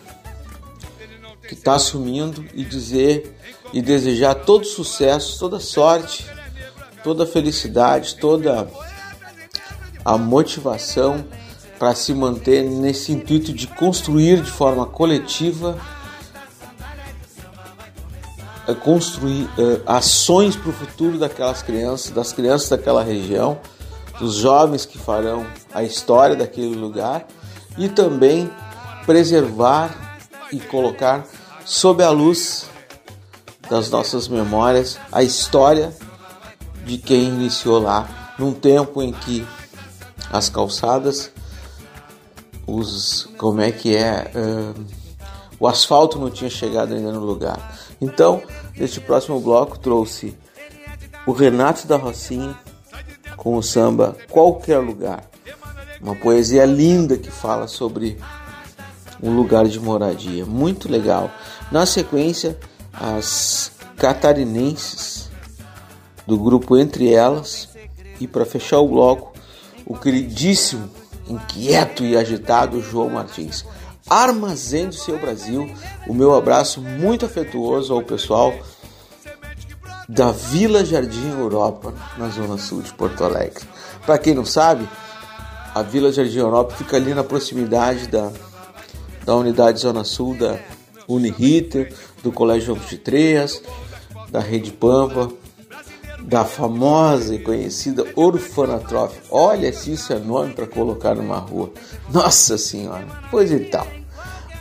que 1.47 1.55
está 1.55 1.75
assumindo 1.77 2.45
e 2.53 2.65
dizer 2.65 3.35
e 3.73 3.81
desejar 3.81 4.35
todo 4.35 4.65
sucesso, 4.65 5.39
toda 5.39 5.61
sorte, 5.61 6.27
toda 7.03 7.27
felicidade, 7.27 8.16
toda 8.16 8.69
a 10.05 10.19
motivação 10.19 11.25
para 11.79 11.95
se 11.95 12.12
manter 12.12 12.65
nesse 12.65 13.12
intuito 13.12 13.53
de 13.53 13.66
construir 13.66 14.43
de 14.43 14.51
forma 14.51 14.85
coletiva, 14.85 15.79
construir 18.74 19.45
uh, 19.45 19.82
ações 19.86 20.57
para 20.57 20.70
o 20.70 20.73
futuro 20.73 21.19
daquelas 21.19 21.62
crianças, 21.62 22.11
das 22.11 22.32
crianças 22.32 22.69
daquela 22.69 23.03
região, 23.03 23.59
dos 24.19 24.35
jovens 24.35 24.85
que 24.85 24.99
farão 24.99 25.47
a 25.73 25.82
história 25.82 26.36
daquele 26.36 26.74
lugar 26.74 27.27
e 27.77 27.89
também 27.89 28.51
preservar 29.07 30.20
e 30.53 30.59
colocar 30.59 31.24
sob 31.65 32.03
a 32.03 32.11
luz 32.11 32.66
das 33.70 33.90
nossas 33.90 34.28
memórias 34.28 34.99
a 35.12 35.23
história 35.23 35.95
de 36.85 36.99
quem 36.99 37.24
iniciou 37.24 37.78
lá, 37.78 38.35
num 38.39 38.53
tempo 38.53 39.03
em 39.03 39.12
que 39.12 39.47
as 40.31 40.49
calçadas 40.49 41.31
os 42.66 43.28
como 43.39 43.62
é 43.62 43.73
que 43.73 43.97
é 43.97 44.31
uh, 44.35 44.86
o 45.59 45.66
asfalto 45.66 46.19
não 46.19 46.31
tinha 46.31 46.51
chegado 46.51 46.95
ainda 46.95 47.11
no 47.11 47.20
lugar. 47.20 47.74
Então, 48.01 48.43
neste 48.79 49.01
próximo 49.01 49.41
bloco 49.41 49.79
trouxe 49.79 50.37
o 51.27 51.33
Renato 51.33 51.87
da 51.87 51.97
Rocinha 51.97 52.57
com 53.37 53.57
o 53.57 53.63
samba 53.63 54.17
Qualquer 54.31 54.79
Lugar, 54.79 55.25
uma 56.01 56.15
poesia 56.15 56.65
linda 56.65 57.17
que 57.17 57.31
fala 57.31 57.67
sobre 57.67 58.19
um 59.23 59.35
lugar 59.35 59.67
de 59.67 59.81
moradia, 59.81 60.47
muito 60.47 60.91
legal. 60.91 61.31
Na 61.71 61.85
sequência, 61.85 62.59
as 62.93 63.73
catarinenses 63.97 65.29
do 66.27 66.39
grupo 66.39 66.77
Entre 66.77 67.13
Elas 67.13 67.69
e 68.21 68.27
para 68.27 68.47
fechar 68.47 68.79
o 68.79 68.89
bloco, 68.89 69.33
o 69.85 69.97
queridíssimo 69.97 70.89
inquieto 71.29 72.05
e 72.05 72.17
agitado 72.17 72.81
João 72.81 73.11
Martins. 73.11 73.65
Armazém 74.09 74.89
do 74.89 74.94
Seu 74.94 75.18
Brasil. 75.18 75.70
O 76.06 76.14
meu 76.14 76.35
abraço 76.35 76.80
muito 76.80 77.26
afetuoso 77.26 77.93
ao 77.93 78.02
pessoal 78.02 78.55
da 80.09 80.32
Vila 80.32 80.85
Jardim 80.85 81.30
Europa, 81.30 81.93
na 82.16 82.28
zona 82.28 82.56
sul 82.56 82.80
de 82.80 82.93
Porto 82.94 83.22
Alegre. 83.24 83.64
Para 84.06 84.16
quem 84.16 84.35
não 84.35 84.44
sabe, 84.44 84.89
a 85.74 85.82
Vila 85.82 86.10
Jardim 86.10 86.39
Europa 86.39 86.74
fica 86.76 86.97
ali 86.97 87.12
na 87.12 87.22
proximidade 87.22 88.09
da, 88.09 88.32
da 89.24 89.36
unidade 89.36 89.80
Zona 89.80 90.05
Sul 90.05 90.35
da 90.35 90.59
Uniriter, 91.06 91.93
do 92.22 92.32
Colégio 92.32 92.74
João 92.74 92.78
de 92.78 92.97
Treias, 92.97 93.62
da 94.30 94.40
Rede 94.40 94.72
Pampa, 94.72 95.30
da 96.22 96.44
famosa 96.44 97.35
e 97.35 97.39
conhecida 97.39 98.05
Orfanatrof. 98.16 99.14
Olha 99.30 99.72
se 99.72 99.93
isso 99.93 100.12
é 100.12 100.18
nome 100.18 100.52
para 100.52 100.66
colocar 100.66 101.14
numa 101.14 101.39
rua. 101.39 101.70
Nossa 102.10 102.59
Senhora! 102.59 103.06
Pois 103.30 103.52
então, 103.52 103.86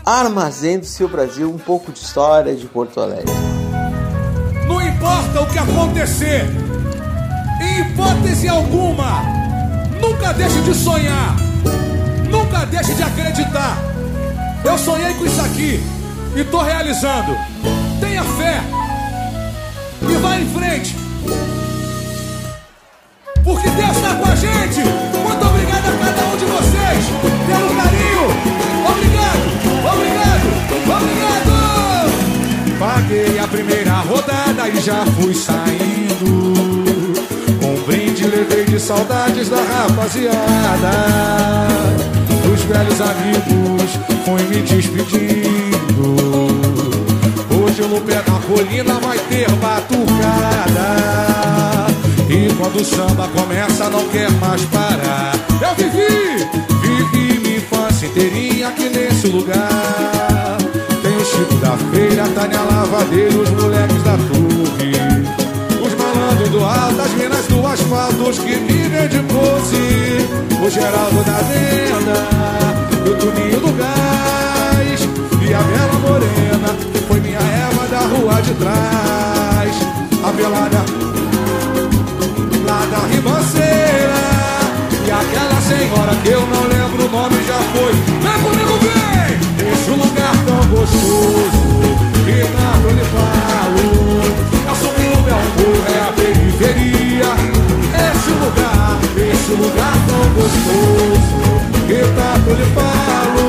Armazém 0.08 0.80
do 0.80 0.86
Seu 0.86 1.10
Brasil, 1.10 1.54
um 1.54 1.58
pouco 1.58 1.92
de 1.92 2.00
história 2.00 2.56
de 2.56 2.66
Porto 2.66 3.02
Alegre. 3.02 3.30
Não 4.66 4.82
importa 4.82 5.42
o 5.42 5.46
que 5.48 5.60
acontecer, 5.60 6.46
em 7.62 7.82
hipótese 7.82 8.48
alguma, 8.48 9.22
nunca 10.00 10.32
deixe 10.32 10.62
de 10.62 10.74
sonhar, 10.74 11.36
nunca 12.32 12.66
deixe 12.68 12.94
de 12.94 13.04
acreditar. 13.04 13.78
Eu 14.64 14.78
sonhei 14.78 15.14
com 15.16 15.26
isso 15.26 15.42
aqui 15.42 15.84
e 16.38 16.44
tô 16.46 16.62
realizando. 16.62 17.36
Tenha 18.00 18.24
fé 18.24 18.62
e 20.10 20.16
vá 20.16 20.38
em 20.38 20.48
frente. 20.54 20.96
Porque 23.44 23.70
Deus 23.72 23.98
está 23.98 24.16
com 24.16 24.26
a 24.26 24.36
gente. 24.36 24.80
Muito 24.80 25.46
obrigado 25.46 25.86
a 25.86 26.06
cada 26.06 26.28
um 26.34 26.38
de 26.38 26.46
vocês 26.46 27.06
pelo 27.46 27.76
carinho. 27.76 28.67
Paguei 32.80 33.40
a 33.40 33.48
primeira 33.48 33.94
rodada 34.02 34.70
e 34.70 34.80
já 34.80 35.04
fui 35.20 35.34
saindo. 35.34 36.54
Com 37.60 37.74
um 37.74 37.82
brinde 37.84 38.28
levei 38.28 38.66
de 38.66 38.80
saudades 38.80 39.50
da 39.50 39.58
rapaziada. 39.58 40.92
Dos 42.44 42.62
velhos 42.64 43.02
amigos 43.02 44.00
fui 44.24 44.44
me 44.44 44.62
despedindo. 44.62 46.18
Hoje 47.50 47.82
no 47.82 48.00
pé 48.02 48.22
da 48.22 48.40
colina 48.48 48.94
vai 49.00 49.18
ter 49.18 49.50
batucada. 49.54 50.88
E 52.30 52.54
quando 52.56 52.82
o 52.82 52.86
samba 52.86 53.28
começa 53.30 53.90
não 53.90 54.08
quer 54.10 54.30
mais 54.34 54.62
parar. 54.66 55.34
Eu 55.62 55.76
vivi, 55.76 56.46
vivi 56.82 57.40
minha 57.40 57.58
infância 57.58 58.06
inteirinha 58.06 58.68
aqui 58.68 58.88
nesse 58.90 59.28
lugar. 59.28 60.07
Tem 61.38 61.44
o 61.44 61.50
Chico 61.50 61.56
da 61.58 61.78
feira, 61.92 62.28
Tânia 62.30 62.62
Lavadeira, 62.62 63.38
os 63.38 63.50
moleques 63.52 64.04
da 64.04 64.18
torre. 64.18 64.92
Os 65.86 65.94
malandros 65.94 66.50
do 66.50 66.64
alto, 66.64 67.02
as 67.02 67.14
minas 67.14 67.46
do 67.48 67.68
asfalto, 67.68 68.30
os 68.30 68.40
que 68.40 68.56
vivem 68.56 69.08
de 69.08 69.20
pose. 69.32 70.26
O 70.60 70.70
Geraldo 70.70 71.24
da 71.24 71.38
venda, 71.44 72.18
o 73.06 73.16
Tuninho 73.16 73.60
do 73.60 73.72
gás. 73.78 75.02
E 75.42 75.54
a 75.54 75.62
Bela 75.62 76.00
Morena, 76.00 76.70
que 76.92 77.00
foi 77.02 77.20
minha 77.20 77.40
Eva 77.40 77.88
da 77.88 78.00
rua 78.00 78.42
de 78.42 78.54
trás. 78.56 79.76
A 80.24 80.32
pelada 80.32 80.86
lá 82.66 82.86
da 82.92 83.08
ribanceira. 83.08 84.18
E 85.06 85.12
aquela 85.12 85.62
senhora 85.62 86.16
que 86.24 86.30
eu 86.30 86.42
não 86.48 86.67
gostoso, 90.88 91.62
Renato 92.26 92.88
lhe 92.90 93.06
falo. 93.06 93.88
Nosso 94.66 94.88
clube 94.90 95.30
é 95.30 95.34
um 95.34 95.48
morro, 95.58 95.84
é 95.88 96.00
a 96.00 96.12
periferia. 96.14 97.30
Esse 98.08 98.32
lugar, 98.32 99.00
esse 99.18 99.52
lugar 99.52 99.96
tão 100.08 100.26
gostoso, 100.34 101.40
Renato 101.88 102.50
lhe 102.52 102.66
falo. 102.74 103.48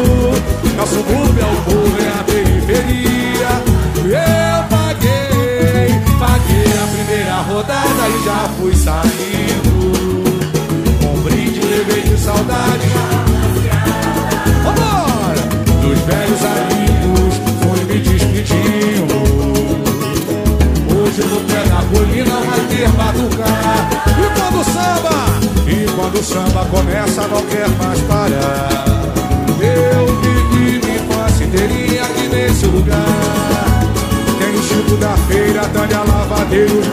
Nosso 0.76 1.02
clube 1.04 1.40
é 1.40 1.46
um 1.46 1.60
morro, 1.70 1.96
é 2.00 2.08
a 2.08 2.24
periferia. 2.24 3.50
Eu 4.04 4.64
paguei, 4.68 6.00
paguei 6.18 6.72
a 6.72 6.86
primeira 6.92 7.36
rodada 7.42 8.08
e 8.08 8.24
já 8.24 8.48
fui 8.58 8.74
saindo. 8.74 9.92
Com 11.00 11.20
brinde 11.20 11.60
levei 11.60 12.02
de 12.02 12.18
saudade. 12.18 12.88
Vambora! 14.64 15.42
Dos 15.80 15.98
velhos 16.00 16.44
amigos 16.44 16.87
Hoje 21.18 21.28
no 21.30 21.40
pé 21.40 21.64
da 21.64 21.82
colina 21.90 22.34
vai 22.46 22.60
ter 22.68 22.88
batucar. 22.90 23.90
E 24.06 24.38
quando 24.38 24.60
o 24.60 24.64
samba, 24.64 25.16
e 25.66 25.90
quando 25.96 26.14
o 26.14 26.22
samba 26.22 26.64
começa 26.66 27.26
não 27.26 27.42
quer 27.46 27.68
mais 27.70 28.00
parar. 28.02 28.84
Eu 29.60 30.06
vivi 30.20 30.78
minha 30.78 30.96
infância 30.96 31.44
inteirinha 31.44 32.04
aqui 32.04 32.28
nesse 32.28 32.66
lugar. 32.66 33.04
Tem 34.38 34.54
o 34.54 34.62
Chico 34.62 34.96
da 34.98 35.16
feira, 35.26 35.62
Tânia 35.72 36.04
Lavadeira, 36.04 36.72
os 36.72 36.86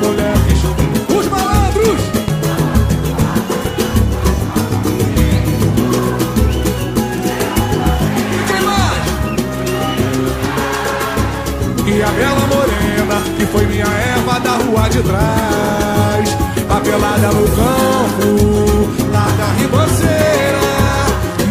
de 14.95 15.03
trás. 15.03 16.37
A 16.69 16.79
pelada 16.79 17.27
no 17.27 17.45
campo, 17.49 19.11
lá 19.11 19.27
da 19.37 19.47
ribanceira. 19.59 20.59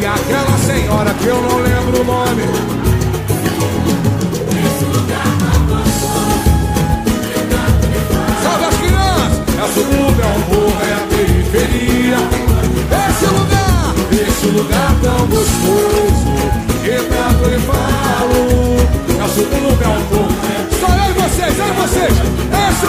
E 0.01 0.07
aquela 0.07 0.57
senhora 0.59 1.15
que 1.15 1.27
eu 1.27 1.43
não 1.43 1.59
lembro 1.59 2.01
o 2.01 2.05
nome. 2.05 2.43
Salve 8.43 8.65
as 8.65 8.77
crianças! 8.77 9.35
Esse 9.65 9.85
clube 9.85 10.23
é 10.23 10.27
um 10.27 10.39
morro, 10.49 10.83
é 10.83 10.95
a 10.95 11.07
periferia. 11.09 12.19
Esse 13.09 13.27
lugar, 13.27 13.95
esse 14.13 14.47
lugar 14.47 14.95
tão 15.03 15.27
gostoso. 15.27 16.33
Renato 16.83 17.45
lhe 17.51 17.59
falo. 17.61 19.19
Nosso 19.19 19.43
clube 19.43 19.85
é 19.85 19.89
um 19.89 20.17
morro. 20.17 20.44
Só 20.85 20.91
eu 20.91 21.11
e 21.11 21.13
vocês, 21.15 21.59
eu 21.59 21.67
e 21.67 21.73
vocês. 21.73 22.13
Esse! 22.69 22.85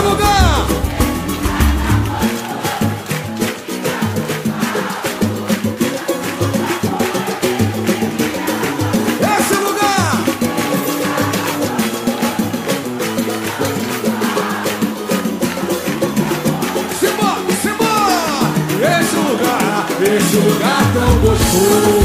Esse 18.77 19.15
lugar, 19.15 19.88
esse 20.01 20.35
lugar 20.38 20.93
tão 20.93 21.19
gostoso. 21.19 22.05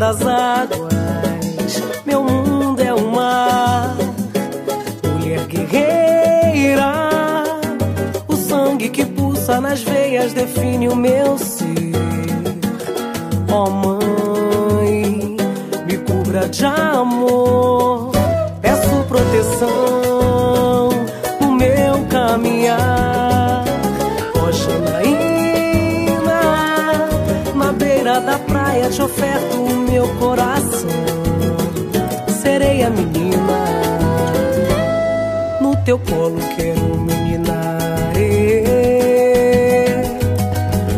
das 0.00 0.22
águas, 0.22 1.82
meu 2.06 2.24
mundo 2.24 2.80
é 2.80 2.94
o 2.94 3.06
mar. 3.12 3.94
Mulher 5.12 5.44
guerreira, 5.46 6.90
o 8.26 8.34
sangue 8.34 8.88
que 8.88 9.04
pulsa 9.04 9.60
nas 9.60 9.82
veias 9.82 10.32
define 10.32 10.88
o 10.88 10.96
meu 10.96 11.36
ser. 11.36 11.49
teu 35.90 35.98
colo 35.98 36.38
quero 36.54 37.00
meninare. 37.00 38.44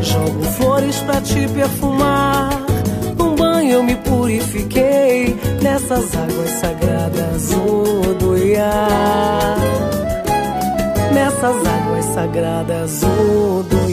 Jogo 0.03 0.43
flores 0.59 0.99
pra 0.99 1.19
te 1.23 1.49
perfumar. 1.49 2.51
Num 3.17 3.35
banho 3.35 3.71
eu 3.71 3.83
me 3.83 3.97
purifiquei 3.97 5.35
nessas 5.63 6.15
águas 6.15 6.51
sagradas, 6.61 7.53
Odoiá. 7.53 8.87
Nessas 11.15 11.57
águas 11.67 12.05
sagradas, 12.15 13.03
Odoiá. 13.03 13.92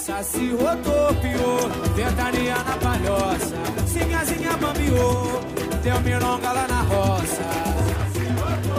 criança 0.00 0.22
se 0.22 0.50
rodopiou, 0.52 1.68
ventania 1.94 2.56
na 2.56 2.76
palhoça, 2.78 3.54
sinhazinha 3.86 4.56
bambiou, 4.56 5.40
deu 5.82 6.00
mironga 6.00 6.52
lá 6.52 6.66
na 6.68 6.82
roça. 6.82 7.42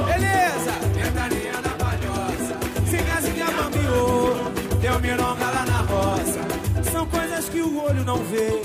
Beleza! 0.05 0.71
Ventania 0.95 1.53
na 1.61 1.69
palhoça, 1.69 2.57
sinhazinha 2.89 3.45
bambiou, 3.45 4.35
deu 4.81 4.99
mironga 4.99 5.45
lá 5.45 5.65
na 5.65 5.77
roça. 5.81 6.91
São 6.91 7.05
coisas 7.05 7.49
que 7.49 7.61
o 7.61 7.83
olho 7.83 8.03
não 8.03 8.17
vê 8.17 8.61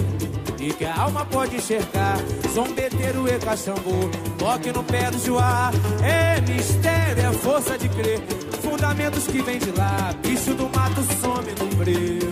e 0.58 0.72
que 0.72 0.84
a 0.86 0.98
alma 0.98 1.26
pode 1.26 1.56
enxergar. 1.56 2.16
Zombeteiro 2.54 3.28
e 3.28 3.38
cachambu, 3.38 4.10
toque 4.38 4.72
no 4.72 4.82
pé 4.82 5.10
do 5.10 5.18
joar. 5.18 5.72
É 6.02 6.40
mistério, 6.40 7.26
é 7.26 7.32
força 7.34 7.76
de 7.76 7.88
crer. 7.90 8.20
Fundamentos 8.68 9.28
que 9.28 9.40
vem 9.43 9.59
de 9.60 9.70
lá, 9.70 10.12
bicho 10.22 10.52
do 10.55 10.68
mato 10.68 11.01
some 11.20 11.52
no 11.52 11.76
breu. 11.76 12.30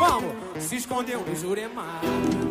Vamos! 0.00 0.34
Se 0.58 0.76
escondeu 0.76 1.20
no 1.20 1.36
Juremar, 1.36 2.00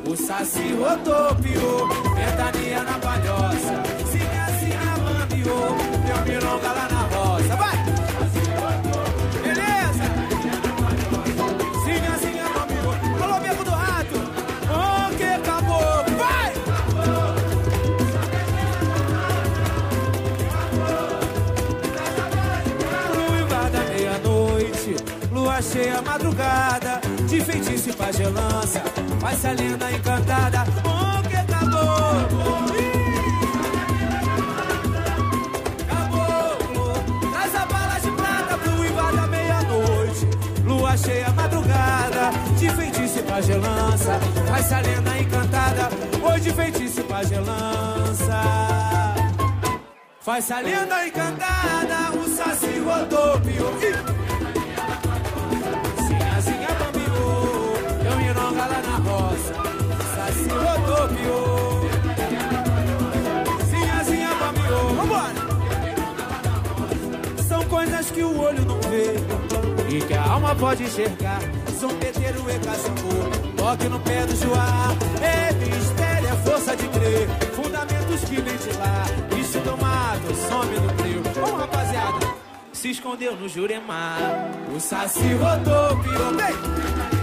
o 0.09 0.15
Saci 0.15 0.71
rodopiou, 0.71 1.89
ventania 2.15 2.83
na 2.83 2.97
palhoça, 2.99 3.83
se 4.09 4.17
me 4.17 4.39
assim 4.39 4.63
bambiou, 5.03 5.75
deu 6.05 6.33
milonga 6.33 6.71
lá 6.71 6.87
na 6.89 7.01
roça, 7.13 7.57
cheia 25.73 25.99
madrugada, 26.03 27.01
de 27.27 27.41
feitiço 27.41 27.89
e 27.89 27.93
pagelança, 27.93 28.79
faz 29.19 29.43
a 29.43 29.53
lenda 29.53 29.91
encantada, 29.91 30.65
o 30.85 31.27
que 31.27 31.35
acabou? 31.35 32.13
Traz 37.31 37.55
a 37.55 37.65
bala 37.65 37.99
de 37.99 38.11
prata 38.11 38.57
pro 38.59 38.85
invade 38.85 39.29
meia-noite, 39.31 40.27
lua 40.63 40.95
cheia 40.95 41.31
madrugada, 41.31 42.29
de 42.59 42.69
feitiço 42.69 43.19
e 43.19 43.23
pagelança, 43.23 44.19
faz 44.47 44.71
a 44.71 44.79
lenda 44.79 45.19
encantada, 45.19 45.89
oi 46.21 46.39
de 46.39 46.53
feitiço 46.53 46.99
e 46.99 47.03
pagelança. 47.03 48.43
Faz 50.21 50.51
a 50.51 50.59
lenda 50.59 51.07
encantada, 51.07 52.11
o 52.15 52.29
saci 52.29 52.79
rodopiou. 52.79 53.73
Sinhazinha 53.79 54.22
lá 58.67 58.81
na 58.81 58.97
roça. 58.97 59.53
Saci 60.15 60.49
rodopiou. 60.49 61.89
Sinhazinha 63.69 64.29
bambiou, 64.35 64.95
vambora. 64.95 65.33
São 67.47 67.63
coisas 67.65 68.11
que 68.11 68.23
o 68.23 68.39
olho 68.39 68.65
não 68.65 68.79
vê 68.81 69.15
e 69.95 70.01
que 70.01 70.13
a 70.13 70.23
alma 70.23 70.55
pode 70.55 70.83
enxergar. 70.83 71.39
São 71.79 71.89
peteiro 71.97 72.39
e 72.49 72.59
caçambu, 72.59 73.55
toque 73.57 73.87
no 73.89 73.99
pé 73.99 74.25
do 74.25 74.35
joá. 74.35 74.95
É 75.21 75.53
mistério, 75.53 76.29
é 76.29 76.35
força 76.47 76.75
de 76.75 76.87
crer. 76.87 77.27
Fundamentos 77.53 78.21
que 78.21 78.41
vem 78.41 78.57
de 78.57 78.77
lá. 78.77 79.05
Bicho 79.35 79.59
do 79.59 79.77
mato, 79.77 80.33
some 80.47 80.79
no 80.79 80.89
frio. 80.97 81.21
Vamos, 81.35 81.59
rapaziada. 81.59 82.33
Se 82.71 82.89
escondeu 82.91 83.35
no 83.35 83.47
Juremar. 83.47 84.17
O 84.75 84.79
Saci 84.79 85.33
rodopiou. 85.33 86.33
Vem! 86.35 87.22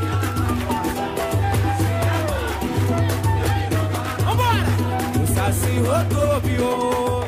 O 5.50 5.52
Saci 5.52 5.80
rodopiou. 5.80 7.24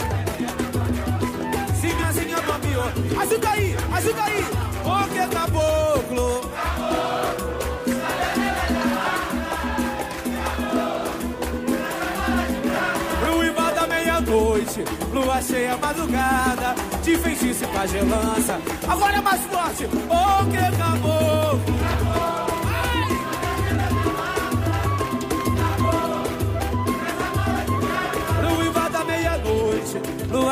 Sinhazinha 1.81 2.41
bambiou. 2.43 2.85
Ajuda 3.21 3.51
aí, 3.51 3.77
ajuda 3.93 4.23
aí. 4.23 4.45
O 4.85 5.09
que 5.11 5.19
é 5.19 5.27
caboclo? 5.27 6.53
Da 13.75 13.87
meia-noite, 13.87 14.85
lua 15.13 15.41
cheia 15.43 15.77
madrugada, 15.79 16.75
de 17.03 17.17
feitiço 17.17 17.65
e 17.65 17.67
pagelança. 17.69 18.61
Agora 18.87 19.17
é 19.17 19.21
mais 19.21 19.41
forte, 19.47 19.87
o 19.87 20.51
que 20.51 20.57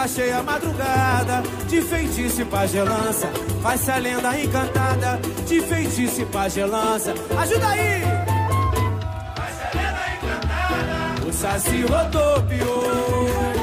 lua 0.00 0.08
cheia 0.08 0.42
madrugada, 0.42 1.42
de 1.68 1.82
feitiço 1.82 2.40
e 2.40 2.44
pagelança. 2.44 3.26
Faz-se 3.62 3.90
a 3.90 3.98
lenda 3.98 4.40
encantada, 4.40 5.20
de 5.46 5.60
feitiço 5.60 6.22
e 6.22 6.26
pagelança. 6.26 7.12
Ajuda 7.38 7.68
aí! 7.68 8.02
O 11.28 11.32
Saci 11.32 11.82
rodopiou. 11.82 13.59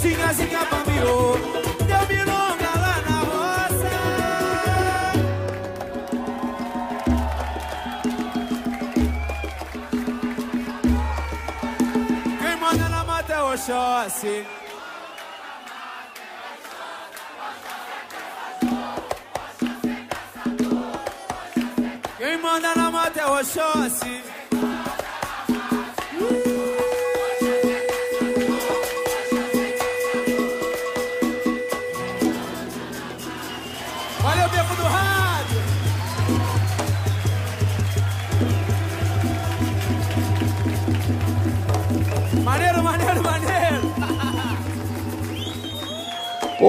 Palhoça. 0.00 0.08
Sinha, 0.08 0.34
sinha, 0.34 0.64
bambiou. 0.64 1.36
Deu 1.86 2.06
mironga 2.08 2.70
lá 2.84 2.96
na 3.06 3.16
roça. 3.28 3.96
Quem 12.40 12.56
manda 12.56 12.88
na 12.88 13.04
mata 13.04 13.32
é 13.32 13.42
Oxóssi. 13.42 14.46
Quem 22.18 22.38
manda 22.38 22.74
na 22.74 22.90
mata 22.90 23.20
é 23.20 23.26
Oxóssi. 23.26 24.39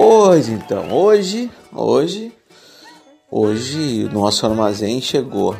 Pois 0.04 0.48
então, 0.48 0.92
hoje, 0.92 1.48
hoje, 1.72 2.32
hoje 3.30 4.10
nosso 4.12 4.44
armazém 4.44 5.00
chegou 5.00 5.56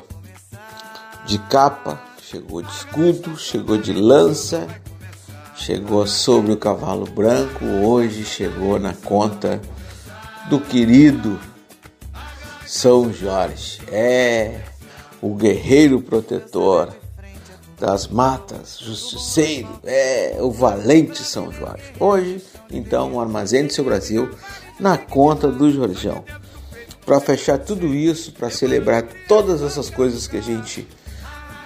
de 1.24 1.38
capa, 1.38 2.02
chegou 2.20 2.60
de 2.60 2.68
escudo, 2.72 3.38
chegou 3.38 3.78
de 3.78 3.92
lança, 3.92 4.66
chegou 5.54 6.08
sobre 6.08 6.50
o 6.50 6.56
cavalo 6.56 7.06
branco, 7.06 7.64
hoje 7.64 8.24
chegou 8.24 8.80
na 8.80 8.92
conta 8.94 9.62
do 10.50 10.58
querido 10.58 11.38
São 12.66 13.12
Jorge. 13.12 13.80
É 13.92 14.60
o 15.20 15.36
guerreiro 15.36 16.00
protetor 16.00 16.92
das 17.82 18.06
matas, 18.06 18.78
justiceiro, 18.80 19.68
é 19.82 20.36
o 20.38 20.52
valente 20.52 21.24
São 21.24 21.50
Jorge. 21.50 21.82
Hoje, 21.98 22.40
então, 22.70 23.14
o 23.14 23.20
Armazém 23.20 23.66
do 23.66 23.72
Seu 23.72 23.82
Brasil 23.82 24.30
na 24.78 24.96
conta 24.96 25.48
do 25.48 25.68
Jorjão. 25.68 26.22
Para 27.04 27.18
fechar 27.18 27.58
tudo 27.58 27.92
isso, 27.92 28.30
para 28.30 28.50
celebrar 28.50 29.02
todas 29.26 29.62
essas 29.62 29.90
coisas 29.90 30.28
que 30.28 30.36
a 30.36 30.40
gente 30.40 30.86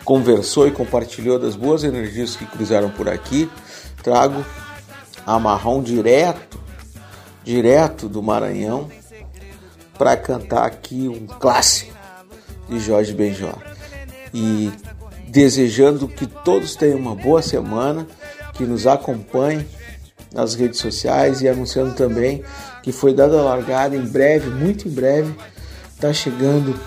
conversou 0.07 0.67
e 0.67 0.71
compartilhou 0.71 1.39
das 1.39 1.55
boas 1.55 1.85
energias 1.85 2.35
que 2.35 2.47
cruzaram 2.47 2.89
por 2.89 3.11
aqui, 3.11 3.51
trago 4.03 4.43
a 5.27 5.39
marrom 5.39 5.83
direto, 5.83 6.59
direto 7.45 8.09
do 8.09 8.23
Maranhão, 8.23 8.89
para 9.99 10.17
cantar 10.17 10.65
aqui 10.65 11.09
um 11.09 11.27
clássico 11.27 11.95
de 12.71 12.81
Jorge 12.81 13.13
Benjor. 13.13 13.59
E 14.33 14.73
desejando 15.27 16.09
que 16.09 16.27
todos 16.27 16.77
tenham 16.77 16.99
uma 16.99 17.15
boa 17.15 17.43
semana, 17.43 18.07
que 18.55 18.65
nos 18.65 18.87
acompanhem 18.87 19.67
nas 20.33 20.55
redes 20.55 20.81
sociais 20.81 21.41
e 21.41 21.49
anunciando 21.49 21.95
também 21.95 22.43
que 22.83 22.93
foi 22.93 23.13
dada 23.13 23.39
a 23.39 23.43
largada 23.43 23.97
em 23.97 24.05
breve, 24.07 24.49
muito 24.51 24.87
em 24.87 24.91
breve, 24.91 25.35
está 25.95 26.13
chegando 26.13 26.79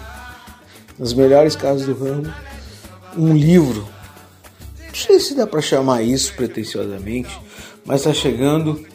nas 0.97 1.13
melhores 1.13 1.55
casas 1.55 1.85
do 1.85 1.93
ramo 1.93 2.33
um 3.17 3.35
livro. 3.35 3.87
Não 4.87 4.95
sei 4.95 5.19
se 5.19 5.35
dá 5.35 5.45
para 5.47 5.61
chamar 5.61 6.01
isso 6.03 6.33
pretensiosamente, 6.35 7.29
mas 7.85 8.01
está 8.01 8.13
chegando 8.13 8.85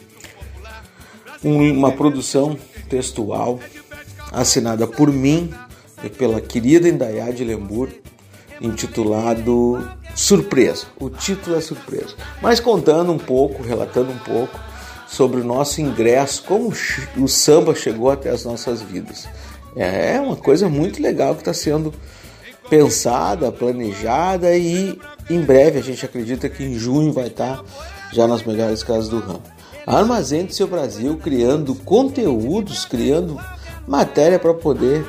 um- 1.43 1.71
uma 1.71 1.91
produção 1.91 2.57
textual 2.89 3.59
assinada 4.31 4.87
por 4.87 5.11
mim 5.11 5.53
e 6.03 6.09
pela 6.09 6.41
querida 6.41 6.87
Indaiá 6.87 7.31
de 7.31 7.43
Lemburgo 7.43 7.95
intitulado 8.61 9.89
Surpresa. 10.15 10.85
O 10.99 11.09
título 11.09 11.57
é 11.57 11.61
Surpresa. 11.61 12.15
Mas 12.41 12.59
contando 12.59 13.11
um 13.11 13.17
pouco, 13.17 13.63
relatando 13.63 14.11
um 14.11 14.17
pouco 14.17 14.59
sobre 15.07 15.41
o 15.41 15.43
nosso 15.43 15.81
ingresso, 15.81 16.43
como 16.43 16.73
o 17.17 17.27
samba 17.27 17.75
chegou 17.75 18.09
até 18.09 18.29
as 18.29 18.43
nossas 18.43 18.81
vidas. 18.81 19.27
É 19.75 20.19
uma 20.19 20.35
coisa 20.35 20.69
muito 20.69 21.01
legal 21.01 21.35
que 21.35 21.41
está 21.41 21.53
sendo 21.53 21.93
pensada, 22.69 23.51
planejada 23.51 24.55
e 24.55 24.97
em 25.29 25.41
breve 25.41 25.79
a 25.79 25.83
gente 25.83 26.03
acredita 26.05 26.49
que 26.49 26.63
em 26.63 26.73
junho 26.73 27.13
vai 27.13 27.27
estar 27.27 27.57
tá 27.57 27.63
já 28.11 28.27
nas 28.27 28.43
melhores 28.43 28.83
casas 28.83 29.09
do 29.09 29.19
ramo. 29.19 29.43
Armazém 29.85 30.45
do 30.45 30.53
seu 30.53 30.65
Brasil 30.65 31.17
criando 31.17 31.75
conteúdos, 31.75 32.85
criando 32.85 33.39
matéria 33.87 34.39
para 34.39 34.53
poder 34.53 35.05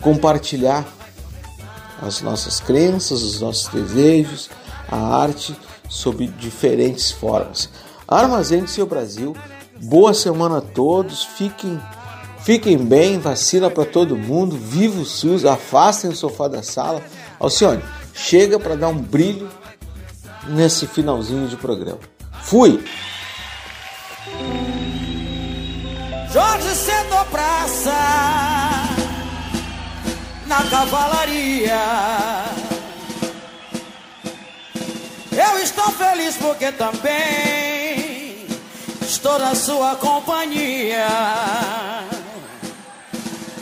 compartilhar 0.00 0.86
as 2.00 2.20
nossas 2.22 2.60
crenças, 2.60 3.22
os 3.22 3.40
nossos 3.40 3.68
desejos, 3.68 4.50
a 4.90 4.96
arte 4.96 5.56
sob 5.88 6.26
diferentes 6.26 7.10
formas. 7.10 7.68
Armazém 8.06 8.62
do 8.62 8.70
seu 8.70 8.86
Brasil, 8.86 9.36
boa 9.80 10.14
semana 10.14 10.58
a 10.58 10.60
todos, 10.60 11.24
fiquem 11.24 11.80
Fiquem 12.46 12.78
bem, 12.78 13.18
vacina 13.18 13.68
para 13.68 13.84
todo 13.84 14.16
mundo, 14.16 14.56
viva 14.56 15.00
o 15.00 15.04
SUS, 15.04 15.44
afastem 15.44 16.12
o 16.12 16.14
sofá 16.14 16.46
da 16.46 16.62
sala. 16.62 17.02
Alcione, 17.40 17.82
chega 18.14 18.56
para 18.56 18.76
dar 18.76 18.86
um 18.86 18.98
brilho 18.98 19.50
nesse 20.46 20.86
finalzinho 20.86 21.48
de 21.48 21.56
programa. 21.56 21.98
Fui! 22.42 22.84
Jorge 26.32 26.74
Cedo 26.76 27.24
Praça 27.32 28.55
na 30.46 30.62
cavalaria. 30.64 31.80
Eu 35.32 35.58
estou 35.58 35.90
feliz 35.92 36.36
porque 36.36 36.72
também 36.72 38.46
estou 39.02 39.38
na 39.38 39.54
sua 39.54 39.96
companhia. 39.96 41.06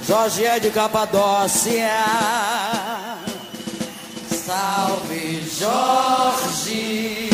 Jorge 0.07 0.45
é 0.45 0.61
de 0.61 0.71
Capadócia. 0.71 1.91
Salve 4.47 5.43
Jorge. 5.59 7.34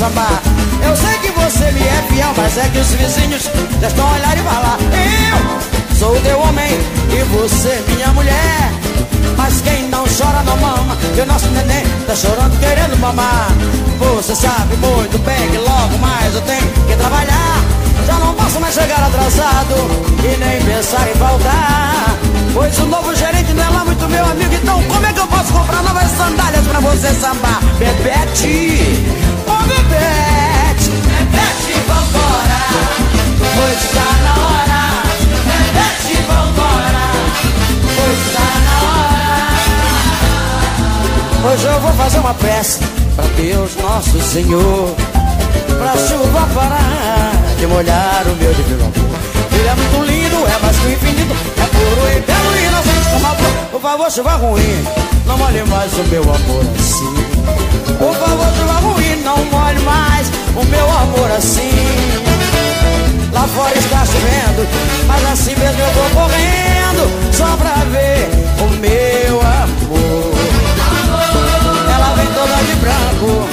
Sambar. 0.00 0.42
Eu 0.82 0.96
sei 0.96 1.18
que 1.18 1.30
você 1.32 1.70
me 1.72 1.80
é 1.82 2.04
fiel, 2.08 2.32
mas 2.34 2.56
é 2.56 2.68
que 2.70 2.78
os 2.78 2.88
vizinhos 2.94 3.42
já 3.82 3.88
estão 3.88 4.06
a 4.08 4.12
olhar 4.14 4.38
e 4.38 4.40
falar. 4.40 4.78
Eu 5.90 5.96
sou 5.96 6.16
o 6.16 6.20
teu 6.22 6.40
homem 6.40 6.72
e 7.12 7.22
você 7.24 7.84
minha 7.94 8.08
mulher. 8.12 8.72
Mas 9.36 9.60
quem 9.60 9.88
não 9.88 10.04
chora 10.04 10.42
não 10.44 10.56
mama 10.58 10.96
Que 11.14 11.22
o 11.22 11.26
nosso 11.26 11.46
neném 11.46 11.82
tá 12.06 12.14
chorando 12.14 12.58
querendo 12.60 12.98
mamar 12.98 13.48
Você 13.98 14.34
sabe 14.34 14.76
muito 14.76 15.18
bem 15.18 15.48
que 15.50 15.56
logo 15.56 15.98
mais 15.98 16.34
eu 16.34 16.42
tenho 16.42 16.70
que 16.86 16.96
trabalhar 16.96 17.64
Já 18.06 18.14
não 18.14 18.34
posso 18.34 18.60
mais 18.60 18.74
chegar 18.74 19.02
atrasado 19.02 19.74
E 20.22 20.36
nem 20.36 20.62
pensar 20.62 21.08
em 21.08 21.14
faltar 21.14 22.16
Pois 22.52 22.78
o 22.80 22.86
novo 22.86 23.14
gerente 23.14 23.52
não 23.54 23.64
é 23.64 23.70
lá 23.70 23.84
muito 23.84 24.08
meu 24.08 24.24
amigo 24.26 24.54
Então 24.54 24.82
como 24.82 25.06
é 25.06 25.12
que 25.12 25.20
eu 25.20 25.26
posso 25.26 25.52
comprar 25.52 25.82
novas 25.84 26.10
sandálias 26.10 26.66
pra 26.66 26.80
você 26.80 27.08
sambar? 27.14 27.60
Bebete, 27.78 29.29
Bebete 29.70 30.90
Bebete, 31.06 31.74
vambora. 31.88 32.62
Pois 33.56 33.80
tá 33.94 34.08
na 34.26 34.34
hora. 34.46 34.80
Bebete, 35.46 36.14
vambora. 36.28 37.04
Pois 37.96 38.20
tá 38.34 38.48
na 38.66 38.76
hora. 41.44 41.52
Hoje 41.52 41.66
eu 41.66 41.80
vou 41.80 41.92
fazer 41.92 42.18
uma 42.18 42.34
prece 42.34 42.80
Pra 43.14 43.24
Deus 43.36 43.76
nosso 43.76 44.20
Senhor. 44.20 44.94
Pra 45.78 45.96
chuva 45.96 46.46
parar 46.54 47.32
De 47.58 47.66
molhar 47.66 48.22
o 48.26 48.36
meu 48.36 48.52
divino 48.54 48.84
amor. 48.84 49.18
Ele 49.52 49.68
é 49.68 49.74
muito 49.74 50.02
lindo, 50.10 50.36
é 50.46 50.58
mais 50.62 50.76
que 50.78 50.86
o 50.86 50.92
infinito. 50.92 51.34
É 51.56 51.66
puro 51.66 52.08
e 52.08 52.20
belo 52.20 52.56
e 52.56 52.66
inocente 52.66 53.10
como 53.12 53.26
a 53.26 53.34
flor. 53.34 53.52
Por 53.70 53.80
favor, 53.80 54.10
chuva 54.10 54.32
ruim 54.36 54.84
Não 55.26 55.38
molhe 55.38 55.62
mais 55.64 55.92
o 55.94 56.04
meu 56.04 56.22
amor 56.22 56.64
assim 56.78 57.19
Por 57.98 58.14
favor, 58.14 58.46
chuva 58.56 58.80
ruim 58.80 59.16
Não 59.22 59.44
molhe 59.46 59.80
mais 59.80 60.30
o 60.56 60.64
meu 60.64 60.84
amor 60.84 61.30
assim. 61.32 61.70
Lá 63.32 63.46
fora 63.48 63.78
está 63.78 64.04
chovendo, 64.04 64.66
mas 65.06 65.24
assim 65.32 65.54
mesmo 65.56 65.80
eu 65.80 65.92
vou 65.92 66.10
correndo 66.22 67.32
Só 67.32 67.56
pra 67.56 67.74
ver 67.90 68.28
o 68.60 68.68
meu 68.80 69.40
amor. 69.40 70.34
Ela 71.94 72.14
vem 72.16 72.26
toda 72.26 72.56
de 72.64 72.74
branco, 72.76 73.48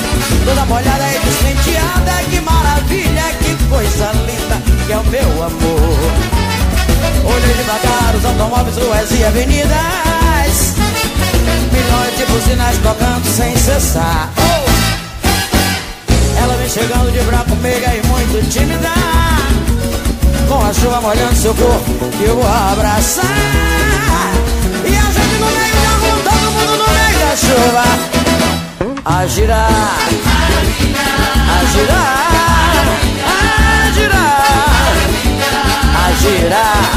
toda 0.46 0.66
molhada 0.66 1.06
e 1.14 1.20
despenteada. 1.20 2.24
Que 2.30 2.42
maravilha, 2.42 3.24
que 3.40 3.56
coisa 3.70 4.12
linda 4.26 4.62
que 4.86 4.94
é 4.94 4.98
o 4.98 5.06
meu 5.06 5.44
amor. 5.44 5.98
Olhei 7.26 7.54
devagar 7.54 8.16
os 8.16 8.26
automóveis, 8.26 8.78
ruas 8.78 9.12
e 9.12 9.24
avenidas 9.24 10.87
Milhões 11.78 12.18
de 12.18 12.26
buzinas 12.26 12.78
tocando 12.78 13.26
sem 13.28 13.56
cessar. 13.56 14.30
Ela 16.42 16.56
vem 16.56 16.70
chegando 16.70 17.12
de 17.12 17.20
branco, 17.20 17.56
meiga 17.58 17.94
e 17.96 18.02
muito 18.08 18.50
tímida. 18.50 18.90
Com 20.48 20.66
a 20.66 20.74
chuva 20.74 21.02
molhando 21.02 21.36
seu 21.36 21.54
corpo 21.54 22.10
que 22.18 22.24
eu 22.24 22.36
vou 22.36 22.48
abraçar. 22.48 23.26
E 24.86 24.96
a 24.96 25.02
gente 25.02 25.36
no 25.40 25.46
meio 25.46 25.76
da 25.84 25.94
rua, 26.02 26.20
todo 26.24 26.52
mundo 26.52 26.74
no 26.82 26.88
meio 26.98 27.20
da 27.20 27.36
chuva. 27.46 27.86
A 29.06 29.28
girar, 29.28 29.70
a 31.54 31.66
girar, 31.74 32.28
a 33.54 33.92
girar, 33.94 34.28
a 35.96 36.24
girar. 36.24 36.78
Cadê 36.78 36.97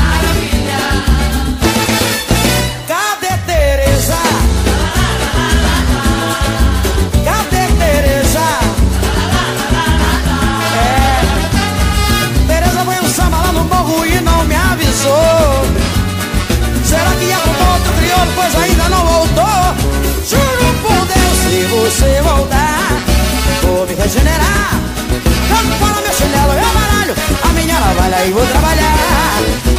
Será 16.85 17.11
que 17.19 17.33
arrumou 17.33 17.73
outro 17.73 17.93
crioulo, 17.95 18.33
pois 18.35 18.55
ainda 18.55 18.89
não 18.91 19.07
voltou? 19.07 19.75
Juro 20.29 20.75
por 20.83 21.07
Deus, 21.07 21.39
se 21.39 21.65
você 21.65 22.21
voltar 22.21 23.03
Vou 23.63 23.87
me 23.87 23.95
regenerar 23.95 24.79
Jogo 25.49 25.73
fora 25.79 26.03
meu 26.03 26.13
chinelo, 26.13 26.53
meu 26.53 26.75
baralho 26.75 27.15
A 27.43 27.49
minha 27.55 27.81
navalha 27.81 28.27
e 28.27 28.31
vou 28.31 28.45
trabalhar 28.45 29.70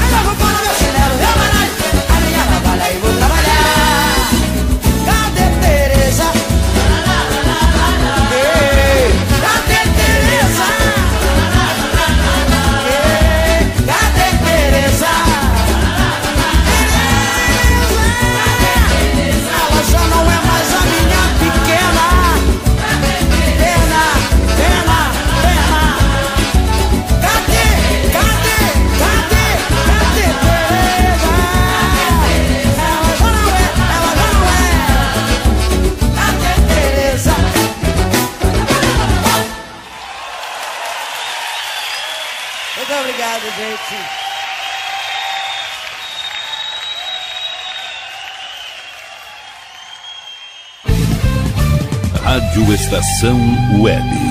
Rádio 52.32 52.74
Estação 52.74 53.38
Web. 53.82 54.31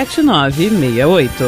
7968. 0.05 1.43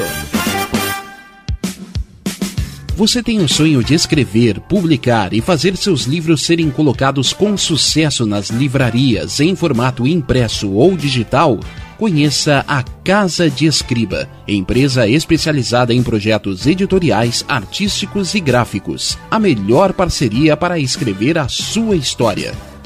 Você 2.96 3.24
tem 3.24 3.40
o 3.40 3.50
sonho 3.50 3.84
de 3.84 3.96
escrever, 3.96 4.60
publicar 4.60 5.34
e 5.34 5.42
fazer 5.42 5.76
seus 5.76 6.04
livros 6.04 6.44
serem 6.44 6.70
colocados 6.70 7.34
com 7.34 7.58
sucesso 7.58 8.28
nas 8.28 8.52
livrarias 8.52 9.40
em 9.40 9.56
formato 9.56 10.06
impresso 10.06 10.72
ou 10.72 10.96
digital? 10.96 11.60
Conheça 11.98 12.64
a 12.68 12.84
Casa 12.84 13.50
de 13.50 13.66
Escriba, 13.66 14.30
empresa 14.48 15.08
especializada 15.08 15.92
em 15.92 16.04
projetos 16.04 16.68
editoriais, 16.68 17.44
artísticos 17.48 18.36
e 18.36 18.40
gráficos. 18.40 19.18
A 19.32 19.40
melhor 19.40 19.94
parceria 19.94 20.56
para 20.56 20.78
escrever 20.78 21.40
a 21.40 21.48
sua 21.48 21.96
história. 21.96 22.54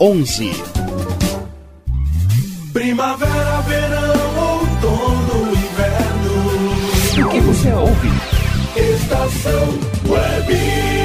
11. 0.00 0.50
Primavera, 2.72 3.60
verão, 3.62 4.60
outono, 4.60 5.52
inverno. 5.52 7.26
O 7.26 7.30
que 7.30 7.40
você 7.40 7.72
ouve? 7.72 8.08
Estação 8.76 9.78
Web. 10.08 10.97